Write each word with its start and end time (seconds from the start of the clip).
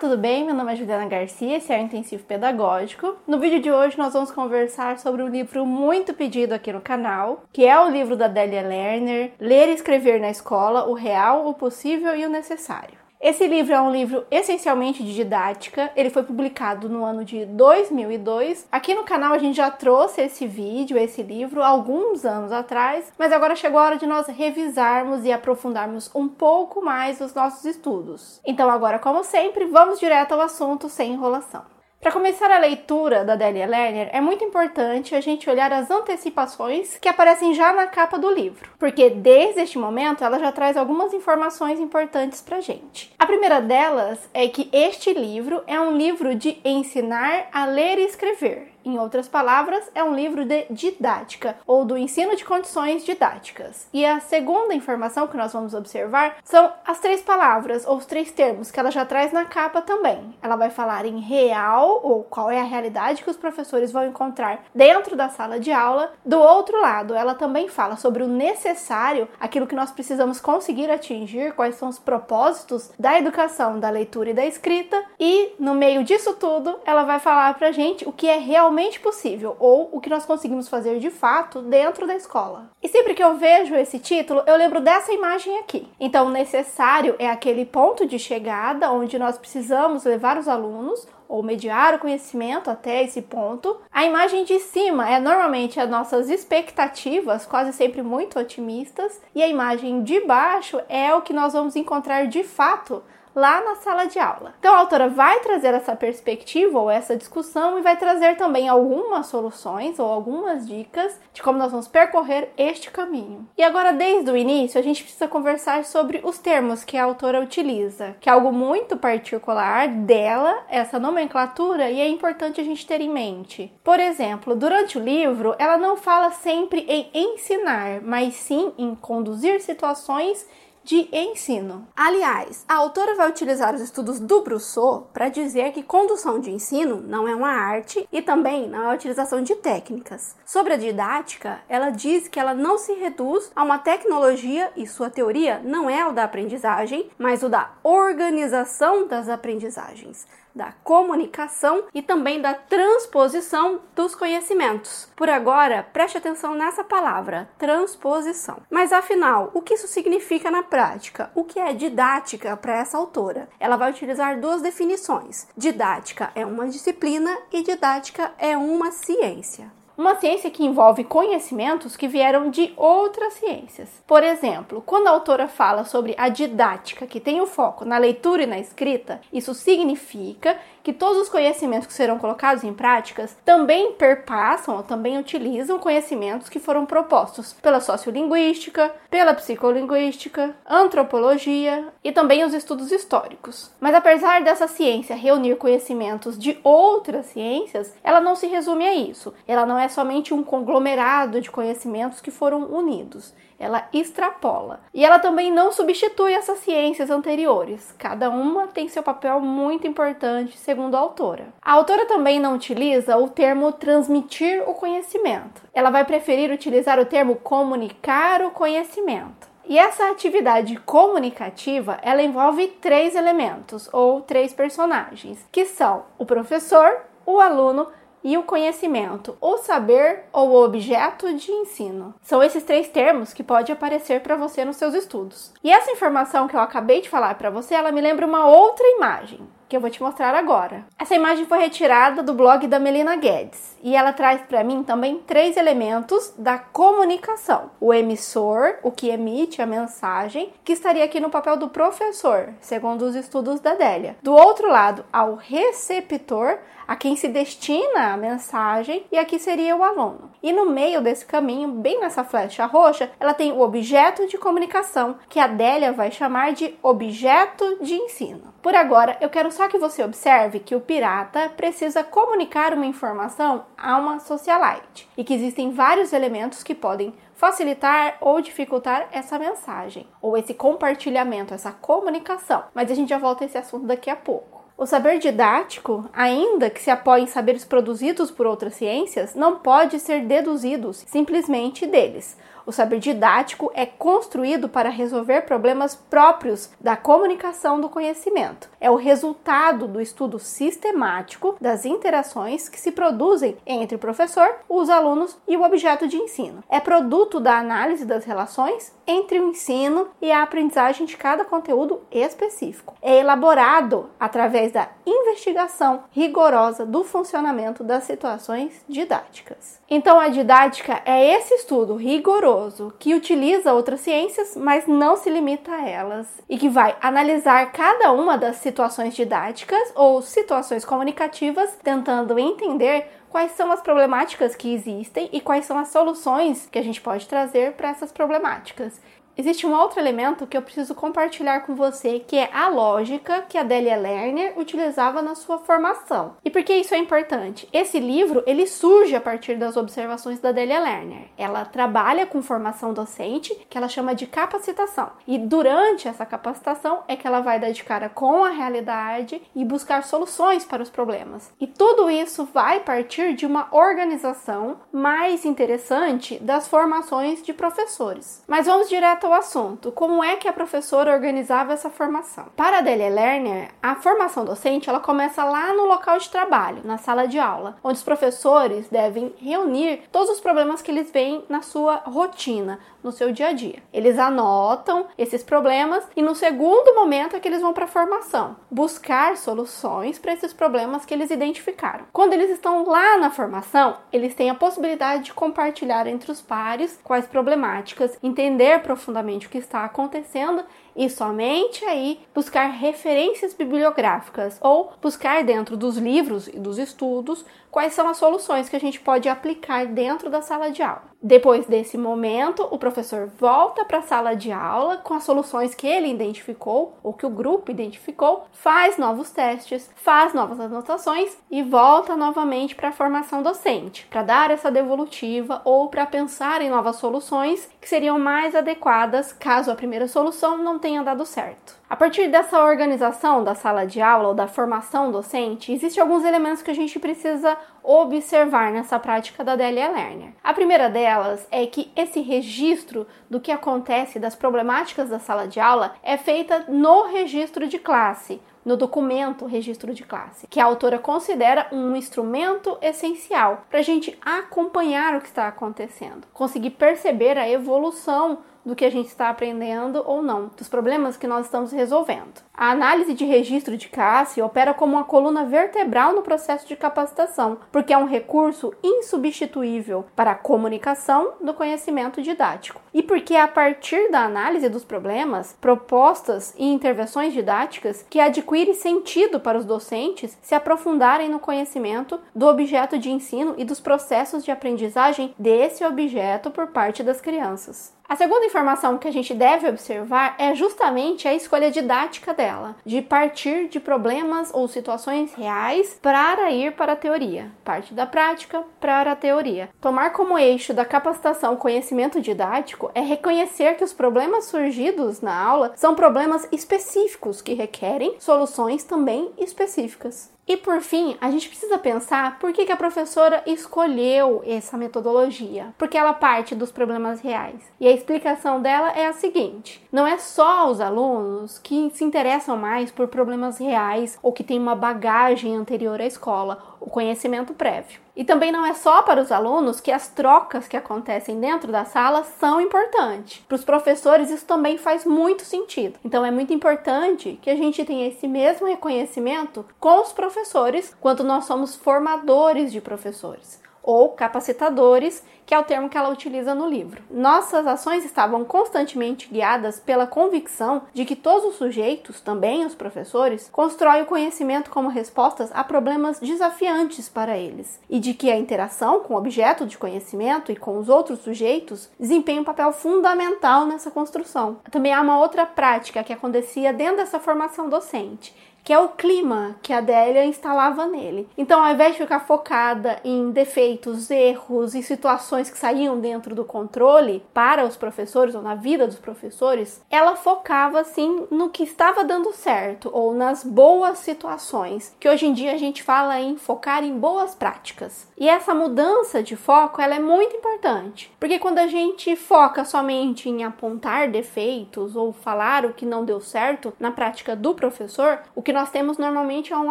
Tudo 0.00 0.18
bem? 0.18 0.44
Meu 0.44 0.54
nome 0.54 0.74
é 0.74 0.76
Juliana 0.76 1.06
Garcia, 1.06 1.56
esse 1.56 1.72
é 1.72 1.78
o 1.78 1.82
Intensivo 1.82 2.22
Pedagógico. 2.24 3.16
No 3.26 3.38
vídeo 3.38 3.62
de 3.62 3.70
hoje 3.70 3.96
nós 3.96 4.12
vamos 4.12 4.30
conversar 4.30 4.98
sobre 4.98 5.22
um 5.22 5.28
livro 5.28 5.64
muito 5.64 6.12
pedido 6.12 6.52
aqui 6.52 6.70
no 6.70 6.82
canal, 6.82 7.44
que 7.50 7.64
é 7.64 7.80
o 7.80 7.88
livro 7.88 8.14
da 8.14 8.28
Delia 8.28 8.60
Lerner, 8.60 9.32
Ler 9.40 9.68
e 9.68 9.72
Escrever 9.72 10.20
na 10.20 10.28
Escola, 10.28 10.86
o 10.86 10.92
Real, 10.92 11.48
o 11.48 11.54
Possível 11.54 12.14
e 12.14 12.26
o 12.26 12.28
Necessário. 12.28 13.05
Esse 13.26 13.44
livro 13.48 13.74
é 13.74 13.80
um 13.80 13.90
livro 13.90 14.24
essencialmente 14.30 15.02
de 15.02 15.12
didática. 15.12 15.90
Ele 15.96 16.10
foi 16.10 16.22
publicado 16.22 16.88
no 16.88 17.04
ano 17.04 17.24
de 17.24 17.44
2002. 17.44 18.68
Aqui 18.70 18.94
no 18.94 19.02
canal 19.02 19.32
a 19.32 19.38
gente 19.38 19.56
já 19.56 19.68
trouxe 19.68 20.20
esse 20.20 20.46
vídeo, 20.46 20.96
esse 20.96 21.24
livro, 21.24 21.60
alguns 21.60 22.24
anos 22.24 22.52
atrás, 22.52 23.12
mas 23.18 23.32
agora 23.32 23.56
chegou 23.56 23.80
a 23.80 23.82
hora 23.82 23.96
de 23.96 24.06
nós 24.06 24.28
revisarmos 24.28 25.24
e 25.24 25.32
aprofundarmos 25.32 26.08
um 26.14 26.28
pouco 26.28 26.80
mais 26.80 27.20
os 27.20 27.34
nossos 27.34 27.64
estudos. 27.64 28.40
Então, 28.46 28.70
agora, 28.70 29.00
como 29.00 29.24
sempre, 29.24 29.64
vamos 29.64 29.98
direto 29.98 30.30
ao 30.30 30.40
assunto 30.40 30.88
sem 30.88 31.14
enrolação. 31.14 31.64
Para 32.00 32.12
começar 32.12 32.50
a 32.50 32.58
leitura 32.58 33.24
da 33.24 33.34
Delia 33.34 33.66
Lerner, 33.66 34.10
é 34.12 34.20
muito 34.20 34.44
importante 34.44 35.14
a 35.14 35.20
gente 35.20 35.48
olhar 35.50 35.72
as 35.72 35.90
antecipações 35.90 36.98
que 36.98 37.08
aparecem 37.08 37.54
já 37.54 37.72
na 37.72 37.86
capa 37.86 38.18
do 38.18 38.30
livro, 38.30 38.70
porque 38.78 39.10
desde 39.10 39.62
este 39.62 39.78
momento 39.78 40.22
ela 40.22 40.38
já 40.38 40.52
traz 40.52 40.76
algumas 40.76 41.12
informações 41.12 41.80
importantes 41.80 42.40
para 42.40 42.60
gente. 42.60 43.12
A 43.18 43.26
primeira 43.26 43.60
delas 43.60 44.20
é 44.32 44.46
que 44.46 44.68
este 44.72 45.12
livro 45.12 45.62
é 45.66 45.80
um 45.80 45.96
livro 45.96 46.34
de 46.34 46.58
ensinar 46.64 47.48
a 47.52 47.64
ler 47.64 47.98
e 47.98 48.04
escrever. 48.04 48.75
Em 48.86 49.00
outras 49.00 49.26
palavras, 49.26 49.90
é 49.96 50.04
um 50.04 50.14
livro 50.14 50.44
de 50.44 50.64
didática 50.70 51.56
ou 51.66 51.84
do 51.84 51.98
ensino 51.98 52.36
de 52.36 52.44
condições 52.44 53.04
didáticas. 53.04 53.88
E 53.92 54.06
a 54.06 54.20
segunda 54.20 54.72
informação 54.74 55.26
que 55.26 55.36
nós 55.36 55.52
vamos 55.52 55.74
observar 55.74 56.36
são 56.44 56.72
as 56.86 57.00
três 57.00 57.20
palavras 57.20 57.84
ou 57.84 57.96
os 57.96 58.06
três 58.06 58.30
termos 58.30 58.70
que 58.70 58.78
ela 58.78 58.92
já 58.92 59.04
traz 59.04 59.32
na 59.32 59.44
capa 59.44 59.82
também. 59.82 60.32
Ela 60.40 60.54
vai 60.54 60.70
falar 60.70 61.04
em 61.04 61.18
real 61.18 62.00
ou 62.04 62.22
qual 62.22 62.48
é 62.48 62.60
a 62.60 62.64
realidade 62.64 63.24
que 63.24 63.30
os 63.30 63.36
professores 63.36 63.90
vão 63.90 64.06
encontrar 64.06 64.62
dentro 64.72 65.16
da 65.16 65.30
sala 65.30 65.58
de 65.58 65.72
aula. 65.72 66.12
Do 66.24 66.38
outro 66.38 66.80
lado, 66.80 67.12
ela 67.12 67.34
também 67.34 67.66
fala 67.66 67.96
sobre 67.96 68.22
o 68.22 68.28
necessário, 68.28 69.26
aquilo 69.40 69.66
que 69.66 69.74
nós 69.74 69.90
precisamos 69.90 70.40
conseguir 70.40 70.92
atingir, 70.92 71.54
quais 71.54 71.74
são 71.74 71.88
os 71.88 71.98
propósitos 71.98 72.92
da 72.96 73.18
educação, 73.18 73.80
da 73.80 73.90
leitura 73.90 74.30
e 74.30 74.34
da 74.34 74.46
escrita. 74.46 75.02
E 75.18 75.56
no 75.58 75.74
meio 75.74 76.04
disso 76.04 76.34
tudo, 76.34 76.78
ela 76.84 77.02
vai 77.02 77.18
falar 77.18 77.52
pra 77.54 77.72
gente 77.72 78.08
o 78.08 78.12
que 78.12 78.28
é 78.28 78.38
realmente 78.38 78.75
realmente 78.76 79.00
possível 79.00 79.56
ou 79.58 79.88
o 79.90 80.00
que 80.00 80.10
nós 80.10 80.26
conseguimos 80.26 80.68
fazer 80.68 80.98
de 80.98 81.10
fato 81.10 81.62
dentro 81.62 82.06
da 82.06 82.14
escola. 82.14 82.70
E 82.82 82.88
sempre 82.88 83.14
que 83.14 83.22
eu 83.22 83.36
vejo 83.36 83.74
esse 83.74 83.98
título, 83.98 84.42
eu 84.46 84.54
lembro 84.56 84.82
dessa 84.82 85.12
imagem 85.12 85.58
aqui. 85.58 85.88
Então, 85.98 86.28
necessário 86.28 87.16
é 87.18 87.30
aquele 87.30 87.64
ponto 87.64 88.06
de 88.06 88.18
chegada 88.18 88.92
onde 88.92 89.18
nós 89.18 89.38
precisamos 89.38 90.04
levar 90.04 90.36
os 90.36 90.46
alunos 90.46 91.08
ou 91.26 91.42
mediar 91.42 91.94
o 91.94 91.98
conhecimento 91.98 92.70
até 92.70 93.02
esse 93.02 93.22
ponto. 93.22 93.80
A 93.90 94.04
imagem 94.04 94.44
de 94.44 94.60
cima 94.60 95.08
é 95.08 95.18
normalmente 95.18 95.80
as 95.80 95.88
nossas 95.88 96.28
expectativas, 96.28 97.46
quase 97.46 97.72
sempre 97.72 98.02
muito 98.02 98.38
otimistas, 98.38 99.20
e 99.34 99.42
a 99.42 99.48
imagem 99.48 100.02
de 100.02 100.20
baixo 100.20 100.80
é 100.88 101.14
o 101.14 101.22
que 101.22 101.32
nós 101.32 101.54
vamos 101.54 101.74
encontrar 101.74 102.26
de 102.26 102.44
fato 102.44 103.02
lá 103.36 103.60
na 103.60 103.74
sala 103.76 104.06
de 104.06 104.18
aula. 104.18 104.54
Então 104.58 104.74
a 104.74 104.78
autora 104.78 105.08
vai 105.10 105.40
trazer 105.40 105.74
essa 105.74 105.94
perspectiva 105.94 106.80
ou 106.80 106.90
essa 106.90 107.14
discussão 107.14 107.78
e 107.78 107.82
vai 107.82 107.96
trazer 107.96 108.36
também 108.36 108.66
algumas 108.66 109.26
soluções 109.26 109.98
ou 109.98 110.10
algumas 110.10 110.66
dicas 110.66 111.20
de 111.34 111.42
como 111.42 111.58
nós 111.58 111.70
vamos 111.70 111.86
percorrer 111.86 112.50
este 112.56 112.90
caminho. 112.90 113.46
E 113.58 113.62
agora, 113.62 113.92
desde 113.92 114.30
o 114.30 114.36
início, 114.36 114.80
a 114.80 114.82
gente 114.82 115.02
precisa 115.02 115.28
conversar 115.28 115.84
sobre 115.84 116.20
os 116.24 116.38
termos 116.38 116.82
que 116.82 116.96
a 116.96 117.04
autora 117.04 117.42
utiliza, 117.42 118.16
que 118.20 118.28
é 118.28 118.32
algo 118.32 118.50
muito 118.50 118.96
particular 118.96 119.86
dela, 119.88 120.64
essa 120.68 120.98
nomenclatura, 120.98 121.90
e 121.90 122.00
é 122.00 122.08
importante 122.08 122.60
a 122.60 122.64
gente 122.64 122.86
ter 122.86 123.02
em 123.02 123.10
mente. 123.10 123.72
Por 123.84 124.00
exemplo, 124.00 124.56
durante 124.56 124.96
o 124.96 125.02
livro, 125.02 125.54
ela 125.58 125.76
não 125.76 125.96
fala 125.96 126.30
sempre 126.30 126.86
em 126.88 127.10
ensinar, 127.12 128.00
mas 128.02 128.34
sim 128.34 128.72
em 128.78 128.94
conduzir 128.94 129.60
situações 129.60 130.46
de 130.86 131.08
ensino. 131.10 131.84
Aliás, 131.96 132.64
a 132.68 132.76
autora 132.76 133.16
vai 133.16 133.28
utilizar 133.28 133.74
os 133.74 133.80
estudos 133.80 134.20
do 134.20 134.42
Brousseau 134.42 135.10
para 135.12 135.28
dizer 135.28 135.72
que 135.72 135.82
condução 135.82 136.38
de 136.38 136.52
ensino 136.52 137.02
não 137.04 137.26
é 137.26 137.34
uma 137.34 137.50
arte 137.50 138.08
e 138.12 138.22
também 138.22 138.68
não 138.68 138.84
é 138.84 138.92
a 138.92 138.94
utilização 138.94 139.42
de 139.42 139.56
técnicas. 139.56 140.36
Sobre 140.44 140.74
a 140.74 140.76
didática, 140.76 141.58
ela 141.68 141.90
diz 141.90 142.28
que 142.28 142.38
ela 142.38 142.54
não 142.54 142.78
se 142.78 142.92
reduz 142.92 143.50
a 143.56 143.64
uma 143.64 143.80
tecnologia 143.80 144.70
e 144.76 144.86
sua 144.86 145.10
teoria 145.10 145.60
não 145.64 145.90
é 145.90 146.06
o 146.06 146.12
da 146.12 146.22
aprendizagem, 146.22 147.10
mas 147.18 147.42
o 147.42 147.48
da 147.48 147.72
organização 147.82 149.08
das 149.08 149.28
aprendizagens 149.28 150.24
da 150.56 150.72
comunicação 150.82 151.84
e 151.94 152.00
também 152.00 152.40
da 152.40 152.54
transposição 152.54 153.80
dos 153.94 154.14
conhecimentos. 154.14 155.06
Por 155.14 155.28
agora, 155.28 155.86
preste 155.92 156.16
atenção 156.16 156.54
nessa 156.54 156.82
palavra, 156.82 157.48
transposição. 157.58 158.62
Mas 158.70 158.92
afinal, 158.92 159.50
o 159.52 159.60
que 159.60 159.74
isso 159.74 159.86
significa 159.86 160.50
na 160.50 160.62
prática? 160.62 161.30
O 161.34 161.44
que 161.44 161.60
é 161.60 161.74
didática 161.74 162.56
para 162.56 162.78
essa 162.78 162.96
autora? 162.96 163.48
Ela 163.60 163.76
vai 163.76 163.90
utilizar 163.90 164.40
duas 164.40 164.62
definições: 164.62 165.46
didática 165.56 166.32
é 166.34 166.46
uma 166.46 166.66
disciplina 166.66 167.36
e 167.52 167.62
didática 167.62 168.32
é 168.38 168.56
uma 168.56 168.90
ciência 168.90 169.75
uma 169.96 170.16
ciência 170.16 170.50
que 170.50 170.64
envolve 170.64 171.04
conhecimentos 171.04 171.96
que 171.96 172.06
vieram 172.06 172.50
de 172.50 172.72
outras 172.76 173.34
ciências. 173.34 173.88
Por 174.06 174.22
exemplo, 174.22 174.82
quando 174.84 175.06
a 175.06 175.10
autora 175.10 175.48
fala 175.48 175.84
sobre 175.84 176.14
a 176.18 176.28
didática, 176.28 177.06
que 177.06 177.20
tem 177.20 177.40
o 177.40 177.46
foco 177.46 177.84
na 177.84 177.96
leitura 177.96 178.42
e 178.42 178.46
na 178.46 178.58
escrita, 178.58 179.20
isso 179.32 179.54
significa 179.54 180.58
que 180.86 180.92
todos 180.92 181.22
os 181.22 181.28
conhecimentos 181.28 181.88
que 181.88 181.92
serão 181.92 182.16
colocados 182.16 182.62
em 182.62 182.72
práticas 182.72 183.36
também 183.44 183.94
perpassam 183.94 184.76
ou 184.76 184.84
também 184.84 185.18
utilizam 185.18 185.80
conhecimentos 185.80 186.48
que 186.48 186.60
foram 186.60 186.86
propostos 186.86 187.52
pela 187.54 187.80
sociolinguística, 187.80 188.94
pela 189.10 189.34
psicolinguística, 189.34 190.54
antropologia 190.64 191.88
e 192.04 192.12
também 192.12 192.44
os 192.44 192.54
estudos 192.54 192.92
históricos. 192.92 193.68
Mas 193.80 193.96
apesar 193.96 194.44
dessa 194.44 194.68
ciência 194.68 195.16
reunir 195.16 195.56
conhecimentos 195.56 196.38
de 196.38 196.56
outras 196.62 197.26
ciências, 197.26 197.92
ela 198.04 198.20
não 198.20 198.36
se 198.36 198.46
resume 198.46 198.86
a 198.86 198.94
isso. 198.94 199.34
Ela 199.48 199.66
não 199.66 199.76
é 199.76 199.88
somente 199.88 200.32
um 200.32 200.44
conglomerado 200.44 201.40
de 201.40 201.50
conhecimentos 201.50 202.20
que 202.20 202.30
foram 202.30 202.62
unidos 202.62 203.34
ela 203.58 203.88
extrapola. 203.92 204.80
E 204.92 205.04
ela 205.04 205.18
também 205.18 205.50
não 205.50 205.72
substitui 205.72 206.32
essas 206.32 206.58
ciências 206.58 207.10
anteriores. 207.10 207.94
Cada 207.98 208.30
uma 208.30 208.66
tem 208.66 208.88
seu 208.88 209.02
papel 209.02 209.40
muito 209.40 209.86
importante, 209.86 210.56
segundo 210.56 210.96
a 210.96 211.00
autora. 211.00 211.48
A 211.62 211.72
autora 211.72 212.06
também 212.06 212.38
não 212.38 212.54
utiliza 212.54 213.16
o 213.16 213.28
termo 213.28 213.72
transmitir 213.72 214.62
o 214.68 214.74
conhecimento. 214.74 215.62
Ela 215.72 215.90
vai 215.90 216.04
preferir 216.04 216.50
utilizar 216.50 216.98
o 216.98 217.06
termo 217.06 217.36
comunicar 217.36 218.42
o 218.42 218.50
conhecimento. 218.50 219.56
E 219.68 219.78
essa 219.78 220.10
atividade 220.10 220.76
comunicativa, 220.76 221.98
ela 222.00 222.22
envolve 222.22 222.68
três 222.80 223.16
elementos 223.16 223.88
ou 223.92 224.20
três 224.20 224.54
personagens, 224.54 225.44
que 225.50 225.66
são 225.66 226.04
o 226.16 226.24
professor, 226.24 227.00
o 227.26 227.40
aluno 227.40 227.88
e 228.26 228.36
o 228.36 228.42
conhecimento, 228.42 229.38
o 229.40 229.56
saber 229.58 230.24
ou 230.32 230.48
o 230.50 230.64
objeto 230.64 231.32
de 231.34 231.52
ensino. 231.52 232.12
São 232.20 232.42
esses 232.42 232.64
três 232.64 232.88
termos 232.88 233.32
que 233.32 233.44
pode 233.44 233.70
aparecer 233.70 234.20
para 234.20 234.34
você 234.34 234.64
nos 234.64 234.74
seus 234.74 234.94
estudos. 234.94 235.52
E 235.62 235.70
essa 235.70 235.92
informação 235.92 236.48
que 236.48 236.56
eu 236.56 236.60
acabei 236.60 237.00
de 237.00 237.08
falar 237.08 237.36
para 237.36 237.50
você, 237.50 237.76
ela 237.76 237.92
me 237.92 238.00
lembra 238.00 238.26
uma 238.26 238.48
outra 238.48 238.84
imagem 238.96 239.38
que 239.68 239.76
eu 239.76 239.80
vou 239.80 239.90
te 239.90 240.02
mostrar 240.02 240.34
agora. 240.34 240.84
Essa 240.98 241.14
imagem 241.14 241.46
foi 241.46 241.58
retirada 241.58 242.22
do 242.22 242.34
blog 242.34 242.66
da 242.66 242.78
Melina 242.78 243.16
Guedes 243.16 243.76
e 243.82 243.94
ela 243.94 244.12
traz 244.12 244.40
para 244.42 244.64
mim 244.64 244.82
também 244.82 245.18
três 245.26 245.56
elementos 245.56 246.34
da 246.36 246.58
comunicação: 246.58 247.70
o 247.80 247.92
emissor, 247.94 248.76
o 248.82 248.90
que 248.90 249.08
emite 249.08 249.62
a 249.62 249.66
mensagem, 249.66 250.52
que 250.64 250.72
estaria 250.72 251.04
aqui 251.04 251.20
no 251.20 251.30
papel 251.30 251.56
do 251.56 251.68
professor, 251.68 252.50
segundo 252.60 253.02
os 253.02 253.14
estudos 253.14 253.60
da 253.60 253.74
Délia. 253.74 254.16
Do 254.22 254.34
outro 254.34 254.68
lado, 254.68 255.04
ao 255.12 255.34
receptor, 255.34 256.58
a 256.86 256.94
quem 256.94 257.16
se 257.16 257.28
destina 257.28 258.12
a 258.12 258.16
mensagem, 258.16 259.04
e 259.10 259.18
aqui 259.18 259.38
seria 259.38 259.76
o 259.76 259.82
aluno. 259.82 260.30
E 260.42 260.52
no 260.52 260.70
meio 260.70 261.00
desse 261.00 261.26
caminho, 261.26 261.68
bem 261.68 262.00
nessa 262.00 262.22
flecha 262.22 262.64
roxa, 262.66 263.10
ela 263.18 263.34
tem 263.34 263.52
o 263.52 263.60
objeto 263.60 264.26
de 264.26 264.38
comunicação, 264.38 265.16
que 265.28 265.40
a 265.40 265.46
Délia 265.46 265.92
vai 265.92 266.10
chamar 266.10 266.52
de 266.52 266.74
objeto 266.82 267.78
de 267.80 267.94
ensino. 267.94 268.54
Por 268.62 268.74
agora, 268.74 269.16
eu 269.20 269.28
quero 269.28 269.50
só 269.56 269.68
que 269.68 269.78
você 269.78 270.04
observe 270.04 270.60
que 270.60 270.74
o 270.74 270.80
pirata 270.80 271.48
precisa 271.56 272.04
comunicar 272.04 272.74
uma 272.74 272.86
informação 272.86 273.64
a 273.76 273.96
uma 273.96 274.20
socialite 274.20 275.08
e 275.16 275.24
que 275.24 275.34
existem 275.34 275.70
vários 275.70 276.12
elementos 276.12 276.62
que 276.62 276.74
podem 276.74 277.14
facilitar 277.34 278.16
ou 278.20 278.40
dificultar 278.40 279.08
essa 279.12 279.38
mensagem, 279.38 280.06
ou 280.20 280.36
esse 280.36 280.54
compartilhamento, 280.54 281.54
essa 281.54 281.72
comunicação. 281.72 282.64
Mas 282.74 282.90
a 282.90 282.94
gente 282.94 283.08
já 283.08 283.18
volta 283.18 283.44
a 283.44 283.46
esse 283.46 283.58
assunto 283.58 283.86
daqui 283.86 284.10
a 284.10 284.16
pouco. 284.16 284.64
O 284.78 284.84
saber 284.84 285.18
didático, 285.18 286.04
ainda 286.12 286.68
que 286.68 286.82
se 286.82 286.90
apoie 286.90 287.22
em 287.22 287.26
saberes 287.26 287.64
produzidos 287.64 288.30
por 288.30 288.46
outras 288.46 288.74
ciências, 288.74 289.34
não 289.34 289.56
pode 289.60 289.98
ser 289.98 290.26
deduzido 290.26 290.92
simplesmente 290.92 291.86
deles. 291.86 292.36
O 292.66 292.72
saber 292.72 292.98
didático 292.98 293.70
é 293.74 293.86
construído 293.86 294.68
para 294.68 294.88
resolver 294.88 295.42
problemas 295.42 295.94
próprios 295.94 296.68
da 296.80 296.96
comunicação 296.96 297.80
do 297.80 297.88
conhecimento. 297.88 298.68
É 298.80 298.90
o 298.90 298.96
resultado 298.96 299.86
do 299.86 300.00
estudo 300.00 300.40
sistemático 300.40 301.54
das 301.60 301.84
interações 301.84 302.68
que 302.68 302.80
se 302.80 302.90
produzem 302.90 303.56
entre 303.64 303.94
o 303.94 304.00
professor, 304.00 304.56
os 304.68 304.90
alunos 304.90 305.38
e 305.46 305.56
o 305.56 305.62
objeto 305.62 306.08
de 306.08 306.16
ensino. 306.16 306.64
É 306.68 306.80
produto 306.80 307.38
da 307.38 307.56
análise 307.56 308.04
das 308.04 308.24
relações 308.24 308.92
entre 309.06 309.38
o 309.38 309.48
ensino 309.50 310.08
e 310.20 310.32
a 310.32 310.42
aprendizagem 310.42 311.06
de 311.06 311.16
cada 311.16 311.44
conteúdo 311.44 312.00
específico. 312.10 312.96
É 313.00 313.20
elaborado 313.20 314.10
através 314.18 314.72
da 314.72 314.88
investigação 315.06 316.02
rigorosa 316.10 316.84
do 316.84 317.04
funcionamento 317.04 317.84
das 317.84 318.02
situações 318.02 318.84
didáticas. 318.88 319.80
Então, 319.88 320.18
a 320.18 320.28
didática 320.28 321.00
é 321.04 321.34
esse 321.36 321.54
estudo 321.54 321.94
rigoroso 321.94 322.55
que 322.98 323.14
utiliza 323.14 323.72
outras 323.72 324.00
ciências, 324.00 324.56
mas 324.56 324.86
não 324.86 325.16
se 325.16 325.30
limita 325.30 325.72
a 325.72 325.88
elas, 325.88 326.26
e 326.48 326.56
que 326.58 326.68
vai 326.68 326.96
analisar 327.00 327.72
cada 327.72 328.12
uma 328.12 328.36
das 328.36 328.56
situações 328.56 329.14
didáticas 329.14 329.92
ou 329.94 330.22
situações 330.22 330.84
comunicativas, 330.84 331.76
tentando 331.82 332.38
entender 332.38 333.06
quais 333.28 333.52
são 333.52 333.70
as 333.70 333.82
problemáticas 333.82 334.56
que 334.56 334.72
existem 334.72 335.28
e 335.32 335.40
quais 335.40 335.66
são 335.66 335.78
as 335.78 335.88
soluções 335.88 336.68
que 336.70 336.78
a 336.78 336.82
gente 336.82 337.00
pode 337.00 337.26
trazer 337.28 337.72
para 337.72 337.90
essas 337.90 338.10
problemáticas. 338.10 339.00
Existe 339.38 339.66
um 339.66 339.74
outro 339.74 340.00
elemento 340.00 340.46
que 340.46 340.56
eu 340.56 340.62
preciso 340.62 340.94
compartilhar 340.94 341.60
com 341.60 341.74
você, 341.74 342.20
que 342.20 342.38
é 342.38 342.48
a 342.54 342.68
lógica 342.68 343.42
que 343.46 343.58
a 343.58 343.62
Delia 343.62 343.96
Lerner 343.96 344.58
utilizava 344.58 345.20
na 345.20 345.34
sua 345.34 345.58
formação. 345.58 346.36
E 346.42 346.50
por 346.50 346.62
que 346.62 346.72
isso 346.72 346.94
é 346.94 346.98
importante? 346.98 347.68
Esse 347.70 348.00
livro, 348.00 348.42
ele 348.46 348.66
surge 348.66 349.14
a 349.14 349.20
partir 349.20 349.56
das 349.56 349.76
observações 349.76 350.40
da 350.40 350.52
Delia 350.52 350.80
Lerner. 350.80 351.28
Ela 351.36 351.66
trabalha 351.66 352.24
com 352.24 352.40
formação 352.40 352.94
docente, 352.94 353.54
que 353.68 353.76
ela 353.76 353.88
chama 353.88 354.14
de 354.14 354.26
capacitação. 354.26 355.10
E 355.26 355.36
durante 355.36 356.08
essa 356.08 356.24
capacitação 356.24 357.02
é 357.06 357.14
que 357.14 357.26
ela 357.26 357.40
vai 357.40 357.60
dar 357.60 357.72
de 357.72 357.84
cara 357.84 358.08
com 358.08 358.42
a 358.42 358.50
realidade 358.50 359.42
e 359.54 359.66
buscar 359.66 360.02
soluções 360.02 360.64
para 360.64 360.82
os 360.82 360.88
problemas. 360.88 361.52
E 361.60 361.66
tudo 361.66 362.08
isso 362.08 362.48
vai 362.54 362.80
partir 362.80 363.34
de 363.34 363.44
uma 363.44 363.68
organização 363.70 364.80
mais 364.90 365.44
interessante 365.44 366.38
das 366.38 366.66
formações 366.66 367.42
de 367.42 367.52
professores. 367.52 368.42
Mas 368.48 368.64
vamos 368.64 368.88
direto 368.88 369.25
ao 369.26 369.34
assunto. 369.34 369.92
Como 369.92 370.22
é 370.22 370.36
que 370.36 370.48
a 370.48 370.52
professora 370.52 371.12
organizava 371.12 371.72
essa 371.72 371.90
formação? 371.90 372.46
Para 372.56 372.78
a 372.78 372.80
Delia 372.80 373.08
Lerner, 373.08 373.70
a 373.82 373.96
formação 373.96 374.44
docente 374.44 374.88
ela 374.88 375.00
começa 375.00 375.44
lá 375.44 375.72
no 375.72 375.84
local 375.84 376.18
de 376.18 376.30
trabalho, 376.30 376.82
na 376.84 376.96
sala 376.96 377.26
de 377.26 377.38
aula, 377.38 377.76
onde 377.82 377.98
os 377.98 378.04
professores 378.04 378.88
devem 378.88 379.34
reunir 379.38 380.02
todos 380.12 380.30
os 380.30 380.40
problemas 380.40 380.80
que 380.80 380.90
eles 380.90 381.10
veem 381.10 381.44
na 381.48 381.62
sua 381.62 381.96
rotina, 382.04 382.78
no 383.02 383.12
seu 383.12 383.32
dia 383.32 383.48
a 383.48 383.52
dia. 383.52 383.82
Eles 383.92 384.18
anotam 384.18 385.06
esses 385.18 385.42
problemas 385.42 386.04
e 386.16 386.22
no 386.22 386.34
segundo 386.34 386.94
momento 386.94 387.36
é 387.36 387.40
que 387.40 387.48
eles 387.48 387.62
vão 387.62 387.72
para 387.72 387.84
a 387.84 387.88
formação, 387.88 388.56
buscar 388.70 389.36
soluções 389.36 390.18
para 390.18 390.32
esses 390.32 390.52
problemas 390.52 391.04
que 391.04 391.14
eles 391.14 391.30
identificaram. 391.30 392.06
Quando 392.12 392.32
eles 392.32 392.50
estão 392.50 392.84
lá 392.84 393.16
na 393.16 393.30
formação, 393.30 393.96
eles 394.12 394.34
têm 394.34 394.50
a 394.50 394.54
possibilidade 394.54 395.24
de 395.24 395.34
compartilhar 395.34 396.06
entre 396.06 396.30
os 396.30 396.40
pares 396.40 396.98
quais 397.02 397.26
problemáticas, 397.26 398.18
entender 398.22 398.80
profundamente 398.82 399.15
profundamente 399.16 399.46
o 399.46 399.50
que 399.50 399.58
está 399.58 399.84
acontecendo 399.84 400.64
e 400.96 401.10
somente 401.10 401.84
aí 401.84 402.20
buscar 402.34 402.66
referências 402.66 403.52
bibliográficas 403.52 404.58
ou 404.60 404.92
buscar 405.00 405.44
dentro 405.44 405.76
dos 405.76 405.96
livros 405.96 406.48
e 406.48 406.58
dos 406.58 406.78
estudos 406.78 407.44
quais 407.70 407.92
são 407.92 408.08
as 408.08 408.16
soluções 408.16 408.70
que 408.70 408.76
a 408.76 408.80
gente 408.80 408.98
pode 408.98 409.28
aplicar 409.28 409.86
dentro 409.86 410.30
da 410.30 410.40
sala 410.40 410.70
de 410.70 410.82
aula. 410.82 411.16
Depois 411.22 411.66
desse 411.66 411.98
momento, 411.98 412.66
o 412.70 412.78
professor 412.78 413.26
volta 413.38 413.84
para 413.84 413.98
a 413.98 414.02
sala 414.02 414.34
de 414.34 414.52
aula 414.52 414.98
com 414.98 415.12
as 415.12 415.24
soluções 415.24 415.74
que 415.74 415.86
ele 415.86 416.08
identificou 416.08 416.96
ou 417.02 417.12
que 417.12 417.26
o 417.26 417.30
grupo 417.30 417.70
identificou, 417.70 418.46
faz 418.52 418.96
novos 418.96 419.30
testes, 419.30 419.90
faz 419.96 420.32
novas 420.32 420.60
anotações 420.60 421.36
e 421.50 421.62
volta 421.62 422.16
novamente 422.16 422.74
para 422.74 422.90
a 422.90 422.92
formação 422.92 423.42
docente, 423.42 424.06
para 424.08 424.22
dar 424.22 424.50
essa 424.50 424.70
devolutiva 424.70 425.60
ou 425.64 425.88
para 425.88 426.06
pensar 426.06 426.62
em 426.62 426.70
novas 426.70 426.96
soluções 426.96 427.68
que 427.80 427.88
seriam 427.88 428.18
mais 428.18 428.54
adequadas 428.54 429.32
caso 429.32 429.70
a 429.70 429.74
primeira 429.74 430.06
solução 430.06 430.56
não 430.58 430.78
tenha 430.86 431.02
dado 431.02 431.26
certo. 431.26 431.74
A 431.90 431.96
partir 431.96 432.28
dessa 432.28 432.62
organização 432.62 433.42
da 433.42 433.56
sala 433.56 433.84
de 433.84 434.00
aula 434.00 434.28
ou 434.28 434.34
da 434.34 434.46
formação 434.46 435.10
docente, 435.10 435.72
existem 435.72 436.00
alguns 436.00 436.24
elementos 436.24 436.62
que 436.62 436.70
a 436.70 436.74
gente 436.74 436.96
precisa 437.00 437.58
observar 437.82 438.70
nessa 438.70 438.96
prática 438.96 439.42
da 439.42 439.56
Delia 439.56 439.90
Lerner. 439.90 440.34
A 440.44 440.54
primeira 440.54 440.88
delas 440.88 441.44
é 441.50 441.66
que 441.66 441.90
esse 441.96 442.20
registro 442.20 443.04
do 443.28 443.40
que 443.40 443.50
acontece 443.50 444.20
das 444.20 444.36
problemáticas 444.36 445.10
da 445.10 445.18
sala 445.18 445.48
de 445.48 445.58
aula 445.58 445.96
é 446.04 446.16
feita 446.16 446.66
no 446.68 447.08
registro 447.08 447.66
de 447.66 447.80
classe, 447.80 448.40
no 448.64 448.76
documento 448.76 449.44
registro 449.44 449.92
de 449.92 450.04
classe, 450.04 450.46
que 450.46 450.60
a 450.60 450.64
autora 450.64 451.00
considera 451.00 451.66
um 451.72 451.96
instrumento 451.96 452.78
essencial 452.80 453.64
para 453.68 453.80
a 453.80 453.82
gente 453.82 454.16
acompanhar 454.24 455.16
o 455.16 455.20
que 455.20 455.26
está 455.26 455.48
acontecendo, 455.48 456.28
conseguir 456.32 456.70
perceber 456.70 457.38
a 457.38 457.48
evolução 457.48 458.38
do 458.66 458.74
que 458.74 458.84
a 458.84 458.90
gente 458.90 459.06
está 459.06 459.30
aprendendo 459.30 460.02
ou 460.04 460.20
não, 460.20 460.50
dos 460.56 460.68
problemas 460.68 461.16
que 461.16 461.28
nós 461.28 461.46
estamos 461.46 461.70
resolvendo. 461.70 462.42
A 462.52 462.70
análise 462.72 463.14
de 463.14 463.24
registro 463.24 463.76
de 463.76 463.88
classe 463.88 464.42
opera 464.42 464.74
como 464.74 464.94
uma 464.94 465.04
coluna 465.04 465.44
vertebral 465.44 466.12
no 466.12 466.22
processo 466.22 466.66
de 466.66 466.74
capacitação, 466.74 467.58
porque 467.70 467.92
é 467.92 467.98
um 467.98 468.08
recurso 468.08 468.74
insubstituível 468.82 470.04
para 470.16 470.32
a 470.32 470.34
comunicação 470.34 471.34
do 471.40 471.54
conhecimento 471.54 472.20
didático. 472.20 472.80
E 472.96 473.02
porque 473.02 473.34
é 473.34 473.42
a 473.42 473.46
partir 473.46 474.10
da 474.10 474.20
análise 474.20 474.70
dos 474.70 474.82
problemas, 474.82 475.54
propostas 475.60 476.54
e 476.56 476.64
intervenções 476.64 477.34
didáticas 477.34 478.02
que 478.08 478.18
adquire 478.18 478.72
sentido 478.72 479.38
para 479.38 479.58
os 479.58 479.66
docentes 479.66 480.38
se 480.40 480.54
aprofundarem 480.54 481.28
no 481.28 481.38
conhecimento 481.38 482.18
do 482.34 482.46
objeto 482.46 482.98
de 482.98 483.10
ensino 483.10 483.54
e 483.58 483.66
dos 483.66 483.80
processos 483.80 484.42
de 484.42 484.50
aprendizagem 484.50 485.34
desse 485.38 485.84
objeto 485.84 486.50
por 486.50 486.68
parte 486.68 487.02
das 487.02 487.20
crianças. 487.20 487.94
A 488.08 488.14
segunda 488.14 488.46
informação 488.46 488.98
que 488.98 489.08
a 489.08 489.10
gente 489.10 489.34
deve 489.34 489.68
observar 489.68 490.36
é 490.38 490.54
justamente 490.54 491.26
a 491.26 491.34
escolha 491.34 491.72
didática 491.72 492.32
dela, 492.32 492.76
de 492.84 493.02
partir 493.02 493.66
de 493.68 493.80
problemas 493.80 494.54
ou 494.54 494.68
situações 494.68 495.34
reais 495.34 495.98
para 496.00 496.52
ir 496.52 496.72
para 496.76 496.92
a 496.92 496.96
teoria, 496.96 497.50
parte 497.64 497.92
da 497.92 498.06
prática 498.06 498.62
para 498.80 499.10
a 499.10 499.16
teoria. 499.16 499.68
Tomar 499.80 500.10
como 500.10 500.38
eixo 500.38 500.72
da 500.72 500.84
capacitação 500.84 501.56
conhecimento 501.56 502.20
didático 502.20 502.85
é 502.94 503.00
reconhecer 503.00 503.76
que 503.76 503.84
os 503.84 503.92
problemas 503.92 504.46
surgidos 504.46 505.20
na 505.20 505.36
aula 505.36 505.72
são 505.76 505.94
problemas 505.94 506.48
específicos 506.52 507.40
que 507.40 507.54
requerem 507.54 508.16
soluções 508.18 508.84
também 508.84 509.30
específicas. 509.38 510.34
E 510.48 510.56
por 510.56 510.80
fim, 510.80 511.16
a 511.20 511.28
gente 511.28 511.48
precisa 511.48 511.76
pensar 511.76 512.38
por 512.38 512.52
que, 512.52 512.64
que 512.64 512.70
a 512.70 512.76
professora 512.76 513.42
escolheu 513.46 514.44
essa 514.46 514.76
metodologia. 514.76 515.74
Porque 515.76 515.98
ela 515.98 516.12
parte 516.12 516.54
dos 516.54 516.70
problemas 516.70 517.20
reais. 517.20 517.60
E 517.80 517.88
a 517.88 517.90
explicação 517.90 518.62
dela 518.62 518.90
é 518.90 519.06
a 519.06 519.12
seguinte: 519.12 519.84
não 519.90 520.06
é 520.06 520.18
só 520.18 520.70
os 520.70 520.80
alunos 520.80 521.58
que 521.58 521.90
se 521.92 522.04
interessam 522.04 522.56
mais 522.56 522.92
por 522.92 523.08
problemas 523.08 523.58
reais 523.58 524.18
ou 524.22 524.32
que 524.32 524.44
têm 524.44 524.58
uma 524.58 524.76
bagagem 524.76 525.56
anterior 525.56 526.00
à 526.00 526.06
escola 526.06 526.76
o 526.80 526.88
conhecimento 526.88 527.52
prévio. 527.52 528.05
E 528.16 528.24
também 528.24 528.50
não 528.50 528.64
é 528.64 528.72
só 528.72 529.02
para 529.02 529.20
os 529.20 529.30
alunos 529.30 529.78
que 529.78 529.92
as 529.92 530.08
trocas 530.08 530.66
que 530.66 530.76
acontecem 530.76 531.38
dentro 531.38 531.70
da 531.70 531.84
sala 531.84 532.24
são 532.24 532.60
importantes. 532.60 533.44
Para 533.46 533.56
os 533.56 533.64
professores, 533.64 534.30
isso 534.30 534.46
também 534.46 534.78
faz 534.78 535.04
muito 535.04 535.44
sentido. 535.44 535.98
Então, 536.02 536.24
é 536.24 536.30
muito 536.30 536.54
importante 536.54 537.38
que 537.42 537.50
a 537.50 537.56
gente 537.56 537.84
tenha 537.84 538.08
esse 538.08 538.26
mesmo 538.26 538.66
reconhecimento 538.66 539.66
com 539.78 540.00
os 540.00 540.12
professores, 540.14 540.96
quando 540.98 541.22
nós 541.22 541.44
somos 541.44 541.76
formadores 541.76 542.72
de 542.72 542.80
professores 542.80 543.65
ou 543.86 544.10
capacitadores, 544.10 545.22
que 545.46 545.54
é 545.54 545.58
o 545.58 545.64
termo 545.64 545.88
que 545.88 545.96
ela 545.96 546.10
utiliza 546.10 546.54
no 546.54 546.68
livro. 546.68 547.02
Nossas 547.08 547.66
ações 547.68 548.04
estavam 548.04 548.44
constantemente 548.44 549.28
guiadas 549.28 549.78
pela 549.78 550.06
convicção 550.06 550.82
de 550.92 551.04
que 551.04 551.14
todos 551.14 551.50
os 551.50 551.54
sujeitos, 551.54 552.20
também 552.20 552.66
os 552.66 552.74
professores, 552.74 553.48
constroem 553.50 554.02
o 554.02 554.06
conhecimento 554.06 554.70
como 554.70 554.88
respostas 554.88 555.50
a 555.54 555.62
problemas 555.62 556.18
desafiantes 556.18 557.08
para 557.08 557.38
eles, 557.38 557.80
e 557.88 558.00
de 558.00 558.12
que 558.12 558.30
a 558.30 558.36
interação 558.36 559.00
com 559.00 559.14
o 559.14 559.18
objeto 559.18 559.64
de 559.64 559.78
conhecimento 559.78 560.50
e 560.50 560.56
com 560.56 560.78
os 560.78 560.88
outros 560.88 561.20
sujeitos 561.20 561.88
desempenha 561.98 562.40
um 562.40 562.44
papel 562.44 562.72
fundamental 562.72 563.64
nessa 563.66 563.90
construção. 563.90 564.58
Também 564.70 564.92
há 564.92 565.00
uma 565.00 565.20
outra 565.20 565.46
prática 565.46 566.02
que 566.02 566.12
acontecia 566.12 566.72
dentro 566.72 566.96
dessa 566.96 567.20
formação 567.20 567.68
docente, 567.68 568.34
que 568.66 568.72
é 568.72 568.78
o 568.80 568.88
clima 568.88 569.54
que 569.62 569.72
a 569.72 569.78
Adélia 569.78 570.24
instalava 570.24 570.88
nele. 570.88 571.28
Então, 571.38 571.64
ao 571.64 571.72
invés 571.72 571.92
de 571.92 571.98
ficar 571.98 572.18
focada 572.18 572.98
em 573.04 573.30
defeitos, 573.30 574.10
erros 574.10 574.74
e 574.74 574.82
situações 574.82 575.48
que 575.48 575.56
saíam 575.56 576.00
dentro 576.00 576.34
do 576.34 576.44
controle 576.44 577.22
para 577.32 577.64
os 577.64 577.76
professores 577.76 578.34
ou 578.34 578.42
na 578.42 578.56
vida 578.56 578.84
dos 578.84 578.98
professores, 578.98 579.80
ela 579.88 580.16
focava 580.16 580.80
assim 580.80 581.28
no 581.30 581.48
que 581.48 581.62
estava 581.62 582.02
dando 582.02 582.32
certo 582.32 582.90
ou 582.92 583.14
nas 583.14 583.44
boas 583.44 583.98
situações, 583.98 584.92
que 584.98 585.08
hoje 585.08 585.26
em 585.26 585.32
dia 585.32 585.52
a 585.52 585.58
gente 585.58 585.84
fala 585.84 586.20
em 586.20 586.36
focar 586.36 586.82
em 586.82 586.98
boas 586.98 587.36
práticas. 587.36 588.08
E 588.18 588.28
essa 588.28 588.52
mudança 588.52 589.22
de 589.22 589.36
foco, 589.36 589.80
ela 589.80 589.94
é 589.94 590.00
muito 590.00 590.34
importante, 590.34 591.14
porque 591.20 591.38
quando 591.38 591.58
a 591.58 591.68
gente 591.68 592.16
foca 592.16 592.64
somente 592.64 593.28
em 593.28 593.44
apontar 593.44 594.10
defeitos 594.10 594.96
ou 594.96 595.12
falar 595.12 595.64
o 595.64 595.72
que 595.72 595.86
não 595.86 596.04
deu 596.04 596.20
certo 596.20 596.72
na 596.80 596.90
prática 596.90 597.36
do 597.36 597.54
professor, 597.54 598.18
o 598.34 598.42
que 598.42 598.55
nós 598.56 598.70
temos 598.70 598.98
normalmente 598.98 599.52
é 599.52 599.56
um 599.56 599.70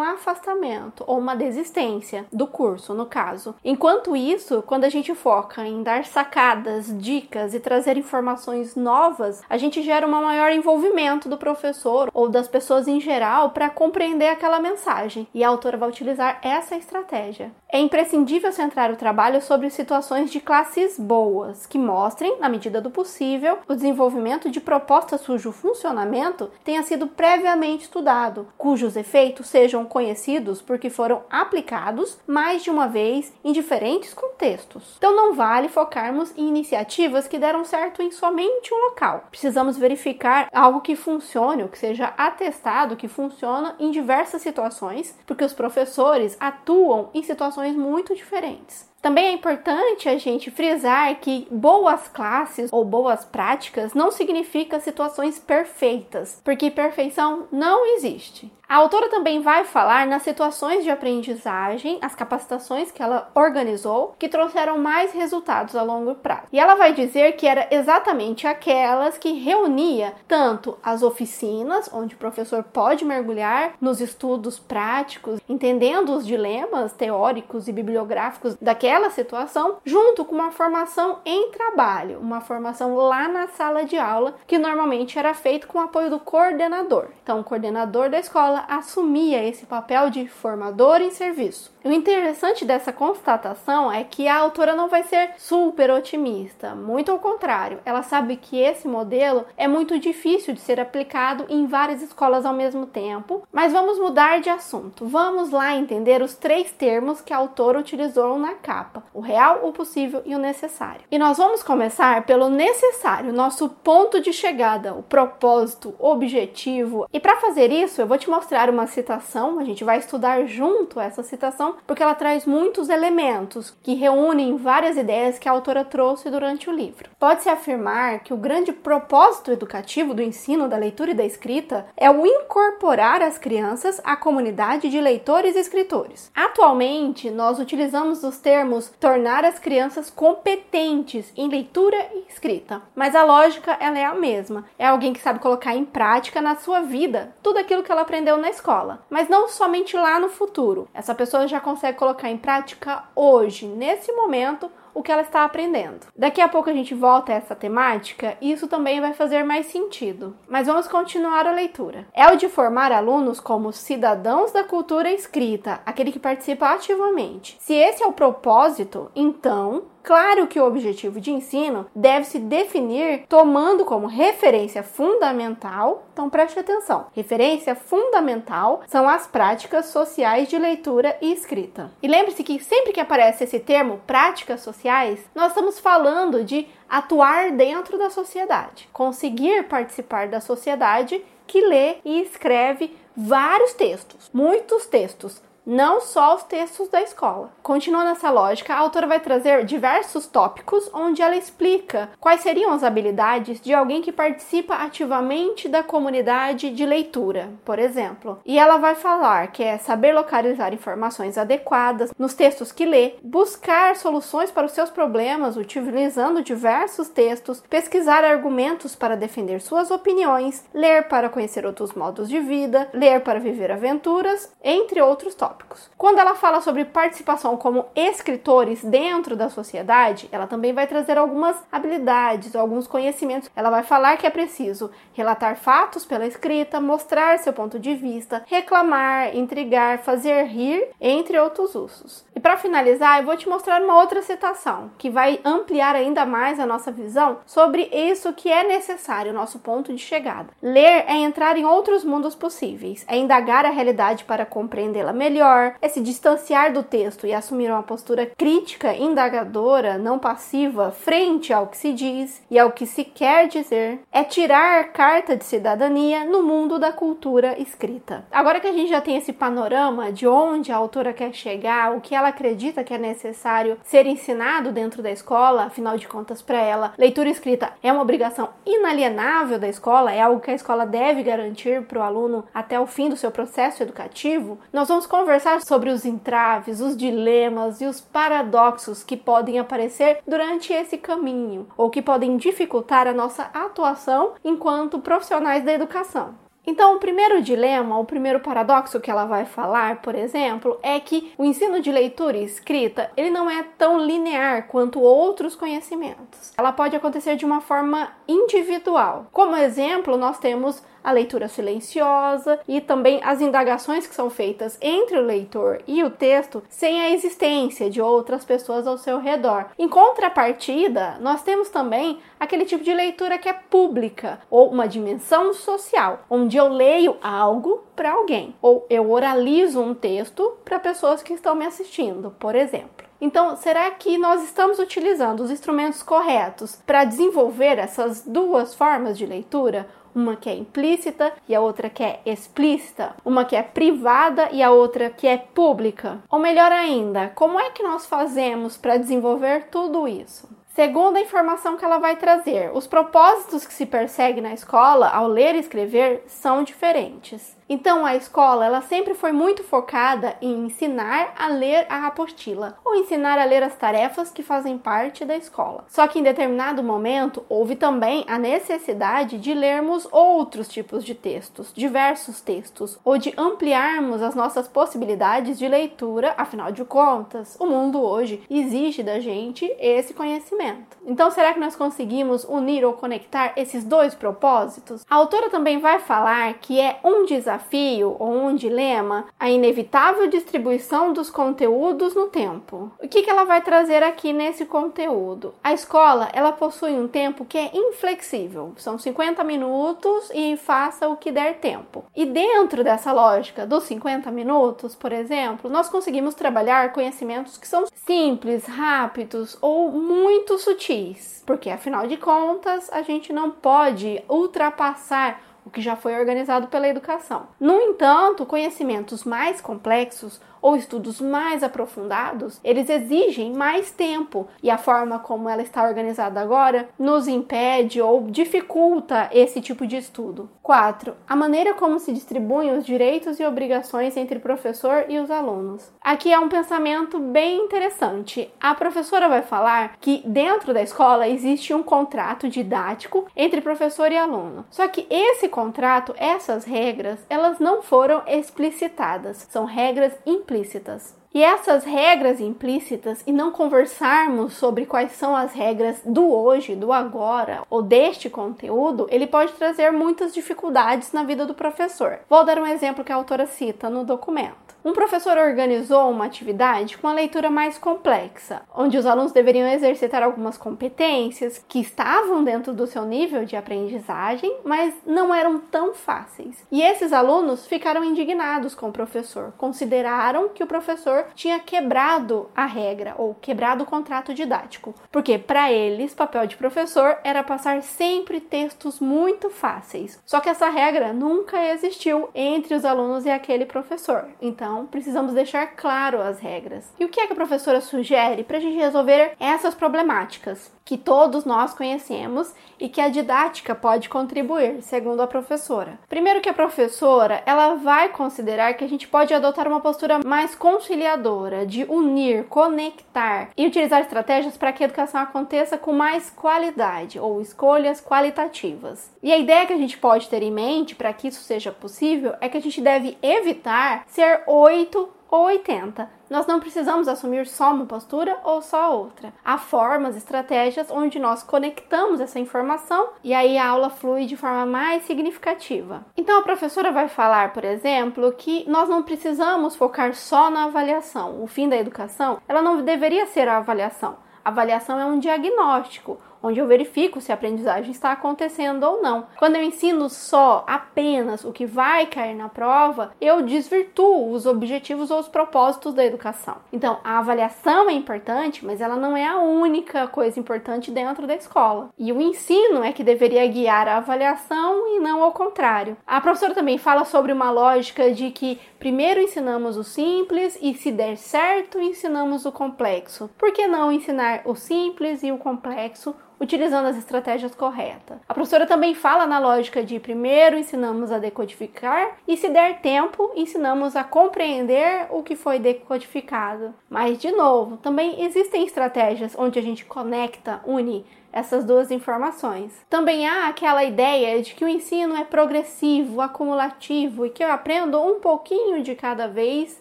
afastamento 0.00 1.04
ou 1.06 1.18
uma 1.18 1.36
desistência 1.36 2.24
do 2.32 2.46
curso, 2.46 2.94
no 2.94 3.04
caso. 3.04 3.54
Enquanto 3.64 4.16
isso, 4.16 4.62
quando 4.62 4.84
a 4.84 4.88
gente 4.88 5.14
foca 5.14 5.66
em 5.66 5.82
dar 5.82 6.04
sacadas, 6.04 6.96
dicas 6.96 7.52
e 7.52 7.60
trazer 7.60 7.98
informações 7.98 8.76
novas, 8.76 9.42
a 9.50 9.56
gente 9.58 9.82
gera 9.82 10.06
um 10.06 10.10
maior 10.10 10.52
envolvimento 10.52 11.28
do 11.28 11.36
professor 11.36 12.10
ou 12.14 12.28
das 12.28 12.48
pessoas 12.48 12.88
em 12.88 13.00
geral 13.00 13.50
para 13.50 13.68
compreender 13.68 14.28
aquela 14.28 14.60
mensagem. 14.60 15.26
E 15.34 15.42
a 15.44 15.48
autora 15.48 15.76
vai 15.76 15.88
utilizar 15.88 16.38
essa 16.42 16.76
estratégia. 16.76 17.50
É 17.68 17.80
imprescindível 17.80 18.52
centrar 18.52 18.92
o 18.92 18.96
trabalho 18.96 19.42
sobre 19.42 19.68
situações 19.68 20.30
de 20.30 20.40
classes 20.40 20.98
boas, 20.98 21.66
que 21.66 21.78
mostrem, 21.78 22.38
na 22.38 22.48
medida 22.48 22.80
do 22.80 22.90
possível, 22.90 23.58
o 23.68 23.74
desenvolvimento 23.74 24.48
de 24.48 24.60
propostas 24.60 25.26
cujo 25.26 25.50
funcionamento 25.50 26.48
tenha 26.64 26.82
sido 26.84 27.08
previamente 27.08 27.82
estudado, 27.82 28.46
cujos 28.76 28.94
efeitos 28.94 29.46
sejam 29.46 29.86
conhecidos 29.86 30.60
porque 30.60 30.90
foram 30.90 31.22
aplicados 31.30 32.18
mais 32.26 32.62
de 32.62 32.68
uma 32.68 32.86
vez 32.86 33.32
em 33.42 33.50
diferentes 33.50 34.12
contextos. 34.12 34.96
Então 34.98 35.16
não 35.16 35.32
vale 35.32 35.70
focarmos 35.70 36.30
em 36.36 36.46
iniciativas 36.46 37.26
que 37.26 37.38
deram 37.38 37.64
certo 37.64 38.02
em 38.02 38.10
somente 38.10 38.74
um 38.74 38.76
local. 38.90 39.28
Precisamos 39.30 39.78
verificar 39.78 40.50
algo 40.52 40.82
que 40.82 40.94
funcione, 40.94 41.62
ou 41.62 41.70
que 41.70 41.78
seja 41.78 42.12
atestado 42.18 42.96
que 42.96 43.08
funciona 43.08 43.74
em 43.80 43.90
diversas 43.90 44.42
situações, 44.42 45.18
porque 45.26 45.44
os 45.44 45.54
professores 45.54 46.36
atuam 46.38 47.08
em 47.14 47.22
situações 47.22 47.74
muito 47.74 48.14
diferentes. 48.14 48.86
Também 49.00 49.26
é 49.26 49.32
importante 49.32 50.08
a 50.08 50.18
gente 50.18 50.50
frisar 50.50 51.14
que 51.20 51.46
boas 51.50 52.08
classes 52.08 52.72
ou 52.72 52.84
boas 52.84 53.24
práticas 53.24 53.94
não 53.94 54.10
significa 54.10 54.80
situações 54.80 55.38
perfeitas, 55.38 56.40
porque 56.44 56.70
perfeição 56.70 57.46
não 57.52 57.86
existe. 57.94 58.50
A 58.68 58.78
autora 58.78 59.08
também 59.08 59.40
vai 59.40 59.62
falar 59.62 60.08
nas 60.08 60.22
situações 60.22 60.82
de 60.82 60.90
aprendizagem, 60.90 61.98
as 62.02 62.16
capacitações 62.16 62.90
que 62.90 63.00
ela 63.00 63.30
organizou, 63.32 64.16
que 64.18 64.28
trouxeram 64.28 64.76
mais 64.76 65.12
resultados 65.12 65.76
a 65.76 65.84
longo 65.84 66.16
prazo. 66.16 66.48
E 66.52 66.58
ela 66.58 66.74
vai 66.74 66.92
dizer 66.92 67.36
que 67.36 67.46
era 67.46 67.68
exatamente 67.70 68.44
aquelas 68.44 69.16
que 69.16 69.34
reunia 69.34 70.14
tanto 70.26 70.76
as 70.82 71.04
oficinas, 71.04 71.88
onde 71.92 72.16
o 72.16 72.18
professor 72.18 72.64
pode 72.64 73.04
mergulhar 73.04 73.74
nos 73.80 74.00
estudos 74.00 74.58
práticos, 74.58 75.38
entendendo 75.48 76.12
os 76.16 76.26
dilemas 76.26 76.92
teóricos 76.92 77.68
e 77.68 77.72
bibliográficos 77.72 78.56
daquela 78.60 78.95
situação, 79.10 79.78
junto 79.84 80.24
com 80.24 80.34
uma 80.34 80.50
formação 80.50 81.20
em 81.24 81.50
trabalho, 81.50 82.18
uma 82.18 82.40
formação 82.40 82.94
lá 82.94 83.28
na 83.28 83.48
sala 83.48 83.84
de 83.84 83.96
aula, 83.96 84.34
que 84.46 84.58
normalmente 84.58 85.18
era 85.18 85.34
feito 85.34 85.66
com 85.66 85.78
o 85.78 85.82
apoio 85.82 86.10
do 86.10 86.18
coordenador. 86.18 87.08
Então, 87.22 87.40
o 87.40 87.44
coordenador 87.44 88.10
da 88.10 88.18
escola 88.18 88.64
assumia 88.68 89.44
esse 89.44 89.66
papel 89.66 90.10
de 90.10 90.28
formador 90.28 91.00
em 91.00 91.10
serviço. 91.10 91.74
O 91.84 91.92
interessante 91.92 92.64
dessa 92.64 92.92
constatação 92.92 93.92
é 93.92 94.02
que 94.02 94.26
a 94.26 94.36
autora 94.36 94.74
não 94.74 94.88
vai 94.88 95.04
ser 95.04 95.30
super 95.38 95.90
otimista, 95.90 96.74
muito 96.74 97.12
ao 97.12 97.18
contrário, 97.18 97.78
ela 97.84 98.02
sabe 98.02 98.36
que 98.36 98.58
esse 98.58 98.88
modelo 98.88 99.44
é 99.56 99.68
muito 99.68 99.98
difícil 99.98 100.52
de 100.52 100.60
ser 100.60 100.80
aplicado 100.80 101.46
em 101.48 101.66
várias 101.66 102.02
escolas 102.02 102.44
ao 102.44 102.52
mesmo 102.52 102.86
tempo, 102.86 103.46
mas 103.52 103.72
vamos 103.72 103.98
mudar 103.98 104.40
de 104.40 104.50
assunto. 104.50 105.06
Vamos 105.06 105.50
lá 105.50 105.76
entender 105.76 106.22
os 106.22 106.34
três 106.34 106.70
termos 106.72 107.20
que 107.20 107.32
a 107.32 107.36
autora 107.36 107.78
utilizou 107.78 108.38
na 108.38 108.54
capa: 108.54 108.75
o 109.14 109.20
real, 109.20 109.60
o 109.62 109.72
possível 109.72 110.22
e 110.24 110.34
o 110.34 110.38
necessário. 110.38 111.02
E 111.10 111.18
nós 111.18 111.38
vamos 111.38 111.62
começar 111.62 112.24
pelo 112.24 112.48
necessário, 112.48 113.32
nosso 113.32 113.68
ponto 113.68 114.20
de 114.20 114.32
chegada, 114.32 114.94
o 114.94 115.02
propósito, 115.02 115.94
o 115.98 116.08
objetivo. 116.08 117.06
E 117.12 117.20
para 117.20 117.36
fazer 117.36 117.72
isso, 117.72 118.00
eu 118.00 118.06
vou 118.06 118.18
te 118.18 118.28
mostrar 118.28 118.68
uma 118.68 118.86
citação, 118.86 119.58
a 119.58 119.64
gente 119.64 119.84
vai 119.84 119.98
estudar 119.98 120.46
junto 120.46 121.00
essa 121.00 121.22
citação, 121.22 121.76
porque 121.86 122.02
ela 122.02 122.14
traz 122.14 122.46
muitos 122.46 122.88
elementos 122.88 123.76
que 123.82 123.94
reúnem 123.94 124.56
várias 124.56 124.96
ideias 124.96 125.38
que 125.38 125.48
a 125.48 125.52
autora 125.52 125.84
trouxe 125.84 126.30
durante 126.30 126.68
o 126.68 126.72
livro. 126.72 127.10
Pode-se 127.18 127.48
afirmar 127.48 128.20
que 128.20 128.34
o 128.34 128.36
grande 128.36 128.72
propósito 128.72 129.50
educativo 129.50 130.14
do 130.14 130.22
ensino 130.22 130.68
da 130.68 130.76
leitura 130.76 131.12
e 131.12 131.14
da 131.14 131.24
escrita 131.24 131.86
é 131.96 132.10
o 132.10 132.26
incorporar 132.26 133.22
as 133.22 133.38
crianças 133.38 134.00
à 134.04 134.16
comunidade 134.16 134.88
de 134.88 135.00
leitores 135.00 135.56
e 135.56 135.60
escritores. 135.60 136.30
Atualmente, 136.34 137.30
nós 137.30 137.58
utilizamos 137.58 138.22
os 138.24 138.38
termos 138.38 138.65
tornar 139.00 139.44
as 139.44 139.58
crianças 139.58 140.10
competentes 140.10 141.32
em 141.36 141.48
leitura 141.48 141.96
e 142.14 142.26
escrita, 142.28 142.82
mas 142.94 143.14
a 143.14 143.24
lógica 143.24 143.76
ela 143.80 143.98
é 143.98 144.04
a 144.04 144.14
mesma. 144.14 144.64
É 144.78 144.86
alguém 144.86 145.12
que 145.12 145.20
sabe 145.20 145.38
colocar 145.38 145.74
em 145.74 145.84
prática 145.84 146.40
na 146.40 146.56
sua 146.56 146.80
vida 146.80 147.34
tudo 147.42 147.58
aquilo 147.58 147.82
que 147.82 147.90
ela 147.90 148.02
aprendeu 148.02 148.36
na 148.36 148.50
escola, 148.50 149.04
mas 149.08 149.28
não 149.28 149.48
somente 149.48 149.96
lá 149.96 150.18
no 150.18 150.28
futuro. 150.28 150.88
Essa 150.92 151.14
pessoa 151.14 151.46
já 151.46 151.60
consegue 151.60 151.98
colocar 151.98 152.30
em 152.30 152.38
prática 152.38 153.04
hoje, 153.14 153.66
nesse 153.66 154.12
momento, 154.12 154.70
o 154.96 155.02
que 155.02 155.12
ela 155.12 155.20
está 155.20 155.44
aprendendo. 155.44 156.06
Daqui 156.16 156.40
a 156.40 156.48
pouco 156.48 156.70
a 156.70 156.72
gente 156.72 156.94
volta 156.94 157.30
a 157.30 157.34
essa 157.34 157.54
temática 157.54 158.34
e 158.40 158.50
isso 158.50 158.66
também 158.66 158.98
vai 158.98 159.12
fazer 159.12 159.44
mais 159.44 159.66
sentido. 159.66 160.34
Mas 160.48 160.66
vamos 160.66 160.88
continuar 160.88 161.46
a 161.46 161.52
leitura. 161.52 162.06
É 162.14 162.26
o 162.28 162.36
de 162.36 162.48
formar 162.48 162.90
alunos 162.90 163.38
como 163.38 163.74
cidadãos 163.74 164.52
da 164.52 164.64
cultura 164.64 165.12
escrita, 165.12 165.82
aquele 165.84 166.10
que 166.10 166.18
participa 166.18 166.70
ativamente. 166.70 167.58
Se 167.60 167.74
esse 167.74 168.02
é 168.02 168.06
o 168.06 168.12
propósito, 168.12 169.10
então 169.14 169.82
Claro 170.06 170.46
que 170.46 170.60
o 170.60 170.64
objetivo 170.64 171.20
de 171.20 171.32
ensino 171.32 171.88
deve 171.92 172.26
se 172.26 172.38
definir 172.38 173.26
tomando 173.28 173.84
como 173.84 174.06
referência 174.06 174.80
fundamental, 174.80 176.06
então 176.12 176.30
preste 176.30 176.56
atenção, 176.60 177.08
referência 177.12 177.74
fundamental 177.74 178.82
são 178.86 179.08
as 179.08 179.26
práticas 179.26 179.86
sociais 179.86 180.48
de 180.48 180.56
leitura 180.56 181.18
e 181.20 181.32
escrita. 181.32 181.90
E 182.00 182.06
lembre-se 182.06 182.44
que 182.44 182.62
sempre 182.62 182.92
que 182.92 183.00
aparece 183.00 183.42
esse 183.42 183.58
termo 183.58 184.00
práticas 184.06 184.60
sociais, 184.60 185.18
nós 185.34 185.48
estamos 185.48 185.80
falando 185.80 186.44
de 186.44 186.68
atuar 186.88 187.50
dentro 187.50 187.98
da 187.98 188.08
sociedade, 188.08 188.88
conseguir 188.92 189.64
participar 189.64 190.28
da 190.28 190.40
sociedade 190.40 191.20
que 191.48 191.60
lê 191.60 191.96
e 192.04 192.22
escreve 192.22 192.96
vários 193.16 193.72
textos, 193.72 194.30
muitos 194.32 194.86
textos, 194.86 195.42
não 195.66 196.00
só 196.00 196.36
os 196.36 196.44
textos 196.44 196.88
da 196.88 197.02
escola. 197.02 197.50
Continuando 197.60 198.12
essa 198.12 198.30
lógica, 198.30 198.72
a 198.72 198.78
autora 198.78 199.08
vai 199.08 199.18
trazer 199.18 199.64
diversos 199.64 200.28
tópicos 200.28 200.88
onde 200.94 201.20
ela 201.20 201.34
explica 201.34 202.08
quais 202.20 202.42
seriam 202.42 202.70
as 202.70 202.84
habilidades 202.84 203.60
de 203.60 203.74
alguém 203.74 204.00
que 204.00 204.12
participa 204.12 204.76
ativamente 204.76 205.68
da 205.68 205.82
comunidade 205.82 206.70
de 206.70 206.86
leitura, 206.86 207.50
por 207.64 207.80
exemplo. 207.80 208.38
E 208.46 208.56
ela 208.56 208.76
vai 208.76 208.94
falar 208.94 209.48
que 209.48 209.64
é 209.64 209.76
saber 209.76 210.12
localizar 210.12 210.72
informações 210.72 211.36
adequadas 211.36 212.12
nos 212.16 212.34
textos 212.34 212.70
que 212.70 212.86
lê, 212.86 213.14
buscar 213.22 213.96
soluções 213.96 214.52
para 214.52 214.66
os 214.66 214.72
seus 214.72 214.90
problemas 214.90 215.56
utilizando 215.56 216.42
diversos 216.42 217.08
textos, 217.08 217.62
pesquisar 217.68 218.22
argumentos 218.22 218.94
para 218.94 219.16
defender 219.16 219.60
suas 219.60 219.90
opiniões, 219.90 220.64
ler 220.72 221.08
para 221.08 221.28
conhecer 221.28 221.66
outros 221.66 221.92
modos 221.92 222.28
de 222.28 222.38
vida, 222.38 222.88
ler 222.92 223.22
para 223.22 223.40
viver 223.40 223.72
aventuras, 223.72 224.52
entre 224.62 225.00
outros 225.00 225.34
tópicos 225.34 225.55
tópicos. 225.56 225.90
Quando 225.96 226.18
ela 226.18 226.34
fala 226.34 226.60
sobre 226.60 226.84
participação 226.84 227.56
como 227.56 227.86
escritores 227.94 228.84
dentro 228.84 229.34
da 229.34 229.48
sociedade, 229.48 230.28
ela 230.30 230.46
também 230.46 230.72
vai 230.72 230.86
trazer 230.86 231.16
algumas 231.16 231.56
habilidades, 231.72 232.54
alguns 232.54 232.86
conhecimentos. 232.86 233.50
Ela 233.56 233.70
vai 233.70 233.82
falar 233.82 234.16
que 234.16 234.26
é 234.26 234.30
preciso 234.30 234.90
relatar 235.14 235.56
fatos 235.56 236.04
pela 236.04 236.26
escrita, 236.26 236.80
mostrar 236.80 237.38
seu 237.38 237.52
ponto 237.52 237.78
de 237.78 237.94
vista, 237.94 238.44
reclamar, 238.46 239.34
intrigar, 239.34 239.98
fazer 239.98 240.44
rir, 240.44 240.88
entre 241.00 241.38
outros 241.38 241.74
usos. 241.74 242.24
E 242.34 242.40
para 242.40 242.58
finalizar, 242.58 243.18
eu 243.18 243.24
vou 243.24 243.36
te 243.36 243.48
mostrar 243.48 243.82
uma 243.82 243.98
outra 243.98 244.20
citação 244.20 244.90
que 244.98 245.08
vai 245.08 245.40
ampliar 245.44 245.96
ainda 245.96 246.26
mais 246.26 246.60
a 246.60 246.66
nossa 246.66 246.92
visão 246.92 247.38
sobre 247.46 247.88
isso 247.92 248.32
que 248.34 248.52
é 248.52 248.62
necessário, 248.62 249.32
nosso 249.32 249.58
ponto 249.58 249.92
de 249.92 249.98
chegada. 249.98 250.50
Ler 250.62 251.04
é 251.06 251.14
entrar 251.14 251.56
em 251.56 251.64
outros 251.64 252.04
mundos 252.04 252.34
possíveis, 252.34 253.04
é 253.08 253.16
indagar 253.16 253.64
a 253.64 253.70
realidade 253.70 254.24
para 254.24 254.44
compreendê-la 254.44 255.12
melhor 255.12 255.45
melhor, 255.46 255.74
é 255.80 255.88
se 255.88 256.00
distanciar 256.00 256.72
do 256.72 256.82
texto 256.82 257.26
e 257.26 257.32
assumir 257.32 257.70
uma 257.70 257.82
postura 257.82 258.26
crítica, 258.26 258.94
indagadora, 258.94 259.96
não 259.96 260.18
passiva, 260.18 260.90
frente 260.90 261.52
ao 261.52 261.68
que 261.68 261.76
se 261.76 261.92
diz 261.92 262.42
e 262.50 262.58
ao 262.58 262.72
que 262.72 262.86
se 262.86 263.04
quer 263.04 263.46
dizer, 263.46 264.00
é 264.10 264.24
tirar 264.24 264.92
carta 264.92 265.36
de 265.36 265.44
cidadania 265.44 266.24
no 266.24 266.42
mundo 266.42 266.78
da 266.78 266.92
cultura 266.92 267.60
escrita. 267.60 268.24
Agora 268.30 268.60
que 268.60 268.66
a 268.66 268.72
gente 268.72 268.90
já 268.90 269.00
tem 269.00 269.16
esse 269.16 269.32
panorama 269.32 270.12
de 270.12 270.26
onde 270.26 270.72
a 270.72 270.76
autora 270.76 271.12
quer 271.12 271.32
chegar, 271.32 271.94
o 271.94 272.00
que 272.00 272.14
ela 272.14 272.28
acredita 272.28 272.82
que 272.82 272.94
é 272.94 272.98
necessário 272.98 273.78
ser 273.84 274.06
ensinado 274.06 274.72
dentro 274.72 275.02
da 275.02 275.10
escola, 275.10 275.64
afinal 275.64 275.96
de 275.96 276.08
contas, 276.08 276.42
para 276.42 276.58
ela, 276.58 276.92
leitura 276.98 277.28
escrita 277.28 277.72
é 277.82 277.92
uma 277.92 278.02
obrigação 278.02 278.50
inalienável 278.64 279.58
da 279.58 279.68
escola, 279.68 280.12
é 280.12 280.20
algo 280.20 280.40
que 280.40 280.50
a 280.50 280.54
escola 280.54 280.84
deve 280.84 281.22
garantir 281.22 281.82
para 281.82 282.00
o 282.00 282.02
aluno 282.02 282.44
até 282.52 282.80
o 282.80 282.86
fim 282.86 283.08
do 283.08 283.16
seu 283.16 283.30
processo 283.30 283.82
educativo. 283.82 284.58
Nós 284.72 284.88
vamos 284.88 285.06
conversar 285.06 285.35
sobre 285.66 285.90
os 285.90 286.04
entraves, 286.04 286.80
os 286.80 286.96
dilemas 286.96 287.80
e 287.80 287.86
os 287.86 288.00
paradoxos 288.00 289.02
que 289.02 289.16
podem 289.16 289.58
aparecer 289.58 290.18
durante 290.26 290.72
esse 290.72 290.96
caminho 290.96 291.66
ou 291.76 291.90
que 291.90 292.02
podem 292.02 292.36
dificultar 292.36 293.06
a 293.06 293.12
nossa 293.12 293.44
atuação 293.54 294.34
enquanto 294.44 294.98
profissionais 294.98 295.64
da 295.64 295.72
educação. 295.72 296.46
Então, 296.66 296.96
o 296.96 296.98
primeiro 296.98 297.40
dilema, 297.40 297.96
o 297.96 298.04
primeiro 298.04 298.40
paradoxo 298.40 298.98
que 298.98 299.08
ela 299.08 299.24
vai 299.24 299.44
falar, 299.44 300.02
por 300.02 300.16
exemplo, 300.16 300.76
é 300.82 300.98
que 300.98 301.32
o 301.38 301.44
ensino 301.44 301.80
de 301.80 301.92
leitura 301.92 302.36
e 302.36 302.44
escrita, 302.44 303.08
ele 303.16 303.30
não 303.30 303.48
é 303.48 303.62
tão 303.78 304.04
linear 304.04 304.66
quanto 304.66 305.00
outros 305.00 305.54
conhecimentos. 305.54 306.52
Ela 306.58 306.72
pode 306.72 306.96
acontecer 306.96 307.36
de 307.36 307.44
uma 307.44 307.60
forma 307.60 308.08
individual. 308.26 309.26
Como 309.32 309.54
exemplo, 309.54 310.16
nós 310.16 310.40
temos 310.40 310.82
a 311.06 311.12
leitura 311.12 311.46
silenciosa 311.46 312.58
e 312.66 312.80
também 312.80 313.20
as 313.22 313.40
indagações 313.40 314.08
que 314.08 314.14
são 314.14 314.28
feitas 314.28 314.76
entre 314.82 315.16
o 315.16 315.24
leitor 315.24 315.80
e 315.86 316.02
o 316.02 316.10
texto 316.10 316.64
sem 316.68 317.00
a 317.00 317.10
existência 317.12 317.88
de 317.88 318.02
outras 318.02 318.44
pessoas 318.44 318.88
ao 318.88 318.98
seu 318.98 319.20
redor. 319.20 319.66
Em 319.78 319.88
contrapartida, 319.88 321.16
nós 321.20 321.44
temos 321.44 321.68
também 321.68 322.18
aquele 322.40 322.64
tipo 322.64 322.82
de 322.82 322.92
leitura 322.92 323.38
que 323.38 323.48
é 323.48 323.52
pública 323.52 324.40
ou 324.50 324.68
uma 324.68 324.88
dimensão 324.88 325.54
social, 325.54 326.24
onde 326.28 326.56
eu 326.56 326.66
leio 326.68 327.16
algo 327.22 327.84
para 327.94 328.10
alguém 328.10 328.56
ou 328.60 328.84
eu 328.90 329.08
oralizo 329.08 329.80
um 329.80 329.94
texto 329.94 330.56
para 330.64 330.80
pessoas 330.80 331.22
que 331.22 331.34
estão 331.34 331.54
me 331.54 331.64
assistindo, 331.64 332.34
por 332.36 332.56
exemplo. 332.56 333.06
Então, 333.20 333.56
será 333.56 333.90
que 333.92 334.18
nós 334.18 334.42
estamos 334.42 334.78
utilizando 334.78 335.40
os 335.40 335.50
instrumentos 335.50 336.02
corretos 336.02 336.82
para 336.86 337.04
desenvolver 337.04 337.78
essas 337.78 338.22
duas 338.26 338.74
formas 338.74 339.16
de 339.16 339.24
leitura? 339.24 339.88
Uma 340.16 340.34
que 340.34 340.48
é 340.48 340.54
implícita 340.54 341.30
e 341.46 341.54
a 341.54 341.60
outra 341.60 341.90
que 341.90 342.02
é 342.02 342.20
explícita, 342.24 343.14
uma 343.22 343.44
que 343.44 343.54
é 343.54 343.62
privada 343.62 344.48
e 344.50 344.62
a 344.62 344.70
outra 344.70 345.10
que 345.10 345.26
é 345.28 345.36
pública. 345.36 346.18
Ou 346.30 346.38
melhor 346.38 346.72
ainda, 346.72 347.30
como 347.34 347.60
é 347.60 347.70
que 347.70 347.82
nós 347.82 348.06
fazemos 348.06 348.78
para 348.78 348.96
desenvolver 348.96 349.66
tudo 349.70 350.08
isso? 350.08 350.48
Segundo 350.74 351.16
a 351.16 351.20
informação 351.22 351.76
que 351.76 351.84
ela 351.84 351.98
vai 351.98 352.16
trazer, 352.16 352.70
os 352.74 352.86
propósitos 352.86 353.66
que 353.66 353.72
se 353.72 353.86
perseguem 353.86 354.42
na 354.42 354.52
escola 354.52 355.08
ao 355.08 355.26
ler 355.26 355.54
e 355.54 355.60
escrever 355.60 356.24
são 356.26 356.62
diferentes. 356.62 357.56
Então 357.68 358.06
a 358.06 358.14
escola 358.14 358.64
ela 358.64 358.80
sempre 358.80 359.12
foi 359.12 359.32
muito 359.32 359.64
focada 359.64 360.36
em 360.40 360.66
ensinar 360.66 361.34
a 361.36 361.48
ler 361.48 361.84
a 361.88 362.06
apostila 362.06 362.78
ou 362.84 362.94
ensinar 362.94 363.38
a 363.40 363.44
ler 363.44 363.62
as 363.62 363.74
tarefas 363.74 364.30
que 364.30 364.42
fazem 364.42 364.78
parte 364.78 365.24
da 365.24 365.36
escola. 365.36 365.84
Só 365.88 366.06
que 366.06 366.20
em 366.20 366.22
determinado 366.22 366.80
momento 366.82 367.44
houve 367.48 367.74
também 367.74 368.24
a 368.28 368.38
necessidade 368.38 369.38
de 369.38 369.52
lermos 369.52 370.06
outros 370.12 370.68
tipos 370.68 371.04
de 371.04 371.14
textos, 371.14 371.72
diversos 371.74 372.40
textos, 372.40 372.98
ou 373.04 373.18
de 373.18 373.34
ampliarmos 373.36 374.22
as 374.22 374.36
nossas 374.36 374.68
possibilidades 374.68 375.58
de 375.58 375.66
leitura, 375.66 376.34
afinal 376.38 376.70
de 376.70 376.84
contas, 376.84 377.56
o 377.58 377.66
mundo 377.66 378.00
hoje 378.00 378.44
exige 378.48 379.02
da 379.02 379.18
gente 379.18 379.64
esse 379.80 380.14
conhecimento. 380.14 380.96
Então 381.04 381.32
será 381.32 381.52
que 381.52 381.60
nós 381.60 381.74
conseguimos 381.74 382.44
unir 382.44 382.84
ou 382.84 382.92
conectar 382.92 383.54
esses 383.56 383.82
dois 383.82 384.14
propósitos? 384.14 385.04
A 385.10 385.16
autora 385.16 385.50
também 385.50 385.80
vai 385.80 385.98
falar 385.98 386.54
que 386.54 386.80
é 386.80 387.00
um 387.02 387.24
desafio 387.24 387.55
desafio 387.56 388.16
ou 388.18 388.32
um 388.32 388.54
dilema 388.54 389.26
a 389.38 389.50
inevitável 389.50 390.28
distribuição 390.28 391.12
dos 391.12 391.30
conteúdos 391.30 392.14
no 392.14 392.26
tempo. 392.26 392.90
O 393.02 393.08
que, 393.08 393.22
que 393.22 393.30
ela 393.30 393.44
vai 393.44 393.62
trazer 393.62 394.02
aqui 394.02 394.32
nesse 394.32 394.64
conteúdo? 394.66 395.54
A 395.64 395.72
escola 395.72 396.28
ela 396.32 396.52
possui 396.52 396.92
um 396.92 397.08
tempo 397.08 397.44
que 397.44 397.58
é 397.58 397.70
inflexível, 397.74 398.72
são 398.76 398.98
50 398.98 399.42
minutos 399.42 400.30
e 400.34 400.56
faça 400.56 401.08
o 401.08 401.16
que 401.16 401.32
der 401.32 401.58
tempo. 401.58 402.04
E 402.14 402.24
dentro 402.26 402.84
dessa 402.84 403.12
lógica 403.12 403.66
dos 403.66 403.84
50 403.84 404.30
minutos, 404.30 404.94
por 404.94 405.12
exemplo, 405.12 405.70
nós 405.70 405.88
conseguimos 405.88 406.34
trabalhar 406.34 406.92
conhecimentos 406.92 407.56
que 407.56 407.66
são 407.66 407.86
simples, 408.06 408.66
rápidos 408.66 409.56
ou 409.60 409.90
muito 409.90 410.58
sutis, 410.58 411.42
porque 411.46 411.70
afinal 411.70 412.06
de 412.06 412.16
contas 412.16 412.90
a 412.92 413.02
gente 413.02 413.32
não 413.32 413.50
pode 413.50 414.22
ultrapassar 414.28 415.40
o 415.66 415.70
que 415.70 415.82
já 415.82 415.96
foi 415.96 416.16
organizado 416.16 416.68
pela 416.68 416.88
educação. 416.88 417.48
No 417.58 417.80
entanto, 417.80 418.46
conhecimentos 418.46 419.24
mais 419.24 419.60
complexos 419.60 420.40
ou 420.66 420.74
estudos 420.74 421.20
mais 421.20 421.62
aprofundados, 421.62 422.60
eles 422.64 422.90
exigem 422.90 423.52
mais 423.52 423.92
tempo 423.92 424.48
e 424.60 424.68
a 424.68 424.76
forma 424.76 425.16
como 425.20 425.48
ela 425.48 425.62
está 425.62 425.84
organizada 425.84 426.40
agora 426.40 426.88
nos 426.98 427.28
impede 427.28 428.02
ou 428.02 428.22
dificulta 428.22 429.30
esse 429.32 429.60
tipo 429.60 429.86
de 429.86 429.96
estudo. 429.96 430.50
4. 430.64 431.14
A 431.28 431.36
maneira 431.36 431.74
como 431.74 432.00
se 432.00 432.12
distribuem 432.12 432.76
os 432.76 432.84
direitos 432.84 433.38
e 433.38 433.44
obrigações 433.44 434.16
entre 434.16 434.38
o 434.38 434.40
professor 434.40 435.04
e 435.08 435.20
os 435.20 435.30
alunos. 435.30 435.88
Aqui 436.00 436.32
é 436.32 436.38
um 436.40 436.48
pensamento 436.48 437.20
bem 437.20 437.60
interessante. 437.60 438.52
A 438.60 438.74
professora 438.74 439.28
vai 439.28 439.42
falar 439.42 439.96
que 440.00 440.20
dentro 440.26 440.74
da 440.74 440.82
escola 440.82 441.28
existe 441.28 441.72
um 441.72 441.82
contrato 441.84 442.48
didático 442.48 443.28
entre 443.36 443.60
professor 443.60 444.10
e 444.10 444.16
aluno. 444.16 444.66
Só 444.68 444.88
que 444.88 445.06
esse 445.08 445.48
contrato, 445.48 446.12
essas 446.16 446.64
regras, 446.64 447.24
elas 447.30 447.60
não 447.60 447.82
foram 447.82 448.24
explicitadas. 448.26 449.46
São 449.48 449.64
regras 449.64 450.12
implícitas 450.26 450.55
implícitas. 450.56 451.14
E 451.34 451.42
essas 451.42 451.84
regras 451.84 452.40
implícitas, 452.40 453.22
e 453.26 453.32
não 453.32 453.52
conversarmos 453.52 454.54
sobre 454.54 454.86
quais 454.86 455.12
são 455.12 455.36
as 455.36 455.52
regras 455.52 456.00
do 456.04 456.32
hoje, 456.32 456.74
do 456.74 456.92
agora 456.92 457.62
ou 457.68 457.82
deste 457.82 458.30
conteúdo, 458.30 459.06
ele 459.10 459.26
pode 459.26 459.52
trazer 459.52 459.90
muitas 459.92 460.32
dificuldades 460.32 461.12
na 461.12 461.24
vida 461.24 461.44
do 461.44 461.52
professor. 461.52 462.20
Vou 462.28 462.42
dar 462.44 462.58
um 462.58 462.66
exemplo 462.66 463.04
que 463.04 463.12
a 463.12 463.16
autora 463.16 463.46
cita 463.46 463.90
no 463.90 464.02
documento. 464.02 464.65
Um 464.86 464.92
professor 464.92 465.36
organizou 465.36 466.08
uma 466.08 466.26
atividade 466.26 466.96
com 466.96 467.08
a 467.08 467.12
leitura 467.12 467.50
mais 467.50 467.76
complexa, 467.76 468.62
onde 468.72 468.96
os 468.96 469.04
alunos 469.04 469.32
deveriam 469.32 469.66
exercitar 469.66 470.22
algumas 470.22 470.56
competências 470.56 471.60
que 471.66 471.80
estavam 471.80 472.44
dentro 472.44 472.72
do 472.72 472.86
seu 472.86 473.04
nível 473.04 473.44
de 473.44 473.56
aprendizagem, 473.56 474.58
mas 474.64 474.94
não 475.04 475.34
eram 475.34 475.58
tão 475.58 475.92
fáceis. 475.92 476.64
E 476.70 476.80
esses 476.80 477.12
alunos 477.12 477.66
ficaram 477.66 478.04
indignados 478.04 478.76
com 478.76 478.90
o 478.90 478.92
professor, 478.92 479.52
consideraram 479.58 480.50
que 480.50 480.62
o 480.62 480.68
professor 480.68 481.26
tinha 481.34 481.58
quebrado 481.58 482.48
a 482.54 482.64
regra 482.64 483.16
ou 483.18 483.34
quebrado 483.34 483.82
o 483.82 483.86
contrato 483.88 484.32
didático, 484.32 484.94
porque 485.10 485.36
para 485.36 485.72
eles, 485.72 486.14
papel 486.14 486.46
de 486.46 486.56
professor 486.56 487.18
era 487.24 487.42
passar 487.42 487.82
sempre 487.82 488.38
textos 488.40 489.00
muito 489.00 489.50
fáceis. 489.50 490.22
Só 490.24 490.38
que 490.38 490.48
essa 490.48 490.68
regra 490.68 491.12
nunca 491.12 491.60
existiu 491.72 492.28
entre 492.32 492.72
os 492.72 492.84
alunos 492.84 493.26
e 493.26 493.30
aquele 493.30 493.66
professor. 493.66 494.28
Então, 494.40 494.75
precisamos 494.84 495.32
deixar 495.32 495.68
claro 495.68 496.20
as 496.20 496.40
regras. 496.40 496.92
E 496.98 497.04
o 497.04 497.08
que 497.08 497.20
é 497.20 497.26
que 497.26 497.32
a 497.32 497.36
professora 497.36 497.80
sugere 497.80 498.44
para 498.44 498.58
a 498.58 498.60
gente 498.60 498.76
resolver 498.76 499.34
essas 499.40 499.74
problemáticas? 499.74 500.75
Que 500.86 500.96
todos 500.96 501.44
nós 501.44 501.74
conhecemos 501.74 502.54
e 502.78 502.88
que 502.88 503.00
a 503.00 503.08
didática 503.08 503.74
pode 503.74 504.08
contribuir, 504.08 504.80
segundo 504.82 505.20
a 505.20 505.26
professora. 505.26 505.98
Primeiro 506.08 506.40
que 506.40 506.48
a 506.48 506.54
professora, 506.54 507.42
ela 507.44 507.74
vai 507.74 508.10
considerar 508.10 508.74
que 508.74 508.84
a 508.84 508.88
gente 508.88 509.08
pode 509.08 509.34
adotar 509.34 509.66
uma 509.66 509.80
postura 509.80 510.20
mais 510.24 510.54
conciliadora, 510.54 511.66
de 511.66 511.82
unir, 511.84 512.44
conectar 512.44 513.50
e 513.56 513.66
utilizar 513.66 514.00
estratégias 514.00 514.56
para 514.56 514.72
que 514.72 514.84
a 514.84 514.86
educação 514.86 515.20
aconteça 515.20 515.76
com 515.76 515.92
mais 515.92 516.30
qualidade 516.30 517.18
ou 517.18 517.40
escolhas 517.40 518.00
qualitativas. 518.00 519.10
E 519.20 519.32
a 519.32 519.38
ideia 519.38 519.66
que 519.66 519.72
a 519.72 519.78
gente 519.78 519.98
pode 519.98 520.28
ter 520.28 520.42
em 520.42 520.52
mente 520.52 520.94
para 520.94 521.12
que 521.12 521.26
isso 521.26 521.42
seja 521.42 521.72
possível 521.72 522.34
é 522.40 522.48
que 522.48 522.56
a 522.56 522.62
gente 522.62 522.80
deve 522.80 523.18
evitar 523.20 524.04
ser 524.06 524.44
8 524.46 525.15
ou 525.30 525.44
80. 525.44 526.08
Nós 526.28 526.46
não 526.46 526.60
precisamos 526.60 527.08
assumir 527.08 527.46
só 527.46 527.72
uma 527.72 527.86
postura 527.86 528.38
ou 528.44 528.60
só 528.60 528.96
outra. 528.96 529.32
Há 529.44 529.58
formas, 529.58 530.16
estratégias 530.16 530.90
onde 530.90 531.18
nós 531.18 531.42
conectamos 531.42 532.20
essa 532.20 532.38
informação 532.38 533.10
e 533.22 533.32
aí 533.32 533.56
a 533.56 533.68
aula 533.68 533.90
flui 533.90 534.26
de 534.26 534.36
forma 534.36 534.66
mais 534.66 535.04
significativa. 535.04 536.04
Então 536.16 536.38
a 536.38 536.42
professora 536.42 536.90
vai 536.90 537.08
falar, 537.08 537.52
por 537.52 537.64
exemplo, 537.64 538.32
que 538.32 538.68
nós 538.68 538.88
não 538.88 539.02
precisamos 539.02 539.76
focar 539.76 540.14
só 540.14 540.50
na 540.50 540.64
avaliação. 540.64 541.42
O 541.42 541.46
fim 541.46 541.68
da 541.68 541.76
educação, 541.76 542.38
ela 542.48 542.62
não 542.62 542.82
deveria 542.82 543.26
ser 543.26 543.48
a 543.48 543.58
avaliação. 543.58 544.16
A 544.44 544.48
avaliação 544.48 545.00
é 545.00 545.04
um 545.04 545.18
diagnóstico, 545.18 546.20
onde 546.46 546.60
eu 546.60 546.66
verifico 546.66 547.20
se 547.20 547.32
a 547.32 547.34
aprendizagem 547.34 547.90
está 547.90 548.12
acontecendo 548.12 548.84
ou 548.84 549.02
não. 549.02 549.26
Quando 549.36 549.56
eu 549.56 549.62
ensino 549.62 550.08
só 550.08 550.64
apenas 550.66 551.44
o 551.44 551.52
que 551.52 551.66
vai 551.66 552.06
cair 552.06 552.34
na 552.34 552.48
prova, 552.48 553.12
eu 553.20 553.42
desvirtuo 553.42 554.30
os 554.30 554.46
objetivos 554.46 555.10
ou 555.10 555.18
os 555.18 555.28
propósitos 555.28 555.92
da 555.92 556.04
educação. 556.04 556.56
Então, 556.72 556.98
a 557.02 557.18
avaliação 557.18 557.90
é 557.90 557.92
importante, 557.92 558.64
mas 558.64 558.80
ela 558.80 558.96
não 558.96 559.16
é 559.16 559.26
a 559.26 559.38
única 559.38 560.06
coisa 560.06 560.38
importante 560.38 560.90
dentro 560.90 561.26
da 561.26 561.34
escola. 561.34 561.90
E 561.98 562.12
o 562.12 562.20
ensino 562.20 562.84
é 562.84 562.92
que 562.92 563.02
deveria 563.02 563.46
guiar 563.46 563.88
a 563.88 563.96
avaliação 563.96 564.96
e 564.96 565.00
não 565.00 565.22
ao 565.22 565.32
contrário. 565.32 565.96
A 566.06 566.20
professora 566.20 566.54
também 566.54 566.78
fala 566.78 567.04
sobre 567.04 567.32
uma 567.32 567.50
lógica 567.50 568.12
de 568.12 568.30
que 568.30 568.60
primeiro 568.78 569.20
ensinamos 569.20 569.76
o 569.76 569.82
simples 569.84 570.56
e 570.62 570.74
se 570.74 570.92
der 570.92 571.16
certo, 571.16 571.80
ensinamos 571.80 572.46
o 572.46 572.52
complexo. 572.52 573.28
Por 573.36 573.52
que 573.52 573.66
não 573.66 573.90
ensinar 573.90 574.42
o 574.44 574.54
simples 574.54 575.22
e 575.22 575.32
o 575.32 575.38
complexo 575.38 576.14
utilizando 576.40 576.86
as 576.86 576.96
estratégias 576.96 577.54
corretas. 577.54 578.18
A 578.28 578.34
professora 578.34 578.66
também 578.66 578.94
fala 578.94 579.26
na 579.26 579.38
lógica 579.38 579.82
de 579.82 579.98
primeiro 579.98 580.58
ensinamos 580.58 581.10
a 581.10 581.18
decodificar 581.18 582.16
e, 582.26 582.36
se 582.36 582.48
der 582.48 582.80
tempo, 582.80 583.30
ensinamos 583.34 583.96
a 583.96 584.04
compreender 584.04 585.06
o 585.10 585.22
que 585.22 585.36
foi 585.36 585.58
decodificado. 585.58 586.74
Mas, 586.88 587.18
de 587.18 587.30
novo, 587.32 587.76
também 587.78 588.22
existem 588.24 588.64
estratégias 588.64 589.34
onde 589.38 589.58
a 589.58 589.62
gente 589.62 589.84
conecta, 589.84 590.60
une 590.66 591.04
essas 591.36 591.66
duas 591.66 591.90
informações. 591.90 592.72
Também 592.88 593.28
há 593.28 593.46
aquela 593.46 593.84
ideia 593.84 594.40
de 594.42 594.54
que 594.54 594.64
o 594.64 594.68
ensino 594.68 595.14
é 595.14 595.22
progressivo, 595.22 596.22
acumulativo 596.22 597.26
e 597.26 597.30
que 597.30 597.44
eu 597.44 597.52
aprendo 597.52 598.00
um 598.00 598.20
pouquinho 598.20 598.82
de 598.82 598.94
cada 598.94 599.28
vez. 599.28 599.78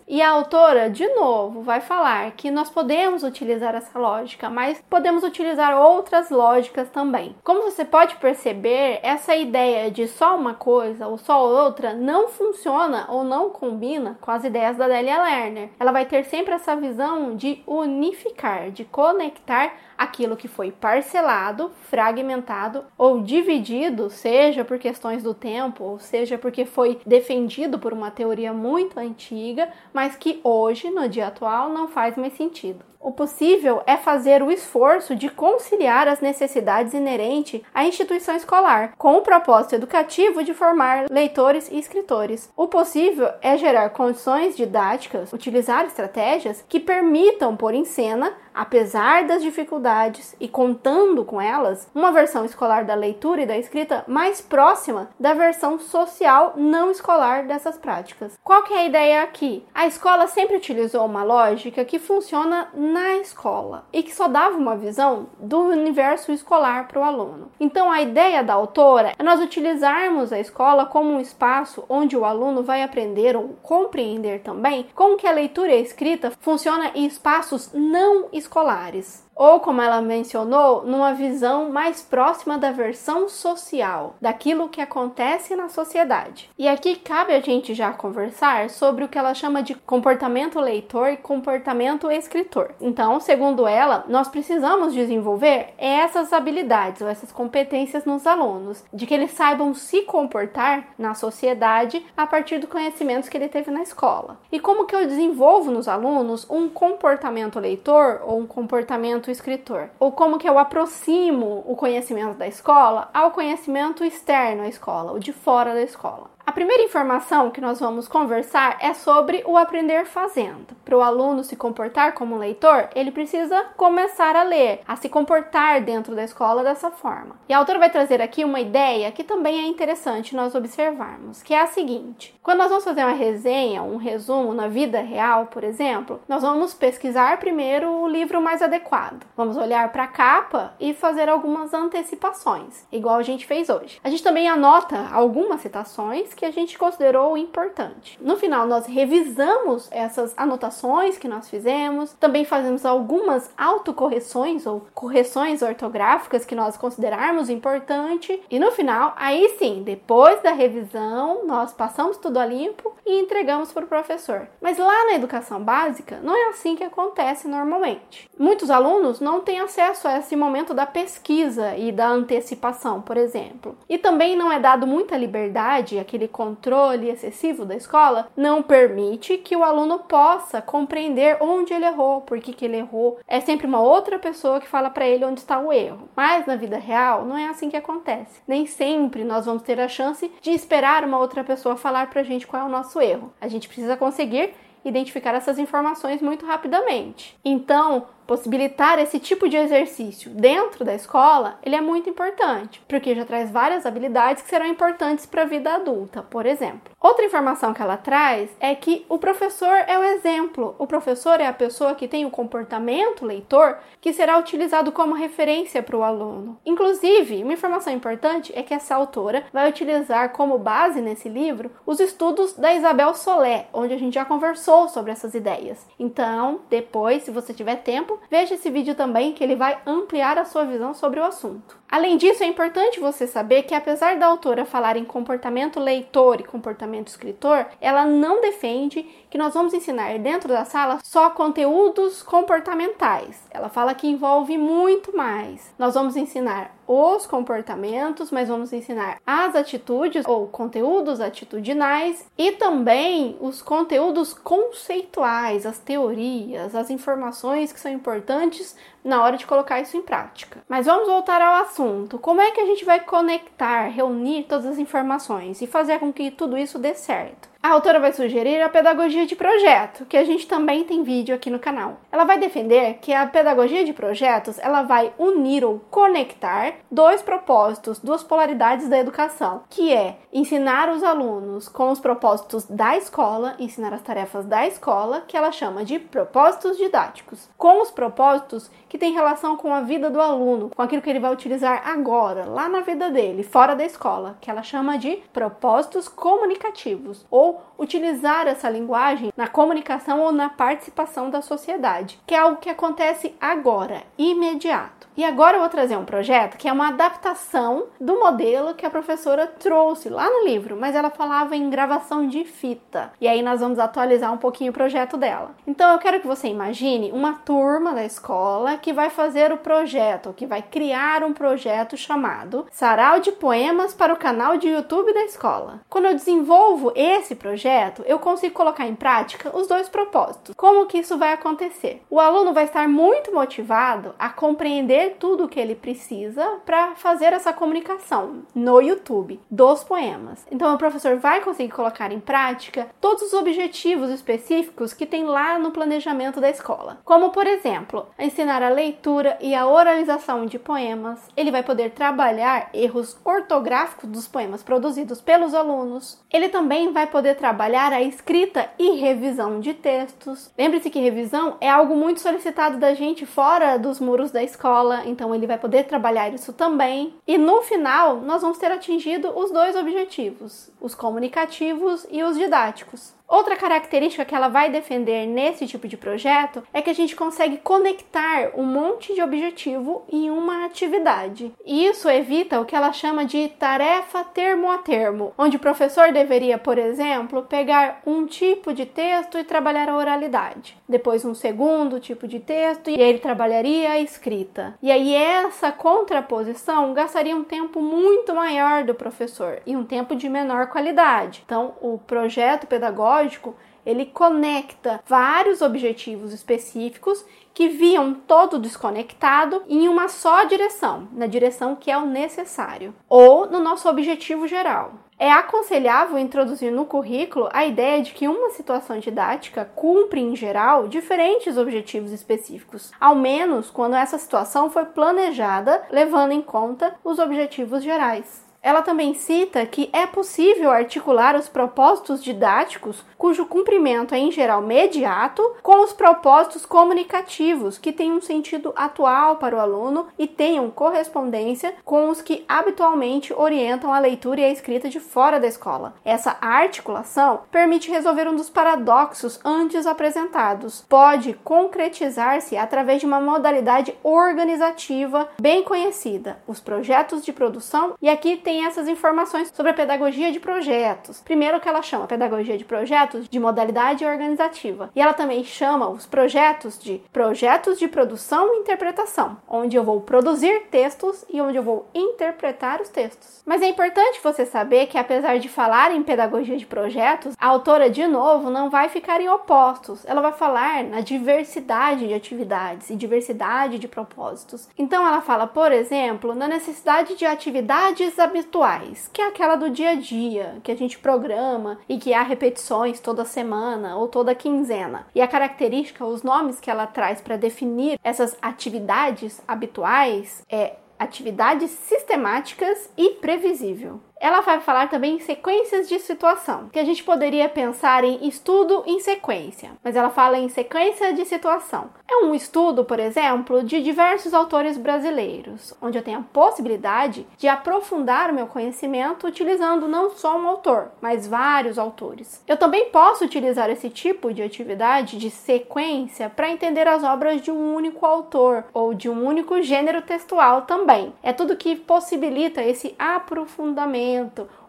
E 0.06 0.22
a 0.22 0.32
autora, 0.32 0.90
de 0.90 1.08
novo, 1.16 1.62
vai 1.62 1.80
falar 1.80 2.30
que 2.32 2.52
nós 2.52 2.70
podemos 2.70 3.24
utilizar 3.24 3.74
essa 3.74 3.98
lógica, 3.98 4.50
mas 4.50 4.84
podemos 4.90 5.24
utilizar 5.24 5.80
outras 5.80 6.30
lógicas 6.30 6.90
também. 6.90 7.34
Como 7.42 7.64
você 7.64 7.86
pode 7.86 8.18
perceber, 8.18 9.00
essa 9.02 9.34
ideia 9.34 9.90
de 9.90 10.10
só 10.10 10.36
uma 10.36 10.56
coisa 10.56 11.08
ou 11.08 11.18
só 11.18 11.42
outra 11.42 11.94
não 11.94 12.28
funciona 12.28 13.06
ou 13.08 13.24
não 13.24 13.50
combina 13.50 14.18
com 14.20 14.30
as 14.30 14.44
ideias 14.44 14.76
da 14.76 14.90
Delia 14.90 15.24
Lerner. 15.24 15.70
Ela 15.80 15.94
vai 15.94 16.06
ter 16.06 16.26
sempre 16.26 16.54
essa 16.54 16.76
visão 16.76 17.34
de 17.34 17.64
unificar, 17.66 18.72
de 18.72 18.84
conectar 18.84 19.72
aquilo 19.98 20.36
que 20.36 20.48
foi 20.48 20.72
parcelado, 20.72 21.45
fragmentado 21.90 22.86
ou 22.98 23.22
dividido, 23.22 24.10
seja 24.10 24.64
por 24.64 24.80
questões 24.80 25.24
do 25.24 25.34
tempo, 25.34 25.84
ou 25.84 26.00
seja 26.00 26.38
porque 26.38 26.66
foi 26.66 27.00
defendido 27.06 27.78
por 27.80 27.94
uma 27.94 28.12
teoria 28.12 28.54
muito 28.54 29.00
antiga, 29.00 29.70
mas 29.94 30.16
que 30.16 30.40
hoje, 30.44 30.90
no 30.90 31.08
dia 31.08 31.28
atual, 31.28 31.70
não 31.70 31.88
faz 31.88 32.16
mais 32.16 32.34
sentido. 32.34 32.84
O 33.06 33.12
possível 33.12 33.84
é 33.86 33.98
fazer 33.98 34.42
o 34.42 34.52
esforço 34.52 35.16
de 35.16 35.30
conciliar 35.30 36.08
as 36.08 36.22
necessidades 36.22 36.92
inerentes 36.92 37.62
à 37.72 37.86
instituição 37.86 38.36
escolar, 38.36 38.96
com 38.98 39.16
o 39.16 39.22
propósito 39.22 39.76
educativo 39.76 40.44
de 40.44 40.56
formar 40.56 41.06
leitores 41.12 41.70
e 41.70 41.78
escritores. 41.78 42.52
O 42.58 42.68
possível 42.68 43.30
é 43.44 43.60
gerar 43.60 43.92
condições 43.92 44.58
didáticas, 44.58 45.32
utilizar 45.32 45.86
estratégias 45.86 46.66
que 46.68 46.80
permitam 46.80 47.56
pôr 47.56 47.76
em 47.76 47.86
cena 47.86 48.34
apesar 48.56 49.26
das 49.26 49.44
dificuldades 49.44 50.34
e 50.40 50.48
contando 50.48 51.26
com 51.26 51.42
elas, 51.42 51.90
uma 51.94 52.12
versão 52.12 52.46
escolar 52.46 52.86
da 52.86 52.96
leitura 52.96 53.42
e 53.42 53.46
da 53.46 53.58
escrita 53.58 54.06
mais 54.08 54.40
próxima 54.40 55.10
da 55.20 55.34
versão 55.34 55.78
social 55.78 56.54
não 56.56 56.90
escolar 56.90 57.44
dessas 57.44 57.78
práticas. 57.78 58.40
Qual 58.42 58.64
que 58.64 58.74
é 58.74 58.78
a 58.78 58.86
ideia 58.86 59.22
aqui? 59.22 59.66
A 59.74 59.86
escola 59.86 60.28
sempre 60.28 60.56
utilizou 60.56 61.06
uma 61.06 61.24
lógica 61.24 61.84
que 61.84 62.00
funciona 62.00 62.70
na 62.96 63.18
escola 63.18 63.84
e 63.92 64.02
que 64.02 64.16
só 64.16 64.30
dava 64.30 64.58
uma 64.58 64.78
visão 64.78 65.28
do 65.38 65.60
universo 65.64 66.32
escolar 66.32 66.88
para 66.88 67.02
o 67.02 67.04
aluno. 67.04 67.52
Então 67.60 67.92
a 67.92 68.02
ideia 68.02 68.42
da 68.42 68.54
autora 68.54 69.12
é 69.20 69.22
nós 69.22 69.42
utilizarmos 69.42 70.32
a 70.32 70.40
escola 70.40 70.86
como 70.86 71.12
um 71.12 71.20
espaço 71.20 71.84
onde 71.90 72.16
o 72.16 72.24
aluno 72.24 72.64
vai 72.64 72.82
aprender 72.82 73.36
ou 73.36 73.50
compreender 73.62 74.40
também 74.40 74.88
como 74.96 75.18
que 75.18 75.28
a 75.28 75.32
leitura 75.32 75.74
e 75.74 75.78
a 75.78 75.82
escrita 75.82 76.32
funciona 76.40 76.92
em 76.96 77.06
espaços 77.06 77.70
não 77.74 78.30
escolares 78.32 79.25
ou 79.36 79.60
como 79.60 79.82
ela 79.82 80.02
mencionou, 80.02 80.84
numa 80.84 81.14
visão 81.14 81.70
mais 81.70 82.02
próxima 82.02 82.58
da 82.58 82.72
versão 82.72 83.28
social, 83.28 84.16
daquilo 84.22 84.70
que 84.70 84.80
acontece 84.80 85.56
na 85.56 85.68
sociedade. 85.68 86.50
E 86.58 86.68
aqui 86.68 86.96
cabe 86.96 87.34
a 87.34 87.42
gente 87.42 87.74
já 87.74 87.92
conversar 87.92 88.70
sobre 88.70 89.04
o 89.04 89.10
que 89.10 89.18
ela 89.18 89.34
chama 89.34 89.62
de 89.62 89.76
comportamento 89.76 90.60
leitor 90.60 91.10
e 91.10 91.18
comportamento 91.18 92.10
escritor. 92.10 92.74
Então, 92.80 93.20
segundo 93.20 93.68
ela, 93.68 94.06
nós 94.08 94.30
precisamos 94.30 94.94
desenvolver 94.94 95.74
essas 95.78 96.32
habilidades 96.32 97.02
ou 97.02 97.10
essas 97.10 97.32
competências 97.32 98.06
nos 98.06 98.26
alunos, 98.26 98.84
de 98.94 99.06
que 99.06 99.14
eles 99.14 99.32
saibam 99.32 99.74
se 99.74 100.04
comportar 100.04 100.88
na 100.98 101.14
sociedade 101.14 102.06
a 102.16 102.26
partir 102.26 102.60
do 102.60 102.68
conhecimentos 102.68 103.28
que 103.28 103.38
ele 103.38 103.50
teve 103.50 103.70
na 103.70 103.82
escola. 103.82 104.40
E 104.52 104.60
como 104.60 104.86
que 104.86 104.96
eu 104.96 105.06
desenvolvo 105.06 105.72
nos 105.72 105.88
alunos 105.88 106.50
um 106.50 106.70
comportamento 106.70 107.60
leitor 107.60 108.22
ou 108.26 108.40
um 108.40 108.48
comportamento 108.48 109.25
conhecimento 109.26 109.32
escritor? 109.32 109.90
Ou 110.00 110.12
como 110.12 110.38
que 110.38 110.48
eu 110.48 110.58
aproximo 110.58 111.64
o 111.66 111.76
conhecimento 111.76 112.38
da 112.38 112.48
escola 112.48 113.10
ao 113.14 113.32
conhecimento 113.32 114.04
externo 114.04 114.64
à 114.64 114.68
escola, 114.68 115.12
o 115.12 115.20
de 115.20 115.34
fora 115.34 115.74
da 115.74 115.82
escola? 115.82 116.35
A 116.46 116.52
primeira 116.52 116.84
informação 116.84 117.50
que 117.50 117.60
nós 117.60 117.80
vamos 117.80 118.08
conversar 118.08 118.78
é 118.80 118.94
sobre 118.94 119.44
o 119.48 119.58
aprender 119.58 120.06
fazendo. 120.06 120.76
Para 120.86 120.96
o 120.96 121.02
aluno 121.02 121.44
se 121.44 121.56
comportar 121.56 122.14
como 122.14 122.36
um 122.36 122.38
leitor, 122.38 122.88
ele 122.94 123.12
precisa 123.12 123.66
começar 123.76 124.36
a 124.36 124.44
ler, 124.44 124.82
a 124.88 124.96
se 124.96 125.10
comportar 125.10 125.82
dentro 125.82 126.16
da 126.16 126.24
escola 126.24 126.64
dessa 126.64 126.92
forma. 126.92 127.36
E 127.50 127.54
a 127.54 127.58
autora 127.58 127.80
vai 127.80 127.90
trazer 127.90 128.22
aqui 128.22 128.46
uma 128.46 128.60
ideia 128.60 129.12
que 129.12 129.24
também 129.24 129.60
é 129.60 129.66
interessante 129.66 130.36
nós 130.36 130.54
observarmos, 130.54 131.42
que 131.42 131.52
é 131.52 131.62
a 131.62 131.68
seguinte: 131.68 132.36
quando 132.44 132.60
nós 132.60 132.70
vamos 132.70 132.84
fazer 132.84 133.04
uma 133.04 133.16
resenha, 133.16 133.82
um 133.82 133.98
resumo 133.98 134.54
na 134.54 134.68
vida 134.68 135.02
real, 135.02 135.48
por 135.48 135.64
exemplo, 135.64 136.22
nós 136.28 136.44
vamos 136.44 136.76
pesquisar 136.76 137.40
primeiro 137.40 137.90
o 137.90 138.08
livro 138.08 138.40
mais 138.40 138.62
adequado. 138.62 139.26
Vamos 139.36 139.58
olhar 139.58 139.92
para 139.92 140.04
a 140.04 140.08
capa 140.08 140.76
e 140.80 140.94
fazer 140.94 141.28
algumas 141.28 141.74
antecipações, 141.74 142.86
igual 142.92 143.16
a 143.16 143.24
gente 143.24 143.48
fez 143.48 143.68
hoje. 143.68 144.00
A 144.04 144.10
gente 144.12 144.22
também 144.22 144.48
anota 144.48 145.10
algumas 145.12 145.62
citações 145.62 146.35
que 146.36 146.46
a 146.46 146.52
gente 146.52 146.78
considerou 146.78 147.38
importante. 147.38 148.18
No 148.22 148.38
final, 148.38 148.68
nós 148.68 148.86
revisamos 148.86 149.88
essas 149.92 150.34
anotações 150.38 151.18
que 151.18 151.28
nós 151.28 151.50
fizemos, 151.50 152.14
também 152.14 152.46
fazemos 152.46 152.86
algumas 152.86 153.50
autocorreções 153.58 154.66
ou 154.66 154.86
correções 154.94 155.62
ortográficas 155.62 156.46
que 156.46 156.56
nós 156.56 156.78
considerarmos 156.78 157.50
importante, 157.50 158.42
e 158.50 158.60
no 158.60 158.72
final, 158.72 159.14
aí 159.16 159.56
sim, 159.58 159.82
depois 159.84 160.42
da 160.42 160.52
revisão, 160.52 161.46
nós 161.46 161.74
passamos 161.74 162.18
tudo 162.18 162.38
a 162.38 162.46
limpo 162.46 162.94
e 163.06 163.20
entregamos 163.20 163.72
para 163.72 163.86
o 163.86 163.88
professor. 163.88 164.48
Mas 164.62 164.78
lá 164.78 165.06
na 165.06 165.14
educação 165.14 165.62
básica, 165.62 166.20
não 166.22 166.36
é 166.36 166.50
assim 166.50 166.76
que 166.76 166.84
acontece 166.84 167.48
normalmente. 167.48 168.30
Muitos 168.38 168.70
alunos 168.70 169.20
não 169.20 169.42
têm 169.42 169.60
acesso 169.60 170.08
a 170.08 170.18
esse 170.18 170.36
momento 170.36 170.74
da 170.74 170.86
pesquisa 170.86 171.76
e 171.78 171.92
da 171.92 172.08
antecipação, 172.08 173.02
por 173.02 173.18
exemplo. 173.18 173.78
E 173.88 173.98
também 173.98 174.36
não 174.36 174.52
é 174.52 174.60
dado 174.60 174.88
muita 174.88 175.18
liberdade, 175.18 176.00
aquele 176.00 176.25
aquele 176.26 176.28
controle 176.28 177.10
excessivo 177.10 177.66
da 177.66 177.76
escola 177.76 178.28
não 178.36 178.62
permite 178.62 179.38
que 179.38 179.56
o 179.56 179.64
aluno 179.64 180.00
possa 180.00 180.62
compreender 180.62 181.38
onde 181.40 181.74
ele 181.74 181.86
errou, 181.86 182.22
por 182.22 182.40
que, 182.40 182.54
que 182.54 182.66
ele 182.66 182.78
errou. 182.78 183.20
É 183.28 183.40
sempre 183.40 183.68
uma 183.68 183.80
outra 183.80 184.20
pessoa 184.20 184.60
que 184.60 184.68
fala 184.68 184.90
para 184.90 185.08
ele 185.08 185.26
onde 185.26 185.40
está 185.40 185.60
o 185.60 185.72
erro. 185.72 186.10
Mas 186.16 186.46
na 186.46 186.56
vida 186.56 186.78
real 186.78 187.26
não 187.26 187.38
é 187.38 187.48
assim 187.48 187.70
que 187.70 187.78
acontece. 187.78 188.42
Nem 188.48 188.66
sempre 188.66 189.24
nós 189.24 189.46
vamos 189.46 189.64
ter 189.64 189.80
a 189.80 189.88
chance 189.88 190.32
de 190.42 190.52
esperar 190.52 191.04
uma 191.04 191.20
outra 191.20 191.44
pessoa 191.44 191.78
falar 191.78 192.10
para 192.10 192.22
a 192.22 192.24
gente 192.24 192.48
qual 192.48 192.64
é 192.64 192.66
o 192.66 192.70
nosso 192.70 193.00
erro. 193.00 193.32
A 193.40 193.48
gente 193.48 193.68
precisa 193.68 193.98
conseguir 193.98 194.54
identificar 194.84 195.34
essas 195.34 195.58
informações 195.58 196.22
muito 196.22 196.46
rapidamente. 196.46 197.36
Então, 197.44 198.06
possibilitar 198.26 199.00
esse 199.00 199.20
tipo 199.20 199.48
de 199.48 199.58
exercício 199.58 200.30
dentro 200.32 200.84
da 200.84 200.94
escola, 200.94 201.60
ele 201.64 201.76
é 201.76 201.82
muito 201.82 202.10
importante, 202.10 202.82
porque 202.88 203.16
já 203.16 203.26
traz 203.26 203.52
várias 203.52 203.86
habilidades 203.86 204.44
que 204.44 204.50
serão 204.50 204.66
importantes 204.66 205.26
para 205.26 205.44
a 205.44 205.46
vida 205.46 205.74
adulta, 205.74 206.22
por 206.22 206.46
exemplo. 206.46 206.94
Outra 207.00 207.26
informação 207.26 207.74
que 207.74 207.82
ela 207.82 207.98
traz 207.98 208.50
é 208.60 208.74
que 208.74 209.06
o 209.08 209.18
professor 209.18 209.76
é 209.88 209.98
o 209.98 210.04
exemplo. 210.04 210.76
O 210.80 210.88
professor 210.88 211.40
é 211.40 211.46
a 211.46 211.54
pessoa 211.54 211.96
que 211.96 212.08
tem 212.08 212.26
o 212.26 212.32
comportamento 212.32 213.26
leitor 213.26 213.78
que 214.02 214.14
será 214.14 214.38
utilizado 214.38 214.92
como 214.92 215.14
referência 215.14 215.84
para 215.84 215.98
o 215.98 216.04
aluno. 216.04 216.60
Inclusive, 216.66 217.44
uma 217.44 217.54
informação 217.54 217.94
importante 217.94 218.52
é 218.56 218.64
que 218.64 218.74
essa 218.74 218.96
autora 218.96 219.46
vai 219.54 219.70
utilizar 219.70 220.30
como 220.32 220.58
base 220.58 221.02
nesse 221.02 221.30
livro 221.30 221.72
os 221.86 222.00
estudos 222.00 222.54
da 222.54 222.74
Isabel 222.74 223.14
Solé, 223.14 223.68
onde 223.74 223.94
a 223.94 223.98
gente 223.98 224.16
já 224.16 224.26
conversou 224.26 224.90
sobre 224.90 225.12
essas 225.12 225.34
ideias. 225.34 225.86
Então, 226.00 226.62
depois, 226.70 227.24
se 227.24 227.32
você 227.32 227.54
tiver 227.54 227.78
tempo, 227.78 228.15
veja 228.30 228.56
esse 228.56 228.70
vídeo 228.70 228.96
também 228.96 229.34
que 229.34 229.44
ele 229.44 229.56
vai 229.56 229.80
ampliar 229.86 230.38
a 230.38 230.46
sua 230.46 230.66
visão 230.66 230.94
sobre 230.94 231.20
o 231.20 231.24
assunto. 231.24 231.78
Além 231.90 232.18
disso, 232.18 232.44
é 232.44 232.48
importante 232.48 233.00
você 233.00 233.28
saber 233.28 233.64
que, 233.64 233.74
apesar 233.74 234.18
da 234.18 234.26
autora 234.26 234.66
falar 234.66 234.98
em 234.98 235.06
comportamento 235.06 235.80
leitor 235.80 236.42
e 236.42 236.44
comportamento 236.44 237.08
escritor, 237.08 237.68
ela 237.80 238.06
não 238.06 238.42
defende 238.42 239.04
que 239.30 239.38
nós 239.38 239.54
vamos 239.54 239.74
ensinar 239.74 240.18
dentro 240.20 240.50
da 240.50 240.66
sala 240.66 241.00
só 241.04 241.30
conteúdos 241.30 242.24
comportamentais. 242.24 243.42
Ela 243.52 243.70
fala 243.70 243.94
que 243.94 244.08
envolve 244.08 244.58
muito 244.58 245.16
mais. 245.16 245.74
Nós 245.78 245.94
vamos 245.94 246.16
ensinar 246.16 246.76
os 246.88 247.26
comportamentos, 247.26 248.32
mas 248.32 248.50
vamos 248.50 248.72
ensinar 248.72 249.18
as 249.26 249.56
atitudes 249.56 250.26
ou 250.26 250.48
conteúdos 250.48 251.20
atitudinais 251.20 252.26
e 252.38 252.52
também 252.52 253.38
os 253.40 253.62
conteúdos 253.62 254.34
conceituais, 254.34 255.66
as 255.66 255.80
teorias, 255.80 256.76
as 256.76 256.90
informações 256.90 257.72
que 257.72 257.80
são 257.80 257.92
importantes 257.92 258.76
na 259.06 259.22
hora 259.22 259.38
de 259.38 259.46
colocar 259.46 259.80
isso 259.80 259.96
em 259.96 260.02
prática. 260.02 260.64
Mas 260.68 260.88
vamos 260.88 261.08
voltar 261.08 261.40
ao 261.40 261.62
assunto. 261.64 262.18
Como 262.18 262.42
é 262.42 262.50
que 262.50 262.60
a 262.60 262.66
gente 262.66 262.84
vai 262.84 263.00
conectar, 263.00 263.88
reunir 263.88 264.46
todas 264.50 264.66
as 264.66 264.80
informações 264.80 265.62
e 265.62 265.68
fazer 265.68 266.00
com 266.00 266.12
que 266.12 266.32
tudo 266.32 266.58
isso 266.58 266.80
dê 266.80 266.96
certo? 266.96 267.48
A 267.66 267.72
autora 267.72 268.00
vai 268.00 268.14
sugerir 268.14 268.62
a 268.62 268.70
pedagogia 268.70 269.26
de 269.26 269.36
projeto, 269.36 270.06
que 270.06 270.16
a 270.16 270.24
gente 270.24 270.46
também 270.46 270.84
tem 270.84 271.02
vídeo 271.02 271.34
aqui 271.34 271.50
no 271.50 271.58
canal. 271.58 271.98
Ela 272.12 272.24
vai 272.24 272.38
defender 272.38 273.00
que 273.02 273.12
a 273.12 273.26
pedagogia 273.26 273.84
de 273.84 273.92
projetos 273.92 274.60
ela 274.60 274.84
vai 274.84 275.12
unir 275.18 275.66
ou 275.66 275.82
conectar 275.90 276.76
dois 276.92 277.24
propósitos, 277.24 277.98
duas 277.98 278.24
polaridades 278.24 278.88
da 278.88 279.00
educação, 279.00 279.64
que 279.68 279.92
é 279.92 280.16
ensinar 280.32 280.90
os 280.90 281.02
alunos 281.02 281.68
com 281.68 281.90
os 281.90 282.00
propósitos 282.00 282.68
da 282.68 282.96
escola, 282.98 283.56
ensinar 283.58 283.96
as 283.96 284.04
tarefas 284.04 284.46
da 284.46 284.68
escola, 284.68 285.24
que 285.28 285.36
ela 285.36 285.52
chama 285.52 285.84
de 285.84 285.98
propósitos 285.98 286.78
didáticos, 286.78 287.50
com 287.58 287.82
os 287.82 287.90
propósitos 287.90 288.70
que 288.88 289.00
têm 289.00 289.12
relação 289.12 289.58
com 289.58 289.74
a 289.74 289.82
vida 289.82 290.12
do 290.12 290.22
aluno, 290.22 290.70
com 290.70 290.84
aquilo 290.84 291.02
que 291.02 291.10
ele 291.10 291.20
vai 291.20 291.34
utilizar 291.34 291.82
agora, 291.90 292.46
lá 292.46 292.70
na 292.70 292.82
vida 292.82 293.10
dele, 293.10 293.42
fora 293.42 293.76
da 293.76 293.84
escola, 293.84 294.38
que 294.40 294.52
ela 294.52 294.62
chama 294.62 295.00
de 295.00 295.16
propósitos 295.34 296.08
comunicativos 296.08 297.26
ou 297.32 297.55
people 297.56 297.75
utilizar 297.78 298.48
essa 298.48 298.70
linguagem 298.70 299.32
na 299.36 299.48
comunicação 299.48 300.22
ou 300.22 300.32
na 300.32 300.50
participação 300.50 301.30
da 301.30 301.42
sociedade, 301.42 302.20
que 302.26 302.34
é 302.34 302.40
algo 302.40 302.58
que 302.58 302.70
acontece 302.70 303.36
agora, 303.40 304.04
imediato. 304.18 305.08
E 305.18 305.24
agora 305.24 305.56
eu 305.56 305.62
vou 305.62 305.70
trazer 305.70 305.96
um 305.96 306.04
projeto 306.04 306.58
que 306.58 306.68
é 306.68 306.74
uma 306.74 306.90
adaptação 306.90 307.86
do 308.02 308.20
modelo 308.20 308.74
que 308.74 308.86
a 308.86 308.90
professora 308.90 309.48
trouxe 309.48 310.10
lá 310.10 310.30
no 310.30 310.46
livro, 310.46 310.76
mas 310.76 310.94
ela 310.94 311.10
falava 311.10 311.56
em 311.56 311.70
gravação 311.70 312.28
de 312.28 312.44
fita. 312.44 313.14
E 313.22 313.28
aí 313.28 313.42
nós 313.42 313.62
vamos 313.62 313.80
atualizar 313.80 314.34
um 314.34 314.38
pouquinho 314.38 314.72
o 314.72 314.74
projeto 314.74 315.16
dela. 315.16 315.52
Então 315.66 315.94
eu 315.94 316.00
quero 316.00 316.20
que 316.20 316.28
você 316.28 316.50
imagine 316.50 317.14
uma 317.14 317.34
turma 317.46 317.94
da 317.94 318.04
escola 318.04 318.78
que 318.78 318.92
vai 318.92 319.10
fazer 319.10 319.54
o 319.54 319.58
projeto, 319.58 320.34
que 320.36 320.46
vai 320.46 320.62
criar 320.62 321.24
um 321.24 321.32
projeto 321.32 321.96
chamado 321.96 322.68
Sarau 322.70 323.22
de 323.22 323.32
Poemas 323.32 323.94
para 323.94 324.14
o 324.14 324.18
canal 324.18 324.58
de 324.58 324.68
YouTube 324.68 325.14
da 325.14 325.24
escola. 325.24 325.80
Quando 325.90 326.06
eu 326.06 326.14
desenvolvo 326.14 326.92
esse 326.94 327.36
projeto, 327.36 327.65
eu 328.06 328.20
consigo 328.20 328.54
colocar 328.54 328.86
em 328.86 328.96
prática 328.96 329.56
os 329.56 329.68
dois 329.68 329.90
propósitos. 329.90 330.56
Como 330.56 330.86
que 330.86 331.00
isso 331.00 331.18
vai 331.18 331.34
acontecer? 331.34 332.02
O 332.10 332.20
aluno 332.20 332.54
vai 332.54 332.66
estar 332.66 332.88
muito 332.88 333.34
motivado 333.34 334.14
a 334.20 334.30
compreender 334.30 335.16
tudo 335.20 335.46
o 335.46 335.48
que 335.48 335.60
ele 335.60 335.76
precisa 335.76 336.60
para 336.66 336.96
fazer 336.96 337.34
essa 337.34 337.52
comunicação 337.52 338.44
no 338.54 338.80
YouTube 338.82 339.40
dos 339.50 339.84
poemas. 339.84 340.46
Então 340.52 340.74
o 340.74 340.78
professor 340.78 341.18
vai 341.18 341.42
conseguir 341.42 341.72
colocar 341.72 342.12
em 342.12 342.20
prática 342.20 342.88
todos 343.02 343.24
os 343.24 343.34
objetivos 343.34 344.10
específicos 344.10 344.94
que 344.94 345.06
tem 345.06 345.24
lá 345.26 345.58
no 345.58 345.72
planejamento 345.72 346.40
da 346.40 346.50
escola. 346.50 347.00
Como, 347.04 347.32
por 347.32 347.48
exemplo, 347.48 348.08
ensinar 348.20 348.62
a 348.62 348.70
leitura 348.70 349.38
e 349.42 349.56
a 349.56 349.68
oralização 349.68 350.46
de 350.46 350.60
poemas. 350.60 351.20
Ele 351.36 351.52
vai 351.52 351.64
poder 351.64 351.92
trabalhar 351.92 352.70
erros 352.74 353.18
ortográficos 353.26 354.10
dos 354.10 354.28
poemas 354.28 354.62
produzidos 354.62 355.22
pelos 355.22 355.54
alunos. 355.54 356.24
Ele 356.32 356.50
também 356.50 356.92
vai 356.92 357.08
poder 357.08 357.36
trabalhar 357.36 357.55
a 357.64 358.02
escrita 358.02 358.70
e 358.78 358.92
revisão 358.92 359.60
de 359.60 359.74
textos. 359.74 360.52
Lembre-se 360.58 360.90
que 360.90 361.00
revisão 361.00 361.58
é 361.60 361.70
algo 361.70 361.96
muito 361.96 362.20
solicitado 362.20 362.78
da 362.78 362.94
gente 362.94 363.26
fora 363.26 363.78
dos 363.78 364.00
muros 364.00 364.32
da 364.32 364.44
escola, 364.44 365.04
então 365.06 365.34
ele 365.34 365.48
vai 365.48 365.58
poder 365.58 365.86
trabalhar 365.86 366.34
isso 366.34 366.54
também. 366.54 367.14
E 367.26 367.38
no 367.38 367.62
final, 367.62 368.18
nós 368.18 368.42
vamos 368.42 368.58
ter 368.58 368.72
atingido 368.72 369.30
os 369.36 369.52
dois 369.52 369.76
objetivos, 369.76 370.70
os 370.80 370.94
comunicativos 370.94 372.06
e 372.12 372.22
os 372.22 372.38
didáticos. 372.38 373.15
Outra 373.28 373.56
característica 373.56 374.24
que 374.24 374.36
ela 374.36 374.48
vai 374.48 374.70
defender 374.70 375.26
nesse 375.26 375.66
tipo 375.66 375.88
de 375.88 375.98
projeto 375.98 376.64
é 376.72 376.82
que 376.82 376.92
a 376.92 376.94
gente 376.94 377.16
consegue 377.16 377.58
conectar 377.58 378.52
um 378.56 378.64
monte 378.64 379.16
de 379.16 379.22
objetivo 379.22 380.04
em 380.12 380.30
uma 380.30 380.66
atividade. 380.66 381.52
E 381.66 381.88
isso 381.88 382.08
evita 382.08 382.60
o 382.62 382.66
que 382.66 382.76
ela 382.76 382.94
chama 382.94 383.26
de 383.26 383.50
tarefa 383.50 384.24
termo 384.24 384.70
a 384.72 384.78
termo, 384.78 385.34
onde 385.38 385.58
o 385.58 385.60
professor 385.60 386.12
deveria, 386.12 386.60
por 386.60 386.78
exemplo, 386.78 387.44
pegar 387.44 388.02
um 388.06 388.28
tipo 388.28 388.72
de 388.74 388.86
texto 388.86 389.40
e 389.40 389.44
trabalhar 389.44 389.90
a 389.90 389.98
oralidade, 389.98 390.78
depois 390.88 391.26
um 391.26 391.34
segundo 391.34 392.00
tipo 392.00 392.28
de 392.28 392.40
texto 392.40 392.92
e 392.92 393.02
ele 393.02 393.18
trabalharia 393.18 393.92
a 393.92 394.00
escrita. 394.00 394.76
E 394.84 394.92
aí 394.92 395.16
essa 395.16 395.72
contraposição 395.72 396.94
gastaria 396.94 397.36
um 397.36 397.44
tempo 397.44 397.82
muito 397.82 398.36
maior 398.36 398.84
do 398.84 398.94
professor 398.94 399.60
e 399.66 399.76
um 399.76 399.84
tempo 399.84 400.16
de 400.16 400.30
menor 400.30 400.68
qualidade. 400.68 401.42
Então, 401.44 401.74
o 401.82 401.98
projeto 401.98 402.68
pedagógico 402.68 403.15
pedagógico, 403.16 403.56
ele 403.86 404.06
conecta 404.06 405.02
vários 405.06 405.62
objetivos 405.62 406.34
específicos 406.34 407.24
que 407.54 407.70
viam 407.70 408.14
todo 408.14 408.60
desconectado 408.60 409.64
em 409.70 409.88
uma 409.88 410.10
só 410.10 410.44
direção, 410.44 411.08
na 411.14 411.28
direção 411.28 411.76
que 411.76 411.92
é 411.92 411.98
o 411.98 412.06
necessário, 412.06 412.94
ou 413.08 413.48
no 413.48 413.60
nosso 413.60 413.88
objetivo 413.88 414.48
geral. 414.48 414.94
É 415.18 415.32
aconselhável 415.32 416.18
introduzir 416.18 416.74
no 416.74 416.86
currículo 416.86 417.48
a 417.54 417.66
ideia 417.66 418.02
de 418.02 418.12
que 418.12 418.28
uma 418.28 418.50
situação 418.50 419.00
didática 419.00 419.64
cumpre, 419.64 420.20
em 420.20 420.36
geral, 420.36 420.90
diferentes 420.90 421.56
objetivos 421.58 422.12
específicos, 422.12 422.92
ao 423.00 423.16
menos 423.16 423.72
quando 423.72 423.96
essa 423.96 424.18
situação 424.18 424.70
foi 424.70 424.84
planejada 424.84 425.84
levando 425.90 426.34
em 426.34 426.42
conta 426.42 426.96
os 427.02 427.18
objetivos 427.18 427.82
gerais. 427.82 428.45
Ela 428.66 428.82
também 428.82 429.14
cita 429.14 429.64
que 429.64 429.92
é 429.94 430.08
possível 430.08 430.72
articular 430.72 431.36
os 431.36 431.48
propósitos 431.48 432.24
didáticos, 432.24 433.06
cujo 433.16 433.46
cumprimento 433.46 434.16
é 434.16 434.18
em 434.18 434.32
geral 434.32 434.64
imediato, 434.64 435.56
com 435.62 435.84
os 435.84 435.94
propósitos 435.94 436.66
comunicativos, 436.66 437.78
que 437.78 437.92
têm 437.92 438.12
um 438.12 438.20
sentido 438.20 438.74
atual 438.76 439.36
para 439.36 439.56
o 439.56 439.60
aluno 439.60 440.08
e 440.18 440.26
tenham 440.26 440.72
correspondência 440.72 441.76
com 441.86 442.10
os 442.10 442.24
que 442.24 442.44
habitualmente 442.48 443.32
orientam 443.34 443.94
a 443.94 444.00
leitura 444.00 444.42
e 444.42 444.46
a 444.46 444.52
escrita 444.52 444.90
de 444.90 445.00
fora 445.00 445.40
da 445.40 445.46
escola. 445.46 445.94
Essa 446.04 446.36
articulação 446.42 447.42
permite 447.52 447.92
resolver 447.92 448.28
um 448.28 448.36
dos 448.36 448.50
paradoxos 448.50 449.40
antes 449.46 449.86
apresentados. 449.86 450.84
Pode 450.90 451.34
concretizar-se 451.44 452.58
através 452.58 453.00
de 453.00 453.06
uma 453.06 453.22
modalidade 453.22 453.94
organizativa 454.02 455.30
bem 455.40 455.64
conhecida, 455.64 456.40
os 456.48 456.60
projetos 456.60 457.24
de 457.24 457.32
produção, 457.32 457.94
e 458.02 458.10
aqui 458.10 458.38
tem 458.38 458.55
tem 458.56 458.66
essas 458.66 458.88
informações 458.88 459.52
sobre 459.54 459.72
a 459.72 459.74
pedagogia 459.74 460.32
de 460.32 460.40
projetos. 460.40 461.20
Primeiro 461.20 461.60
que 461.60 461.68
ela 461.68 461.82
chama 461.82 462.08
pedagogia 462.08 462.58
de 462.58 462.64
projetos 462.64 463.28
de 463.28 463.38
modalidade 463.38 464.06
organizativa. 464.06 464.90
E 464.96 465.02
ela 465.02 465.14
também 465.14 465.44
chama 465.44 465.90
os 465.90 466.06
projetos 466.06 466.80
de 466.80 467.02
projetos 467.12 467.78
de 467.78 467.90
produção 467.90 468.56
e 468.56 468.60
interpretação, 468.60 469.36
onde 469.46 469.76
eu 469.76 469.84
vou 469.84 470.00
produzir 470.00 470.68
textos 470.72 471.26
e 471.30 471.42
onde 471.42 471.58
eu 471.58 471.64
vou 471.64 471.86
interpretar 471.94 472.80
os 472.80 472.88
textos. 472.88 473.42
Mas 473.46 473.62
é 473.62 473.68
importante 473.68 474.22
você 474.24 474.46
saber 474.46 474.88
que 474.88 474.98
apesar 474.98 475.38
de 475.38 475.50
falar 475.50 475.92
em 475.94 476.02
pedagogia 476.02 476.56
de 476.56 476.66
projetos, 476.66 477.36
a 477.38 477.48
autora 477.48 477.90
de 477.90 478.08
novo 478.08 478.50
não 478.50 478.70
vai 478.70 478.88
ficar 478.88 479.20
em 479.20 479.28
opostos. 479.28 480.06
Ela 480.06 480.22
vai 480.22 480.32
falar 480.32 480.82
na 480.86 481.02
diversidade 481.02 482.08
de 482.08 482.14
atividades 482.14 482.90
e 482.90 482.96
diversidade 482.96 483.80
de 483.80 483.88
propósitos. 483.90 484.70
Então 484.78 485.06
ela 485.06 485.20
fala, 485.20 485.46
por 485.46 485.74
exemplo, 485.74 486.34
na 486.34 486.48
necessidade 486.48 487.18
de 487.18 487.26
atividades 487.26 488.18
habituais, 488.46 489.10
que 489.12 489.22
é 489.22 489.28
aquela 489.28 489.56
do 489.56 489.70
dia 489.70 489.92
a 489.92 489.96
dia, 489.96 490.58
que 490.64 490.72
a 490.72 490.76
gente 490.76 490.98
programa 491.00 491.80
e 491.90 491.98
que 491.98 492.14
há 492.14 492.22
repetições 492.22 493.00
toda 493.00 493.26
semana 493.26 493.98
ou 493.98 494.08
toda 494.08 494.36
quinzena. 494.36 495.08
E 495.14 495.22
a 495.22 495.28
característica, 495.28 496.06
os 496.06 496.24
nomes 496.24 496.60
que 496.60 496.70
ela 496.70 496.88
traz 496.88 497.20
para 497.20 497.36
definir 497.36 498.00
essas 498.04 498.38
atividades 498.42 499.42
habituais 499.48 500.44
é 500.50 500.76
atividades 500.98 501.72
sistemáticas 501.72 502.90
e 502.98 503.12
previsível 503.16 504.00
Ela 504.26 504.42
vai 504.42 504.60
falar 504.60 504.90
também 504.90 505.18
em 505.18 505.20
sequências 505.20 505.88
de 505.88 506.00
situação, 506.00 506.68
que 506.74 506.80
a 506.80 506.84
gente 506.84 507.04
poderia 507.04 507.48
pensar 507.48 508.04
em 508.04 508.28
estudo 508.28 508.82
em 508.88 509.00
sequência, 509.00 509.74
mas 509.84 509.96
ela 509.96 510.10
fala 510.10 510.40
em 510.40 510.50
sequência 510.50 511.14
de 511.14 511.24
situação. 511.26 511.92
É 512.10 512.18
um 512.26 512.34
estudo, 512.34 512.84
por 512.84 513.00
exemplo, 513.00 513.62
de 513.62 513.84
diversos 513.84 514.34
autores 514.34 514.80
brasileiros, 514.80 515.76
onde 515.80 516.00
eu 516.00 516.04
tenho 516.04 516.20
a 516.20 516.24
possibilidade 516.24 517.28
de 517.38 517.48
aprofundar 517.48 518.32
o 518.32 518.34
meu 518.34 518.48
conhecimento 518.48 519.28
utilizando 519.28 519.88
não 519.88 520.10
só 520.10 520.36
um 520.36 520.48
autor, 520.48 520.92
mas 521.00 521.28
vários 521.28 521.78
autores. 521.78 522.42
Eu 522.48 522.58
também 522.58 522.90
posso 522.90 523.26
utilizar 523.26 523.70
esse 523.70 523.92
tipo 523.92 524.34
de 524.34 524.42
atividade 524.42 525.20
de 525.20 525.30
sequência 525.30 526.32
para 526.32 526.50
entender 526.50 526.88
as 526.88 527.04
obras 527.04 527.42
de 527.42 527.52
um 527.52 527.76
único 527.76 528.04
autor 528.08 528.66
ou 528.74 528.96
de 528.96 529.08
um 529.08 529.24
único 529.24 529.62
gênero 529.62 530.02
textual 530.02 530.64
também. 530.64 531.14
É 531.22 531.32
tudo 531.32 531.56
que 531.56 531.76
possibilita 531.76 532.64
esse 532.64 532.96
aprofundamento, 532.98 534.15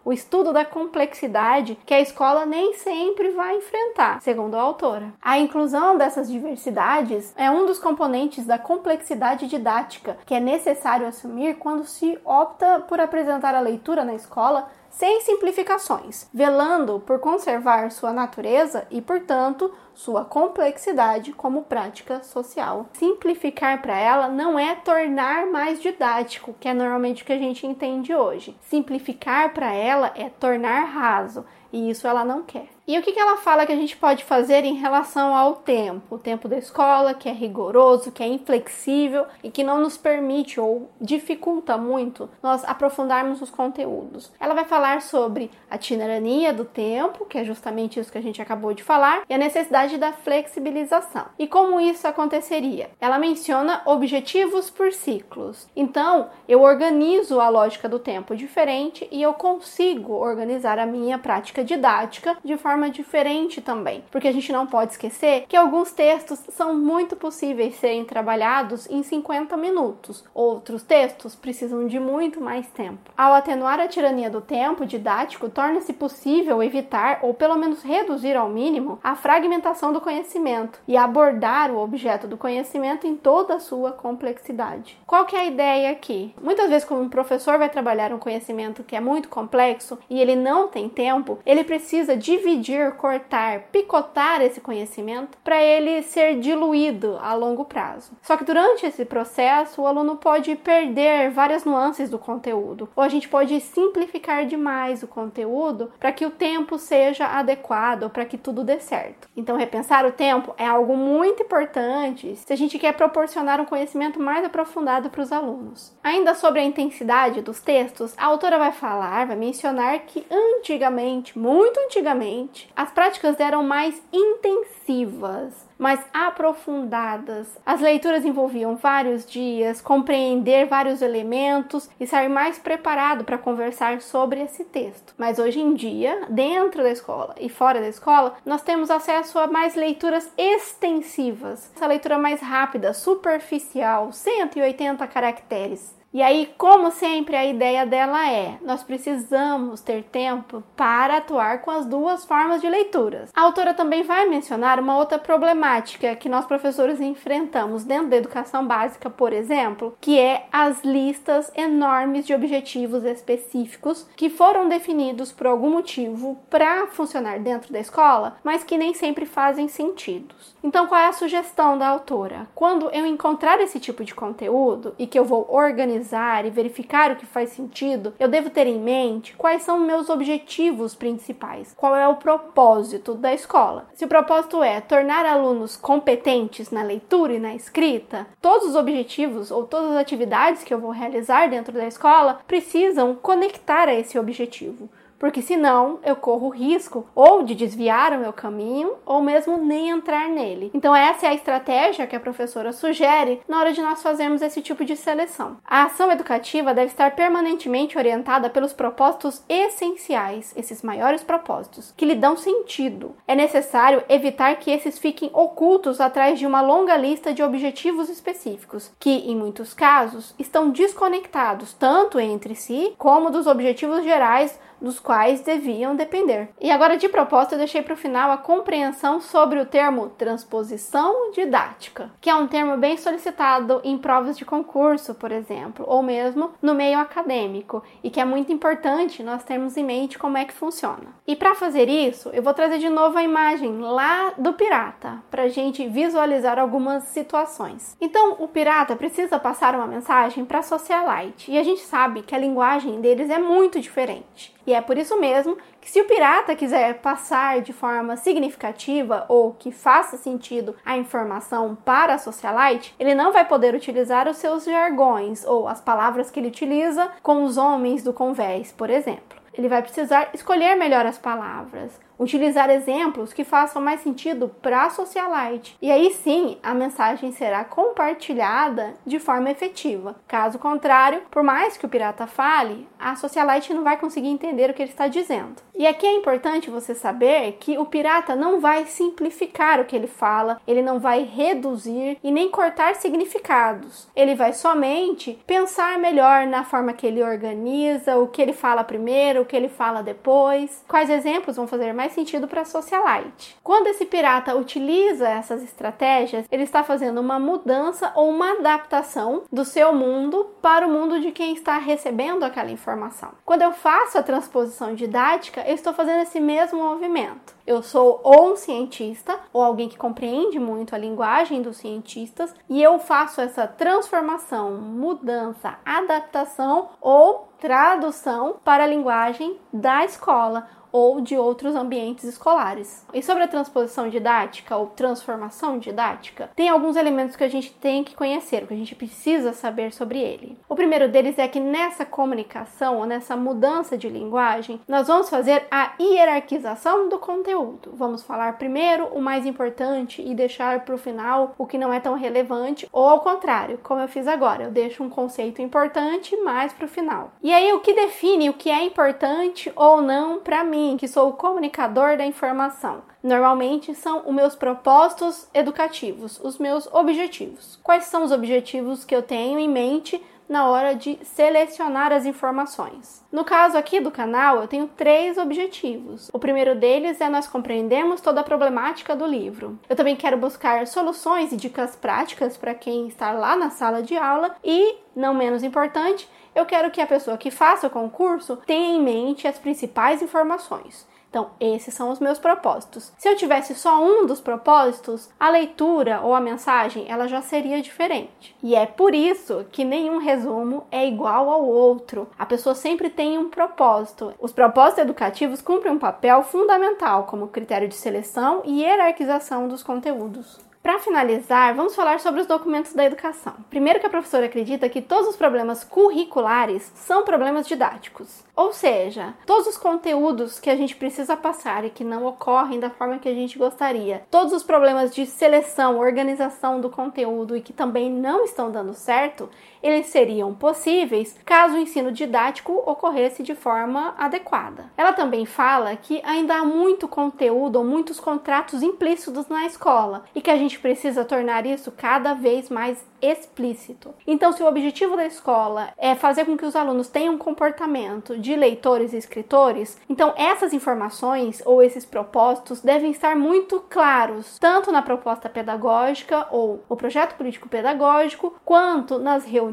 o 0.05 0.13
estudo 0.13 0.53
da 0.53 0.63
complexidade 0.63 1.77
que 1.85 1.93
a 1.93 1.99
escola 1.99 2.45
nem 2.45 2.73
sempre 2.75 3.31
vai 3.31 3.57
enfrentar, 3.57 4.21
segundo 4.21 4.55
a 4.55 4.61
autora. 4.61 5.13
A 5.21 5.37
inclusão 5.37 5.97
dessas 5.97 6.29
diversidades 6.29 7.33
é 7.35 7.51
um 7.51 7.65
dos 7.65 7.77
componentes 7.77 8.45
da 8.45 8.57
complexidade 8.57 9.47
didática 9.47 10.17
que 10.25 10.33
é 10.33 10.39
necessário 10.39 11.07
assumir 11.07 11.55
quando 11.55 11.85
se 11.85 12.17
opta 12.23 12.79
por 12.87 13.01
apresentar 13.01 13.53
a 13.53 13.59
leitura 13.59 14.05
na 14.05 14.15
escola 14.15 14.69
sem 14.97 15.21
simplificações, 15.21 16.27
velando 16.33 16.99
por 16.99 17.19
conservar 17.19 17.91
sua 17.91 18.11
natureza 18.11 18.87
e, 18.89 18.99
portanto, 18.99 19.71
sua 19.93 20.25
complexidade 20.25 21.31
como 21.33 21.65
prática 21.65 22.23
social. 22.23 22.87
Simplificar 22.93 23.79
para 23.79 23.95
ela 23.95 24.27
não 24.27 24.57
é 24.57 24.73
tornar 24.73 25.45
mais 25.45 25.79
didático, 25.79 26.55
que 26.59 26.67
é 26.67 26.73
normalmente 26.73 27.21
o 27.21 27.25
que 27.27 27.33
a 27.33 27.37
gente 27.37 27.67
entende 27.67 28.15
hoje. 28.15 28.57
Simplificar 28.61 29.53
para 29.53 29.71
ela 29.71 30.11
é 30.15 30.29
tornar 30.29 30.85
raso, 30.85 31.45
e 31.71 31.91
isso 31.91 32.07
ela 32.07 32.25
não 32.25 32.41
quer. 32.41 32.76
E 32.87 32.97
o 32.97 33.01
que, 33.01 33.11
que 33.11 33.19
ela 33.19 33.35
fala 33.35 33.65
que 33.65 33.73
a 33.73 33.75
gente 33.75 33.97
pode 33.97 34.23
fazer 34.23 34.63
em 34.63 34.75
relação 34.75 35.35
ao 35.35 35.55
tempo? 35.55 36.15
O 36.15 36.17
tempo 36.17 36.47
da 36.47 36.57
escola, 36.57 37.13
que 37.13 37.27
é 37.27 37.33
rigoroso, 37.33 38.13
que 38.13 38.23
é 38.23 38.27
inflexível 38.27 39.25
e 39.43 39.51
que 39.51 39.61
não 39.61 39.81
nos 39.81 39.97
permite 39.97 40.57
ou 40.57 40.89
dificulta 41.01 41.77
muito 41.77 42.29
nós 42.41 42.63
aprofundarmos 42.63 43.41
os 43.41 43.49
conteúdos. 43.49 44.31
Ela 44.39 44.53
vai 44.53 44.63
falar 44.63 45.01
sobre 45.01 45.51
a 45.69 45.77
tirania 45.77 46.53
do 46.53 46.63
tempo, 46.63 47.25
que 47.25 47.37
é 47.37 47.43
justamente 47.43 47.99
isso 47.99 48.09
que 48.09 48.17
a 48.17 48.21
gente 48.21 48.41
acabou 48.41 48.73
de 48.73 48.85
falar, 48.85 49.23
e 49.29 49.33
a 49.33 49.37
necessidade 49.37 49.97
da 49.97 50.13
flexibilização. 50.13 51.25
E 51.37 51.45
como 51.45 51.81
isso 51.81 52.07
aconteceria? 52.07 52.89
Ela 53.01 53.19
menciona 53.19 53.81
objetivos 53.85 54.69
por 54.69 54.93
ciclos. 54.93 55.67
Então, 55.75 56.29
eu 56.47 56.61
organizo 56.61 57.41
a 57.41 57.49
lógica 57.49 57.89
do 57.89 57.99
tempo 57.99 58.33
diferente 58.33 59.05
e 59.11 59.21
eu 59.21 59.33
consigo 59.33 60.13
organizar 60.13 60.79
a 60.79 60.85
minha 60.85 61.19
prática 61.19 61.65
didática 61.65 62.37
de 62.45 62.55
forma 62.55 62.76
forma 62.77 62.91
diferente 62.91 63.59
também, 63.59 64.03
porque 64.11 64.27
a 64.27 64.31
gente 64.31 64.51
não 64.51 64.67
pode 64.67 64.91
esquecer 64.91 65.45
que 65.47 65.57
alguns 65.57 65.91
textos 65.91 66.39
são 66.49 66.75
muito 66.75 67.15
possíveis 67.15 67.75
serem 67.75 68.05
trabalhados 68.05 68.87
em 68.87 69.01
50 69.01 69.57
minutos, 69.57 70.23
outros 70.31 70.83
textos 70.83 71.35
precisam 71.35 71.87
de 71.87 71.99
muito 71.99 72.39
mais 72.39 72.67
tempo. 72.67 73.11
Ao 73.17 73.33
atenuar 73.33 73.79
a 73.79 73.87
tirania 73.87 74.29
do 74.29 74.41
tempo 74.41 74.85
didático, 74.85 75.49
torna-se 75.49 75.91
possível 75.91 76.61
evitar 76.61 77.19
ou 77.23 77.33
pelo 77.33 77.57
menos 77.57 77.81
reduzir 77.81 78.35
ao 78.35 78.47
mínimo 78.47 78.99
a 79.03 79.15
fragmentação 79.15 79.91
do 79.91 79.99
conhecimento 79.99 80.79
e 80.87 80.95
abordar 80.95 81.71
o 81.71 81.79
objeto 81.79 82.27
do 82.27 82.37
conhecimento 82.37 83.07
em 83.07 83.15
toda 83.15 83.55
a 83.55 83.59
sua 83.59 83.91
complexidade. 83.91 84.99
Qual 85.07 85.25
que 85.25 85.35
é 85.35 85.39
a 85.39 85.45
ideia 85.45 85.89
aqui? 85.89 86.35
Muitas 86.39 86.69
vezes 86.69 86.87
quando 86.87 87.01
um 87.01 87.09
professor 87.09 87.57
vai 87.57 87.69
trabalhar 87.69 88.13
um 88.13 88.19
conhecimento 88.19 88.83
que 88.83 88.95
é 88.95 88.99
muito 88.99 89.29
complexo 89.29 89.97
e 90.07 90.21
ele 90.21 90.35
não 90.35 90.67
tem 90.67 90.87
tempo, 90.87 91.39
ele 91.43 91.63
precisa 91.63 92.15
dividir 92.15 92.66
cortar, 92.97 93.63
picotar 93.71 94.41
esse 94.41 94.59
conhecimento 94.61 95.37
para 95.43 95.61
ele 95.61 96.01
ser 96.03 96.39
diluído 96.39 97.17
a 97.21 97.33
longo 97.33 97.65
prazo. 97.65 98.11
Só 98.21 98.35
que 98.37 98.43
durante 98.43 98.85
esse 98.85 99.05
processo, 99.05 99.81
o 99.81 99.87
aluno 99.87 100.15
pode 100.17 100.55
perder 100.55 101.31
várias 101.31 101.65
nuances 101.65 102.09
do 102.09 102.19
conteúdo, 102.19 102.89
ou 102.95 103.03
a 103.03 103.09
gente 103.09 103.27
pode 103.27 103.59
simplificar 103.59 104.45
demais 104.45 105.03
o 105.03 105.07
conteúdo 105.07 105.91
para 105.99 106.11
que 106.11 106.25
o 106.25 106.31
tempo 106.31 106.77
seja 106.77 107.25
adequado, 107.27 108.09
para 108.09 108.25
que 108.25 108.37
tudo 108.37 108.63
dê 108.63 108.79
certo. 108.79 109.27
Então, 109.35 109.57
repensar 109.57 110.05
o 110.05 110.11
tempo 110.11 110.53
é 110.57 110.65
algo 110.65 110.95
muito 110.95 111.43
importante 111.43 112.35
se 112.35 112.53
a 112.53 112.55
gente 112.55 112.79
quer 112.79 112.93
proporcionar 112.93 113.59
um 113.61 113.65
conhecimento 113.65 114.19
mais 114.19 114.45
aprofundado 114.45 115.09
para 115.09 115.21
os 115.21 115.31
alunos. 115.31 115.95
Ainda 116.03 116.33
sobre 116.33 116.59
a 116.59 116.63
intensidade 116.63 117.41
dos 117.41 117.59
textos, 117.59 118.13
a 118.17 118.25
autora 118.25 118.57
vai 118.57 118.71
falar, 118.71 119.27
vai 119.27 119.35
mencionar 119.35 119.99
que 119.99 120.25
antigamente, 120.31 121.37
muito 121.37 121.79
antigamente, 121.79 122.56
as 122.75 122.91
práticas 122.91 123.39
eram 123.39 123.63
mais 123.63 124.01
intensivas, 124.11 125.53
mais 125.77 125.99
aprofundadas. 126.13 127.57
As 127.65 127.81
leituras 127.81 128.25
envolviam 128.25 128.75
vários 128.75 129.25
dias, 129.25 129.81
compreender 129.81 130.65
vários 130.67 131.01
elementos 131.01 131.89
e 131.99 132.07
sair 132.07 132.29
mais 132.29 132.57
preparado 132.57 133.23
para 133.23 133.37
conversar 133.37 134.01
sobre 134.01 134.41
esse 134.41 134.63
texto. 134.65 135.13
Mas 135.17 135.39
hoje 135.39 135.59
em 135.59 135.73
dia, 135.73 136.25
dentro 136.29 136.83
da 136.83 136.91
escola 136.91 137.35
e 137.39 137.49
fora 137.49 137.79
da 137.79 137.87
escola, 137.87 138.35
nós 138.45 138.61
temos 138.61 138.89
acesso 138.89 139.37
a 139.39 139.47
mais 139.47 139.75
leituras 139.75 140.31
extensivas. 140.37 141.71
Essa 141.75 141.87
leitura 141.87 142.17
mais 142.17 142.41
rápida, 142.41 142.93
superficial, 142.93 144.11
180 144.11 145.05
caracteres. 145.07 145.96
E 146.17 146.21
aí, 146.23 146.51
como 146.57 146.89
sempre, 146.89 147.35
a 147.35 147.45
ideia 147.45 147.85
dela 147.85 148.27
é: 148.27 148.57
nós 148.63 148.81
precisamos 148.81 149.81
ter 149.81 150.03
tempo 150.05 150.63
para 150.75 151.17
atuar 151.17 151.61
com 151.61 151.69
as 151.69 151.85
duas 151.85 152.25
formas 152.25 152.59
de 152.59 152.67
leituras. 152.67 153.29
A 153.35 153.43
autora 153.43 153.71
também 153.71 154.01
vai 154.01 154.27
mencionar 154.27 154.79
uma 154.79 154.97
outra 154.97 155.19
problemática 155.19 156.15
que 156.15 156.27
nós 156.27 156.47
professores 156.47 156.99
enfrentamos 156.99 157.83
dentro 157.83 158.07
da 158.07 158.17
educação 158.17 158.65
básica, 158.65 159.11
por 159.11 159.31
exemplo, 159.31 159.95
que 160.01 160.19
é 160.19 160.47
as 160.51 160.83
listas 160.83 161.51
enormes 161.55 162.25
de 162.25 162.33
objetivos 162.33 163.03
específicos 163.03 164.07
que 164.15 164.27
foram 164.27 164.67
definidos 164.67 165.31
por 165.31 165.45
algum 165.45 165.69
motivo 165.69 166.39
para 166.49 166.87
funcionar 166.87 167.39
dentro 167.39 167.71
da 167.71 167.79
escola, 167.79 168.37
mas 168.43 168.63
que 168.63 168.75
nem 168.75 168.91
sempre 168.95 169.27
fazem 169.27 169.67
sentido. 169.67 170.33
Então, 170.63 170.87
qual 170.87 170.99
é 170.99 171.07
a 171.09 171.13
sugestão 171.13 171.77
da 171.77 171.87
autora? 171.87 172.47
Quando 172.55 172.89
eu 172.89 173.05
encontrar 173.05 173.61
esse 173.61 173.79
tipo 173.79 174.03
de 174.03 174.15
conteúdo 174.15 174.95
e 174.97 175.05
que 175.05 175.19
eu 175.19 175.23
vou 175.23 175.45
organizar 175.47 176.06
analisar 176.07 176.45
e 176.45 176.49
verificar 176.49 177.11
o 177.11 177.15
que 177.15 177.25
faz 177.25 177.49
sentido, 177.49 178.13
eu 178.19 178.27
devo 178.27 178.49
ter 178.49 178.65
em 178.67 178.79
mente 178.79 179.35
quais 179.37 179.63
são 179.63 179.79
meus 179.79 180.09
objetivos 180.09 180.95
principais, 180.95 181.73
qual 181.75 181.95
é 181.95 182.07
o 182.07 182.15
propósito 182.15 183.13
da 183.13 183.33
escola. 183.33 183.87
Se 183.93 184.05
o 184.05 184.07
propósito 184.07 184.63
é 184.63 184.79
tornar 184.79 185.25
alunos 185.25 185.75
competentes 185.75 186.71
na 186.71 186.83
leitura 186.83 187.33
e 187.33 187.39
na 187.39 187.55
escrita, 187.55 188.25
todos 188.41 188.69
os 188.69 188.75
objetivos 188.75 189.51
ou 189.51 189.65
todas 189.65 189.91
as 189.91 189.97
atividades 189.97 190.63
que 190.63 190.73
eu 190.73 190.79
vou 190.79 190.91
realizar 190.91 191.49
dentro 191.49 191.73
da 191.73 191.87
escola 191.87 192.39
precisam 192.47 193.15
conectar 193.15 193.87
a 193.87 193.93
esse 193.93 194.17
objetivo 194.17 194.89
porque 195.19 195.41
senão 195.41 195.99
eu 196.03 196.15
corro 196.15 196.47
o 196.47 196.51
risco 196.51 197.07
ou 197.15 197.43
de 197.43 197.55
desviar 197.55 198.13
o 198.13 198.19
meu 198.19 198.33
caminho 198.33 198.93
ou 199.05 199.21
mesmo 199.21 199.57
nem 199.57 199.89
entrar 199.89 200.29
nele. 200.29 200.71
Então 200.73 200.95
essa 200.95 201.25
é 201.25 201.29
a 201.29 201.33
estratégia 201.33 202.07
que 202.07 202.15
a 202.15 202.19
professora 202.19 202.71
sugere 202.71 203.41
na 203.47 203.59
hora 203.59 203.73
de 203.73 203.81
nós 203.81 204.01
fazermos 204.01 204.41
esse 204.41 204.61
tipo 204.61 204.85
de 204.85 204.95
seleção. 204.95 205.57
A 205.65 205.83
ação 205.83 206.11
educativa 206.11 206.73
deve 206.73 206.87
estar 206.87 207.15
permanentemente 207.15 207.97
orientada 207.97 208.49
pelos 208.49 208.73
propósitos 208.73 209.43
essenciais, 209.49 210.53
esses 210.55 210.81
maiores 210.81 211.23
propósitos, 211.23 211.93
que 211.95 212.05
lhe 212.05 212.15
dão 212.15 212.37
sentido. 212.37 213.15
É 213.27 213.35
necessário 213.35 214.03
evitar 214.09 214.55
que 214.57 214.71
esses 214.71 214.99
fiquem 214.99 215.29
ocultos 215.33 215.99
atrás 215.99 216.37
de 216.39 216.45
uma 216.45 216.61
longa 216.61 216.95
lista 216.95 217.33
de 217.33 217.43
objetivos 217.43 218.09
específicos, 218.09 218.91
que 218.99 219.09
em 219.09 219.35
muitos 219.35 219.73
casos 219.73 220.35
estão 220.37 220.69
desconectados 220.69 221.73
tanto 221.73 222.19
entre 222.19 222.55
si 222.55 222.93
como 222.97 223.29
dos 223.29 223.47
objetivos 223.47 224.03
gerais 224.03 224.59
dos 224.81 224.99
quais 224.99 225.41
deviam 225.41 225.95
depender. 225.95 226.49
E 226.59 226.71
agora, 226.71 226.97
de 226.97 227.09
propósito, 227.09 227.53
eu 227.53 227.59
deixei 227.59 227.81
para 227.81 227.93
o 227.93 227.97
final 227.97 228.31
a 228.31 228.37
compreensão 228.37 229.19
sobre 229.19 229.59
o 229.59 229.65
termo 229.65 230.09
transposição 230.09 231.31
didática, 231.31 232.11
que 232.19 232.29
é 232.29 232.35
um 232.35 232.47
termo 232.47 232.77
bem 232.77 232.97
solicitado 232.97 233.81
em 233.83 233.97
provas 233.97 234.37
de 234.37 234.45
concurso, 234.45 235.15
por 235.15 235.31
exemplo, 235.31 235.85
ou 235.87 236.01
mesmo 236.01 236.51
no 236.61 236.73
meio 236.73 236.99
acadêmico, 236.99 237.83
e 238.03 238.09
que 238.09 238.19
é 238.19 238.25
muito 238.25 238.51
importante 238.51 239.23
nós 239.23 239.43
termos 239.43 239.77
em 239.77 239.83
mente 239.83 240.19
como 240.19 240.37
é 240.37 240.45
que 240.45 240.53
funciona. 240.53 241.15
E 241.25 241.35
para 241.35 241.55
fazer 241.55 241.89
isso, 241.89 242.29
eu 242.29 242.43
vou 242.43 242.53
trazer 242.53 242.77
de 242.77 242.89
novo 242.89 243.17
a 243.17 243.23
imagem 243.23 243.79
lá 243.79 244.33
do 244.37 244.53
pirata, 244.53 245.21
para 245.29 245.43
a 245.43 245.49
gente 245.49 245.87
visualizar 245.87 246.59
algumas 246.59 247.03
situações. 247.05 247.95
Então, 247.99 248.35
o 248.39 248.47
pirata 248.47 248.95
precisa 248.95 249.39
passar 249.39 249.75
uma 249.75 249.87
mensagem 249.87 250.45
para 250.45 250.59
a 250.59 250.63
socialite, 250.63 251.51
e 251.51 251.57
a 251.57 251.63
gente 251.63 251.81
sabe 251.81 252.21
que 252.21 252.35
a 252.35 252.39
linguagem 252.39 253.01
deles 253.01 253.29
é 253.29 253.37
muito 253.37 253.79
diferente. 253.79 254.56
E 254.67 254.73
é 254.73 254.81
por 254.81 254.97
isso 254.97 255.17
mesmo 255.17 255.57
que, 255.79 255.89
se 255.89 256.01
o 256.01 256.05
pirata 256.05 256.53
quiser 256.53 256.95
passar 256.95 257.61
de 257.61 257.71
forma 257.71 258.17
significativa 258.17 259.25
ou 259.29 259.53
que 259.53 259.71
faça 259.71 260.17
sentido 260.17 260.75
a 260.85 260.97
informação 260.97 261.73
para 261.73 262.15
a 262.15 262.17
socialite, 262.17 262.93
ele 262.99 263.15
não 263.15 263.31
vai 263.31 263.45
poder 263.45 263.73
utilizar 263.73 264.27
os 264.27 264.35
seus 264.35 264.65
jargões 264.65 265.45
ou 265.45 265.69
as 265.69 265.79
palavras 265.79 266.29
que 266.29 266.37
ele 266.37 266.49
utiliza 266.49 267.09
com 267.23 267.45
os 267.45 267.55
homens 267.55 268.03
do 268.03 268.11
convés, 268.11 268.73
por 268.73 268.89
exemplo. 268.89 269.39
Ele 269.53 269.69
vai 269.69 269.81
precisar 269.81 270.29
escolher 270.33 270.75
melhor 270.75 271.05
as 271.05 271.17
palavras, 271.17 271.97
utilizar 272.19 272.69
exemplos 272.69 273.33
que 273.33 273.43
façam 273.43 273.81
mais 273.81 274.01
sentido 274.01 274.49
para 274.61 274.83
a 274.83 274.89
socialite. 274.89 275.77
E 275.81 275.91
aí 275.91 276.13
sim, 276.13 276.57
a 276.63 276.73
mensagem 276.73 277.31
será 277.31 277.63
compartilhada 277.63 278.93
de 279.05 279.19
forma 279.19 279.51
efetiva. 279.51 280.15
Caso 280.27 280.59
contrário, 280.59 281.21
por 281.29 281.43
mais 281.43 281.77
que 281.77 281.85
o 281.85 281.89
pirata 281.89 282.27
fale, 282.27 282.87
a 282.99 283.15
socialite 283.15 283.73
não 283.73 283.83
vai 283.83 283.97
conseguir 283.97 284.29
entender 284.29 284.69
o 284.69 284.73
que 284.73 284.81
ele 284.81 284.91
está 284.91 285.07
dizendo. 285.07 285.55
E 285.75 285.85
aqui 285.85 286.05
é 286.05 286.15
importante 286.15 286.69
você 286.71 286.95
saber 286.95 287.57
que 287.59 287.77
o 287.77 287.85
pirata 287.85 288.35
não 288.35 288.59
vai 288.59 288.85
simplificar 288.85 289.79
o 289.79 289.85
que 289.85 289.95
ele 289.95 290.07
fala, 290.07 290.59
ele 290.67 290.81
não 290.81 290.99
vai 290.99 291.23
reduzir 291.23 292.17
e 292.23 292.31
nem 292.31 292.49
cortar 292.49 292.95
significados. 292.95 294.07
Ele 294.15 294.33
vai 294.33 294.53
somente 294.53 295.39
pensar 295.45 295.99
melhor 295.99 296.47
na 296.47 296.63
forma 296.63 296.93
que 296.93 297.05
ele 297.05 297.23
organiza, 297.23 298.17
o 298.17 298.27
que 298.27 298.41
ele 298.41 298.53
fala 298.53 298.83
primeiro, 298.83 299.41
o 299.41 299.45
que 299.45 299.55
ele 299.55 299.69
fala 299.69 300.01
depois. 300.01 300.83
Quais 300.87 301.09
exemplos 301.09 301.55
vão 301.55 301.67
fazer 301.67 301.93
mais 301.93 302.06
sentido 302.09 302.47
para 302.47 302.61
a 302.61 302.65
socialite? 302.65 303.57
Quando 303.63 303.87
esse 303.87 304.05
pirata 304.05 304.55
utiliza 304.55 305.27
essas 305.27 305.63
estratégias, 305.63 306.45
ele 306.51 306.63
está 306.63 306.83
fazendo 306.83 307.19
uma 307.19 307.39
mudança 307.39 308.11
ou 308.15 308.29
uma 308.29 308.53
adaptação 308.53 309.43
do 309.51 309.65
seu 309.65 309.93
mundo 309.93 310.51
para 310.61 310.87
o 310.87 310.91
mundo 310.91 311.19
de 311.19 311.31
quem 311.31 311.53
está 311.53 311.77
recebendo 311.77 312.43
aquela 312.43 312.71
informação. 312.71 313.31
Quando 313.45 313.61
eu 313.61 313.71
faço 313.71 314.17
a 314.17 314.23
transposição 314.23 314.95
didática, 314.95 315.63
eu 315.67 315.75
estou 315.75 315.93
fazendo 315.93 316.21
esse 316.21 316.39
mesmo 316.39 316.83
movimento. 316.83 317.55
Eu 317.65 317.83
sou 317.83 318.21
ou 318.23 318.53
um 318.53 318.55
cientista 318.55 319.37
ou 319.51 319.61
alguém 319.61 319.89
que 319.89 319.97
compreende 319.97 320.57
muito 320.57 320.95
a 320.95 320.97
linguagem 320.97 321.61
dos 321.61 321.77
cientistas 321.77 322.55
e 322.69 322.81
eu 322.81 322.97
faço 322.97 323.41
essa 323.41 323.67
transformação, 323.67 324.75
mudança, 324.75 325.77
adaptação 325.83 326.91
ou 327.01 327.49
tradução 327.59 328.57
para 328.63 328.83
a 328.83 328.87
linguagem 328.87 329.59
da 329.73 330.05
escola 330.05 330.69
ou 330.91 331.21
de 331.21 331.37
outros 331.37 331.75
ambientes 331.75 332.23
escolares. 332.23 333.05
E 333.13 333.21
sobre 333.21 333.43
a 333.43 333.47
transposição 333.47 334.09
didática 334.09 334.75
ou 334.75 334.87
transformação 334.87 335.77
didática, 335.77 336.49
tem 336.55 336.69
alguns 336.69 336.95
elementos 336.95 337.35
que 337.35 337.43
a 337.43 337.49
gente 337.49 337.71
tem 337.73 338.03
que 338.03 338.15
conhecer, 338.15 338.65
que 338.65 338.73
a 338.73 338.77
gente 338.77 338.95
precisa 338.95 339.53
saber 339.53 339.93
sobre 339.93 340.19
ele. 340.19 340.57
O 340.69 340.75
primeiro 340.75 341.09
deles 341.09 341.37
é 341.37 341.47
que 341.47 341.59
nessa 341.59 342.05
comunicação, 342.05 342.97
ou 342.99 343.05
nessa 343.05 343.35
mudança 343.35 343.97
de 343.97 344.09
linguagem, 344.09 344.79
nós 344.87 345.07
vamos 345.07 345.29
fazer 345.29 345.65
a 345.69 345.93
hierarquização 345.99 347.09
do 347.09 347.19
conteúdo. 347.19 347.93
Vamos 347.93 348.23
falar 348.23 348.57
primeiro 348.57 349.07
o 349.07 349.21
mais 349.21 349.45
importante 349.45 350.21
e 350.21 350.33
deixar 350.33 350.85
para 350.85 350.95
o 350.95 350.97
final 350.97 351.53
o 351.57 351.65
que 351.65 351.77
não 351.77 351.93
é 351.93 351.99
tão 351.99 352.15
relevante, 352.15 352.87
ou 352.91 353.07
ao 353.07 353.19
contrário, 353.19 353.79
como 353.83 354.01
eu 354.01 354.07
fiz 354.07 354.27
agora, 354.27 354.63
eu 354.63 354.71
deixo 354.71 355.03
um 355.03 355.09
conceito 355.09 355.61
importante 355.61 356.35
mais 356.37 356.71
para 356.73 356.85
o 356.85 356.89
final. 356.89 357.31
E 357.41 357.53
aí 357.53 357.71
o 357.73 357.79
que 357.79 357.93
define 357.93 358.49
o 358.49 358.53
que 358.53 358.69
é 358.69 358.83
importante 358.83 359.71
ou 359.75 360.01
não 360.01 360.39
para 360.39 360.63
mim 360.63 360.76
mim, 360.77 360.95
que 360.97 361.07
sou 361.07 361.29
o 361.29 361.33
comunicador 361.33 362.17
da 362.17 362.25
informação. 362.25 363.01
Normalmente 363.23 363.95
são 363.95 364.21
os 364.27 364.33
meus 364.33 364.55
propósitos 364.55 365.47
educativos, 365.53 366.39
os 366.43 366.59
meus 366.59 366.87
objetivos. 366.93 367.79
Quais 367.83 368.05
são 368.05 368.23
os 368.23 368.31
objetivos 368.31 369.03
que 369.03 369.15
eu 369.15 369.23
tenho 369.23 369.57
em 369.57 369.67
mente 369.67 370.23
na 370.47 370.67
hora 370.67 370.95
de 370.95 371.19
selecionar 371.23 372.11
as 372.11 372.25
informações. 372.25 373.23
No 373.31 373.43
caso 373.43 373.77
aqui 373.77 373.99
do 373.99 374.11
canal, 374.11 374.61
eu 374.61 374.67
tenho 374.67 374.87
três 374.87 375.37
objetivos. 375.37 376.29
O 376.33 376.39
primeiro 376.39 376.75
deles 376.75 377.19
é 377.19 377.29
nós 377.29 377.47
compreendemos 377.47 378.21
toda 378.21 378.41
a 378.41 378.43
problemática 378.43 379.15
do 379.15 379.25
livro. 379.25 379.77
Eu 379.89 379.95
também 379.95 380.15
quero 380.15 380.37
buscar 380.37 380.87
soluções 380.87 381.51
e 381.51 381.57
dicas 381.57 381.95
práticas 381.95 382.55
para 382.55 382.73
quem 382.73 383.07
está 383.07 383.31
lá 383.31 383.55
na 383.55 383.69
sala 383.69 384.01
de 384.01 384.15
aula 384.15 384.55
e, 384.63 384.95
não 385.15 385.33
menos 385.33 385.63
importante, 385.63 386.29
eu 386.55 386.65
quero 386.65 386.89
que 386.89 387.01
a 387.01 387.07
pessoa 387.07 387.37
que 387.37 387.51
faça 387.51 387.87
o 387.87 387.89
concurso 387.89 388.57
tenha 388.65 388.95
em 388.95 389.01
mente 389.01 389.47
as 389.47 389.59
principais 389.59 390.21
informações. 390.21 391.07
Então, 391.29 391.51
esses 391.59 391.93
são 391.93 392.09
os 392.09 392.19
meus 392.19 392.39
propósitos. 392.39 393.11
Se 393.17 393.27
eu 393.27 393.35
tivesse 393.35 393.75
só 393.75 394.01
um 394.01 394.25
dos 394.25 394.39
propósitos, 394.39 395.29
a 395.39 395.49
leitura 395.49 396.21
ou 396.21 396.33
a 396.33 396.39
mensagem 396.39 397.05
ela 397.07 397.27
já 397.27 397.41
seria 397.41 397.81
diferente. 397.81 398.55
E 398.63 398.73
é 398.75 398.85
por 398.85 399.13
isso 399.13 399.65
que 399.71 399.83
nenhum 399.83 400.17
resumo 400.17 400.85
é 400.91 401.05
igual 401.07 401.49
ao 401.49 401.65
outro. 401.65 402.29
A 402.39 402.45
pessoa 402.45 402.73
sempre 402.73 403.09
tem 403.09 403.37
um 403.37 403.49
propósito. 403.49 404.33
Os 404.39 404.53
propósitos 404.53 405.03
educativos 405.03 405.61
cumprem 405.61 405.93
um 405.93 405.99
papel 405.99 406.43
fundamental 406.43 407.25
como 407.25 407.47
critério 407.47 407.87
de 407.87 407.95
seleção 407.95 408.61
e 408.63 408.81
hierarquização 408.81 409.67
dos 409.67 409.83
conteúdos. 409.83 410.66
Para 410.87 410.99
finalizar, 410.99 411.75
vamos 411.75 411.93
falar 411.93 412.17
sobre 412.21 412.39
os 412.39 412.47
documentos 412.47 412.93
da 412.93 413.03
educação. 413.03 413.53
Primeiro 413.69 413.99
que 413.99 414.05
a 414.05 414.09
professora 414.09 414.45
acredita 414.45 414.87
que 414.87 415.01
todos 415.01 415.27
os 415.27 415.35
problemas 415.35 415.83
curriculares 415.83 416.89
são 416.95 417.25
problemas 417.25 417.67
didáticos. 417.67 418.41
Ou 418.55 418.71
seja, 418.71 419.33
todos 419.45 419.67
os 419.67 419.77
conteúdos 419.77 420.61
que 420.61 420.69
a 420.69 420.77
gente 420.77 420.95
precisa 420.95 421.35
passar 421.35 421.83
e 421.83 421.89
que 421.89 422.05
não 422.05 422.25
ocorrem 422.25 422.79
da 422.79 422.89
forma 422.89 423.19
que 423.19 423.27
a 423.27 423.33
gente 423.33 423.57
gostaria, 423.57 424.23
todos 424.31 424.53
os 424.53 424.63
problemas 424.63 425.13
de 425.13 425.25
seleção, 425.25 425.99
organização 425.99 426.79
do 426.79 426.89
conteúdo 426.89 427.57
e 427.57 427.61
que 427.61 427.73
também 427.73 428.09
não 428.09 428.45
estão 428.45 428.71
dando 428.71 428.93
certo, 428.93 429.49
eles 429.81 430.07
seriam 430.07 430.53
possíveis 430.53 431.37
caso 431.45 431.75
o 431.75 431.79
ensino 431.79 432.11
didático 432.11 432.73
ocorresse 432.85 433.43
de 433.43 433.55
forma 433.55 434.15
adequada. 434.17 434.85
Ela 434.97 435.13
também 435.13 435.45
fala 435.45 435.95
que 435.95 436.21
ainda 436.23 436.55
há 436.55 436.65
muito 436.65 437.07
conteúdo 437.07 437.77
ou 437.77 437.85
muitos 437.85 438.19
contratos 438.19 438.81
implícitos 438.81 439.47
na 439.47 439.65
escola 439.65 440.23
e 440.35 440.41
que 440.41 440.51
a 440.51 440.57
gente 440.57 440.79
precisa 440.79 441.25
tornar 441.25 441.65
isso 441.65 441.91
cada 441.91 442.33
vez 442.33 442.69
mais 442.69 443.05
explícito. 443.21 444.13
Então, 444.25 444.51
se 444.51 444.61
o 444.61 444.67
objetivo 444.67 445.15
da 445.15 445.25
escola 445.25 445.89
é 445.97 446.13
fazer 446.15 446.45
com 446.45 446.55
que 446.55 446.65
os 446.65 446.75
alunos 446.75 447.07
tenham 447.07 447.33
um 447.33 447.37
comportamento 447.37 448.37
de 448.37 448.55
leitores 448.55 449.11
e 449.13 449.17
escritores, 449.17 449.99
então 450.07 450.33
essas 450.37 450.73
informações 450.73 451.61
ou 451.65 451.81
esses 451.81 452.05
propósitos 452.05 452.81
devem 452.81 453.11
estar 453.11 453.35
muito 453.35 453.83
claros, 453.89 454.59
tanto 454.59 454.91
na 454.91 455.01
proposta 455.01 455.49
pedagógica 455.49 456.47
ou 456.51 456.83
o 456.87 456.95
projeto 456.95 457.35
político 457.35 457.67
pedagógico, 457.67 458.55
quanto 458.63 459.17
nas 459.17 459.45
reuniões 459.45 459.66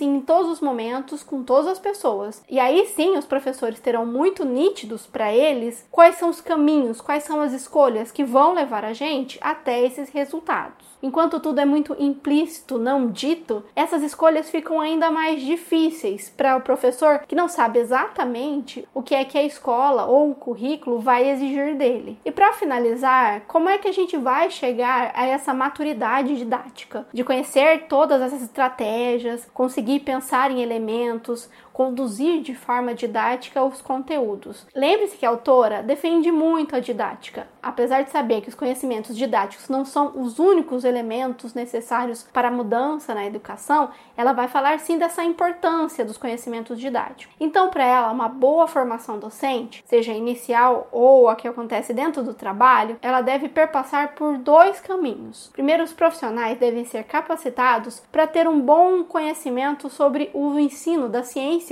e 0.00 0.04
em 0.04 0.20
todos 0.20 0.50
os 0.50 0.60
momentos 0.60 1.22
com 1.22 1.42
todas 1.42 1.66
as 1.66 1.78
pessoas. 1.78 2.42
E 2.48 2.58
aí 2.58 2.86
sim, 2.86 3.16
os 3.16 3.24
professores 3.24 3.80
terão 3.80 4.06
muito 4.06 4.44
nítidos 4.44 5.06
para 5.06 5.32
eles 5.32 5.86
quais 5.90 6.16
são 6.16 6.30
os 6.30 6.40
caminhos, 6.40 7.00
quais 7.00 7.24
são 7.24 7.40
as 7.40 7.52
escolhas 7.52 8.10
que 8.10 8.24
vão 8.24 8.54
levar 8.54 8.84
a 8.84 8.92
gente 8.92 9.38
até 9.40 9.84
esses 9.84 10.10
resultados. 10.10 10.86
Enquanto 11.02 11.38
tudo 11.38 11.60
é 11.60 11.64
muito 11.64 11.94
implícito, 11.98 12.78
não 12.78 13.08
dito, 13.08 13.62
essas 13.76 14.02
escolhas 14.02 14.50
ficam 14.50 14.80
ainda 14.80 15.10
mais 15.10 15.40
difíceis 15.42 16.28
para 16.28 16.56
o 16.56 16.60
professor 16.60 17.20
que 17.20 17.36
não 17.36 17.48
sabe 17.48 17.78
exatamente 17.78 18.86
o 18.92 19.02
que 19.02 19.14
é 19.14 19.24
que 19.24 19.38
a 19.38 19.44
escola 19.44 20.06
ou 20.06 20.30
o 20.30 20.34
currículo 20.34 20.98
vai 20.98 21.30
exigir 21.30 21.76
dele. 21.76 22.18
E 22.24 22.32
para 22.32 22.52
finalizar, 22.52 23.42
como 23.46 23.68
é 23.68 23.78
que 23.78 23.88
a 23.88 23.92
gente 23.92 24.16
vai 24.16 24.50
chegar 24.50 25.12
a 25.14 25.26
essa 25.26 25.54
maturidade 25.54 26.36
didática 26.36 27.06
de 27.12 27.22
conhecer 27.22 27.86
todas 27.88 28.20
essas 28.20 28.42
estratégias, 28.42 29.27
conseguir 29.52 30.00
pensar 30.00 30.50
em 30.50 30.62
elementos, 30.62 31.48
conduzir 31.78 32.42
de 32.42 32.56
forma 32.56 32.92
didática 32.92 33.62
os 33.62 33.80
conteúdos. 33.80 34.66
Lembre-se 34.74 35.16
que 35.16 35.24
a 35.24 35.28
autora 35.28 35.80
defende 35.80 36.32
muito 36.32 36.74
a 36.74 36.80
didática, 36.80 37.46
apesar 37.62 38.02
de 38.02 38.10
saber 38.10 38.40
que 38.40 38.48
os 38.48 38.54
conhecimentos 38.56 39.16
didáticos 39.16 39.68
não 39.68 39.84
são 39.84 40.10
os 40.16 40.40
únicos 40.40 40.82
elementos 40.82 41.54
necessários 41.54 42.26
para 42.32 42.48
a 42.48 42.50
mudança 42.50 43.14
na 43.14 43.24
educação, 43.24 43.90
ela 44.16 44.32
vai 44.32 44.48
falar 44.48 44.80
sim 44.80 44.98
dessa 44.98 45.22
importância 45.22 46.04
dos 46.04 46.18
conhecimentos 46.18 46.80
didáticos. 46.80 47.32
Então, 47.38 47.70
para 47.70 47.84
ela, 47.84 48.10
uma 48.10 48.28
boa 48.28 48.66
formação 48.66 49.16
docente, 49.16 49.84
seja 49.86 50.12
inicial 50.12 50.88
ou 50.90 51.28
a 51.28 51.36
que 51.36 51.46
acontece 51.46 51.94
dentro 51.94 52.24
do 52.24 52.34
trabalho, 52.34 52.98
ela 53.00 53.20
deve 53.20 53.48
perpassar 53.48 54.16
por 54.16 54.36
dois 54.36 54.80
caminhos. 54.80 55.48
Primeiro, 55.52 55.84
os 55.84 55.92
profissionais 55.92 56.58
devem 56.58 56.84
ser 56.84 57.04
capacitados 57.04 58.02
para 58.10 58.26
ter 58.26 58.48
um 58.48 58.60
bom 58.60 59.04
conhecimento 59.04 59.88
sobre 59.88 60.28
o 60.34 60.58
ensino 60.58 61.08
da 61.08 61.22
ciência 61.22 61.67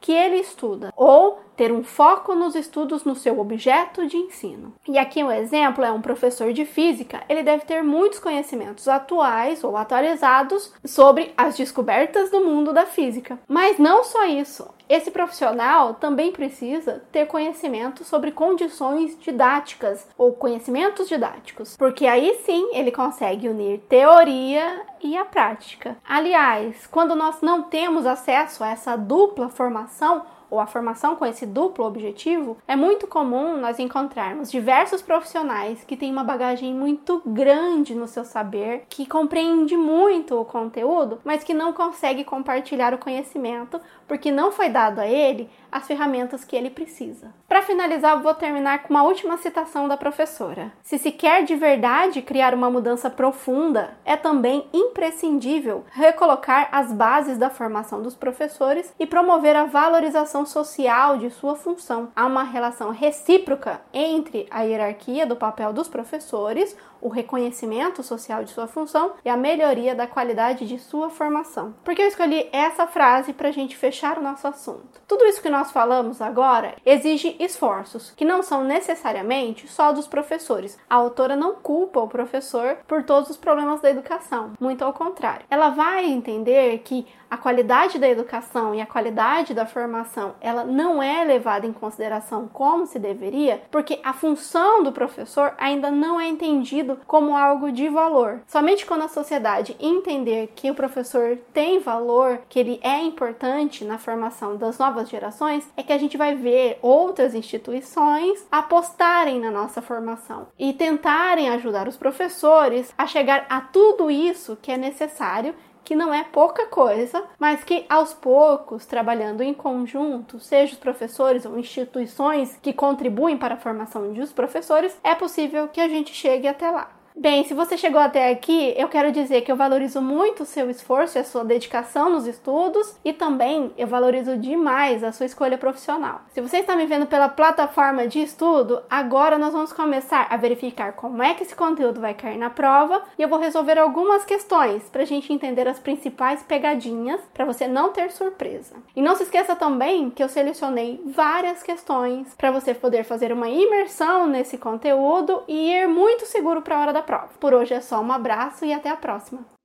que 0.00 0.12
ele 0.12 0.36
estuda, 0.36 0.92
ou 0.96 1.38
ter 1.56 1.72
um 1.72 1.82
foco 1.82 2.34
nos 2.34 2.54
estudos 2.54 3.04
no 3.04 3.16
seu 3.16 3.38
objeto 3.40 4.06
de 4.06 4.16
ensino. 4.16 4.74
E 4.86 4.98
aqui 4.98 5.22
um 5.22 5.30
exemplo 5.30 5.84
é 5.84 5.90
um 5.90 6.02
professor 6.02 6.52
de 6.52 6.64
física, 6.64 7.22
ele 7.28 7.42
deve 7.42 7.64
ter 7.64 7.82
muitos 7.82 8.18
conhecimentos 8.18 8.86
atuais 8.88 9.64
ou 9.64 9.76
atualizados 9.76 10.72
sobre 10.84 11.32
as 11.36 11.56
descobertas 11.56 12.30
do 12.30 12.40
mundo 12.40 12.72
da 12.72 12.86
física. 12.86 13.38
Mas 13.48 13.78
não 13.78 14.04
só 14.04 14.26
isso, 14.26 14.68
esse 14.88 15.10
profissional 15.10 15.94
também 15.94 16.30
precisa 16.30 17.02
ter 17.10 17.26
conhecimento 17.26 18.04
sobre 18.04 18.30
condições 18.30 19.18
didáticas 19.18 20.06
ou 20.16 20.32
conhecimentos 20.32 21.08
didáticos, 21.08 21.76
porque 21.76 22.06
aí 22.06 22.40
sim 22.44 22.70
ele 22.72 22.92
consegue 22.92 23.48
unir 23.48 23.80
teoria 23.88 24.82
e 25.02 25.16
a 25.16 25.24
prática. 25.24 25.96
Aliás, 26.08 26.86
quando 26.86 27.16
nós 27.16 27.40
não 27.42 27.64
temos 27.64 28.06
acesso 28.06 28.62
a 28.62 28.68
essa 28.68 28.96
dupla 28.96 29.48
formação, 29.48 30.24
ou 30.50 30.60
a 30.60 30.66
formação 30.66 31.16
com 31.16 31.26
esse 31.26 31.46
duplo 31.46 31.84
objetivo, 31.84 32.56
é 32.66 32.76
muito 32.76 33.06
comum 33.06 33.56
nós 33.58 33.78
encontrarmos 33.78 34.50
diversos 34.50 35.02
profissionais 35.02 35.84
que 35.84 35.96
têm 35.96 36.12
uma 36.12 36.24
bagagem 36.24 36.72
muito 36.74 37.22
grande 37.24 37.94
no 37.94 38.06
seu 38.06 38.24
saber, 38.24 38.84
que 38.88 39.06
compreende 39.06 39.76
muito 39.76 40.40
o 40.40 40.44
conteúdo, 40.44 41.18
mas 41.24 41.42
que 41.42 41.54
não 41.54 41.72
consegue 41.72 42.24
compartilhar 42.24 42.94
o 42.94 42.98
conhecimento 42.98 43.80
porque 44.06 44.30
não 44.30 44.52
foi 44.52 44.68
dado 44.68 45.00
a 45.00 45.06
ele 45.06 45.50
as 45.70 45.86
ferramentas 45.86 46.44
que 46.44 46.56
ele 46.56 46.70
precisa. 46.70 47.32
Para 47.48 47.62
finalizar, 47.62 48.20
vou 48.20 48.34
terminar 48.34 48.82
com 48.82 48.94
uma 48.94 49.02
última 49.02 49.36
citação 49.36 49.88
da 49.88 49.96
professora. 49.96 50.72
Se 50.82 50.98
se 50.98 51.12
quer 51.12 51.44
de 51.44 51.54
verdade 51.54 52.22
criar 52.22 52.54
uma 52.54 52.70
mudança 52.70 53.08
profunda, 53.08 53.96
é 54.04 54.16
também 54.16 54.66
imprescindível 54.72 55.84
recolocar 55.92 56.68
as 56.72 56.92
bases 56.92 57.38
da 57.38 57.50
formação 57.50 58.02
dos 58.02 58.14
professores 58.14 58.92
e 58.98 59.06
promover 59.06 59.56
a 59.56 59.64
valorização 59.64 60.44
social 60.44 61.18
de 61.18 61.30
sua 61.30 61.54
função. 61.56 62.10
Há 62.14 62.26
uma 62.26 62.42
relação 62.42 62.90
recíproca 62.90 63.80
entre 63.92 64.46
a 64.50 64.62
hierarquia 64.62 65.26
do 65.26 65.36
papel 65.36 65.72
dos 65.72 65.88
professores, 65.88 66.76
o 67.06 67.08
reconhecimento 67.08 68.02
social 68.02 68.42
de 68.42 68.50
sua 68.50 68.66
função 68.66 69.12
e 69.24 69.28
a 69.28 69.36
melhoria 69.36 69.94
da 69.94 70.08
qualidade 70.08 70.66
de 70.66 70.76
sua 70.76 71.08
formação. 71.08 71.72
Por 71.84 71.94
que 71.94 72.02
eu 72.02 72.08
escolhi 72.08 72.48
essa 72.52 72.84
frase 72.84 73.32
para 73.32 73.48
a 73.48 73.52
gente 73.52 73.76
fechar 73.76 74.18
o 74.18 74.22
nosso 74.22 74.48
assunto? 74.48 75.00
Tudo 75.06 75.24
isso 75.24 75.40
que 75.40 75.48
nós 75.48 75.70
falamos 75.70 76.20
agora 76.20 76.74
exige 76.84 77.36
esforços 77.38 78.10
que 78.16 78.24
não 78.24 78.42
são 78.42 78.64
necessariamente 78.64 79.68
só 79.68 79.92
dos 79.92 80.08
professores. 80.08 80.76
A 80.90 80.96
autora 80.96 81.36
não 81.36 81.54
culpa 81.54 82.00
o 82.00 82.08
professor 82.08 82.78
por 82.88 83.04
todos 83.04 83.30
os 83.30 83.36
problemas 83.36 83.80
da 83.80 83.88
educação, 83.88 84.54
muito 84.58 84.84
ao 84.84 84.92
contrário. 84.92 85.46
Ela 85.48 85.70
vai 85.70 86.06
entender 86.06 86.78
que 86.80 87.06
a 87.30 87.36
qualidade 87.36 87.98
da 87.98 88.08
educação 88.08 88.74
e 88.74 88.80
a 88.80 88.86
qualidade 88.86 89.54
da 89.54 89.66
formação 89.66 90.34
ela 90.40 90.64
não 90.64 91.02
é 91.02 91.24
levada 91.24 91.66
em 91.66 91.72
consideração 91.72 92.48
como 92.52 92.86
se 92.86 92.98
deveria, 92.98 93.62
porque 93.70 93.98
a 94.02 94.12
função 94.12 94.82
do 94.82 94.92
professor 94.92 95.54
ainda 95.58 95.90
não 95.90 96.20
é 96.20 96.28
entendido 96.28 96.98
como 97.06 97.36
algo 97.36 97.70
de 97.72 97.88
valor. 97.88 98.40
Somente 98.46 98.86
quando 98.86 99.02
a 99.02 99.08
sociedade 99.08 99.76
entender 99.80 100.52
que 100.54 100.70
o 100.70 100.74
professor 100.74 101.38
tem 101.52 101.78
valor, 101.78 102.40
que 102.48 102.58
ele 102.58 102.80
é 102.82 103.02
importante 103.02 103.84
na 103.84 103.98
formação 103.98 104.56
das 104.56 104.78
novas 104.78 105.08
gerações, 105.08 105.68
é 105.76 105.82
que 105.82 105.92
a 105.92 105.98
gente 105.98 106.16
vai 106.16 106.34
ver 106.34 106.78
outras 106.82 107.34
instituições 107.34 108.46
apostarem 108.50 109.40
na 109.40 109.50
nossa 109.50 109.82
formação 109.82 110.48
e 110.58 110.72
tentarem 110.72 111.48
ajudar 111.50 111.88
os 111.88 111.96
professores 111.96 112.92
a 112.96 113.06
chegar 113.06 113.46
a 113.48 113.60
tudo 113.60 114.10
isso 114.10 114.56
que 114.60 114.72
é 114.72 114.76
necessário 114.76 115.54
que 115.86 115.94
não 115.94 116.12
é 116.12 116.24
pouca 116.24 116.66
coisa, 116.66 117.22
mas 117.38 117.62
que 117.62 117.86
aos 117.88 118.12
poucos, 118.12 118.84
trabalhando 118.84 119.40
em 119.40 119.54
conjunto, 119.54 120.40
seja 120.40 120.72
os 120.72 120.78
professores 120.80 121.46
ou 121.46 121.56
instituições 121.56 122.58
que 122.60 122.72
contribuem 122.72 123.38
para 123.38 123.54
a 123.54 123.56
formação 123.56 124.12
dos 124.12 124.32
professores, 124.32 124.98
é 125.04 125.14
possível 125.14 125.68
que 125.68 125.80
a 125.80 125.88
gente 125.88 126.12
chegue 126.12 126.48
até 126.48 126.68
lá. 126.68 126.90
Bem, 127.18 127.44
se 127.44 127.54
você 127.54 127.78
chegou 127.78 127.98
até 127.98 128.30
aqui, 128.30 128.74
eu 128.76 128.88
quero 128.88 129.10
dizer 129.10 129.40
que 129.40 129.50
eu 129.50 129.56
valorizo 129.56 130.02
muito 130.02 130.42
o 130.42 130.46
seu 130.46 130.68
esforço 130.68 131.16
e 131.16 131.20
a 131.22 131.24
sua 131.24 131.42
dedicação 131.46 132.10
nos 132.10 132.26
estudos 132.26 132.94
e 133.02 133.10
também 133.10 133.72
eu 133.78 133.86
valorizo 133.86 134.36
demais 134.36 135.02
a 135.02 135.10
sua 135.12 135.24
escolha 135.24 135.56
profissional. 135.56 136.20
Se 136.28 136.42
você 136.42 136.58
está 136.58 136.76
me 136.76 136.84
vendo 136.84 137.06
pela 137.06 137.30
plataforma 137.30 138.06
de 138.06 138.20
estudo, 138.20 138.82
agora 138.90 139.38
nós 139.38 139.54
vamos 139.54 139.72
começar 139.72 140.26
a 140.28 140.36
verificar 140.36 140.92
como 140.92 141.22
é 141.22 141.32
que 141.32 141.42
esse 141.42 141.56
conteúdo 141.56 142.02
vai 142.02 142.12
cair 142.12 142.36
na 142.36 142.50
prova 142.50 143.02
e 143.18 143.22
eu 143.22 143.30
vou 143.30 143.38
resolver 143.38 143.78
algumas 143.78 144.22
questões 144.26 144.82
para 144.90 145.00
a 145.00 145.06
gente 145.06 145.32
entender 145.32 145.66
as 145.66 145.78
principais 145.78 146.42
pegadinhas 146.42 147.22
para 147.32 147.46
você 147.46 147.66
não 147.66 147.94
ter 147.94 148.10
surpresa. 148.10 148.74
E 148.94 149.00
não 149.00 149.16
se 149.16 149.22
esqueça 149.22 149.56
também 149.56 150.10
que 150.10 150.22
eu 150.22 150.28
selecionei 150.28 151.00
várias 151.06 151.62
questões 151.62 152.34
para 152.34 152.50
você 152.50 152.74
poder 152.74 153.04
fazer 153.04 153.32
uma 153.32 153.48
imersão 153.48 154.26
nesse 154.26 154.58
conteúdo 154.58 155.42
e 155.48 155.72
ir 155.72 155.88
muito 155.88 156.26
seguro 156.26 156.60
para 156.60 156.76
a 156.76 156.80
hora 156.82 156.92
da 156.92 157.05
prova. 157.06 157.28
Por 157.40 157.54
hoje 157.54 157.72
é 157.72 157.80
só 157.80 158.00
um 158.02 158.12
abraço 158.12 158.64
e 158.64 158.72
até 158.72 158.90
a 158.90 158.96
próxima! 158.96 159.55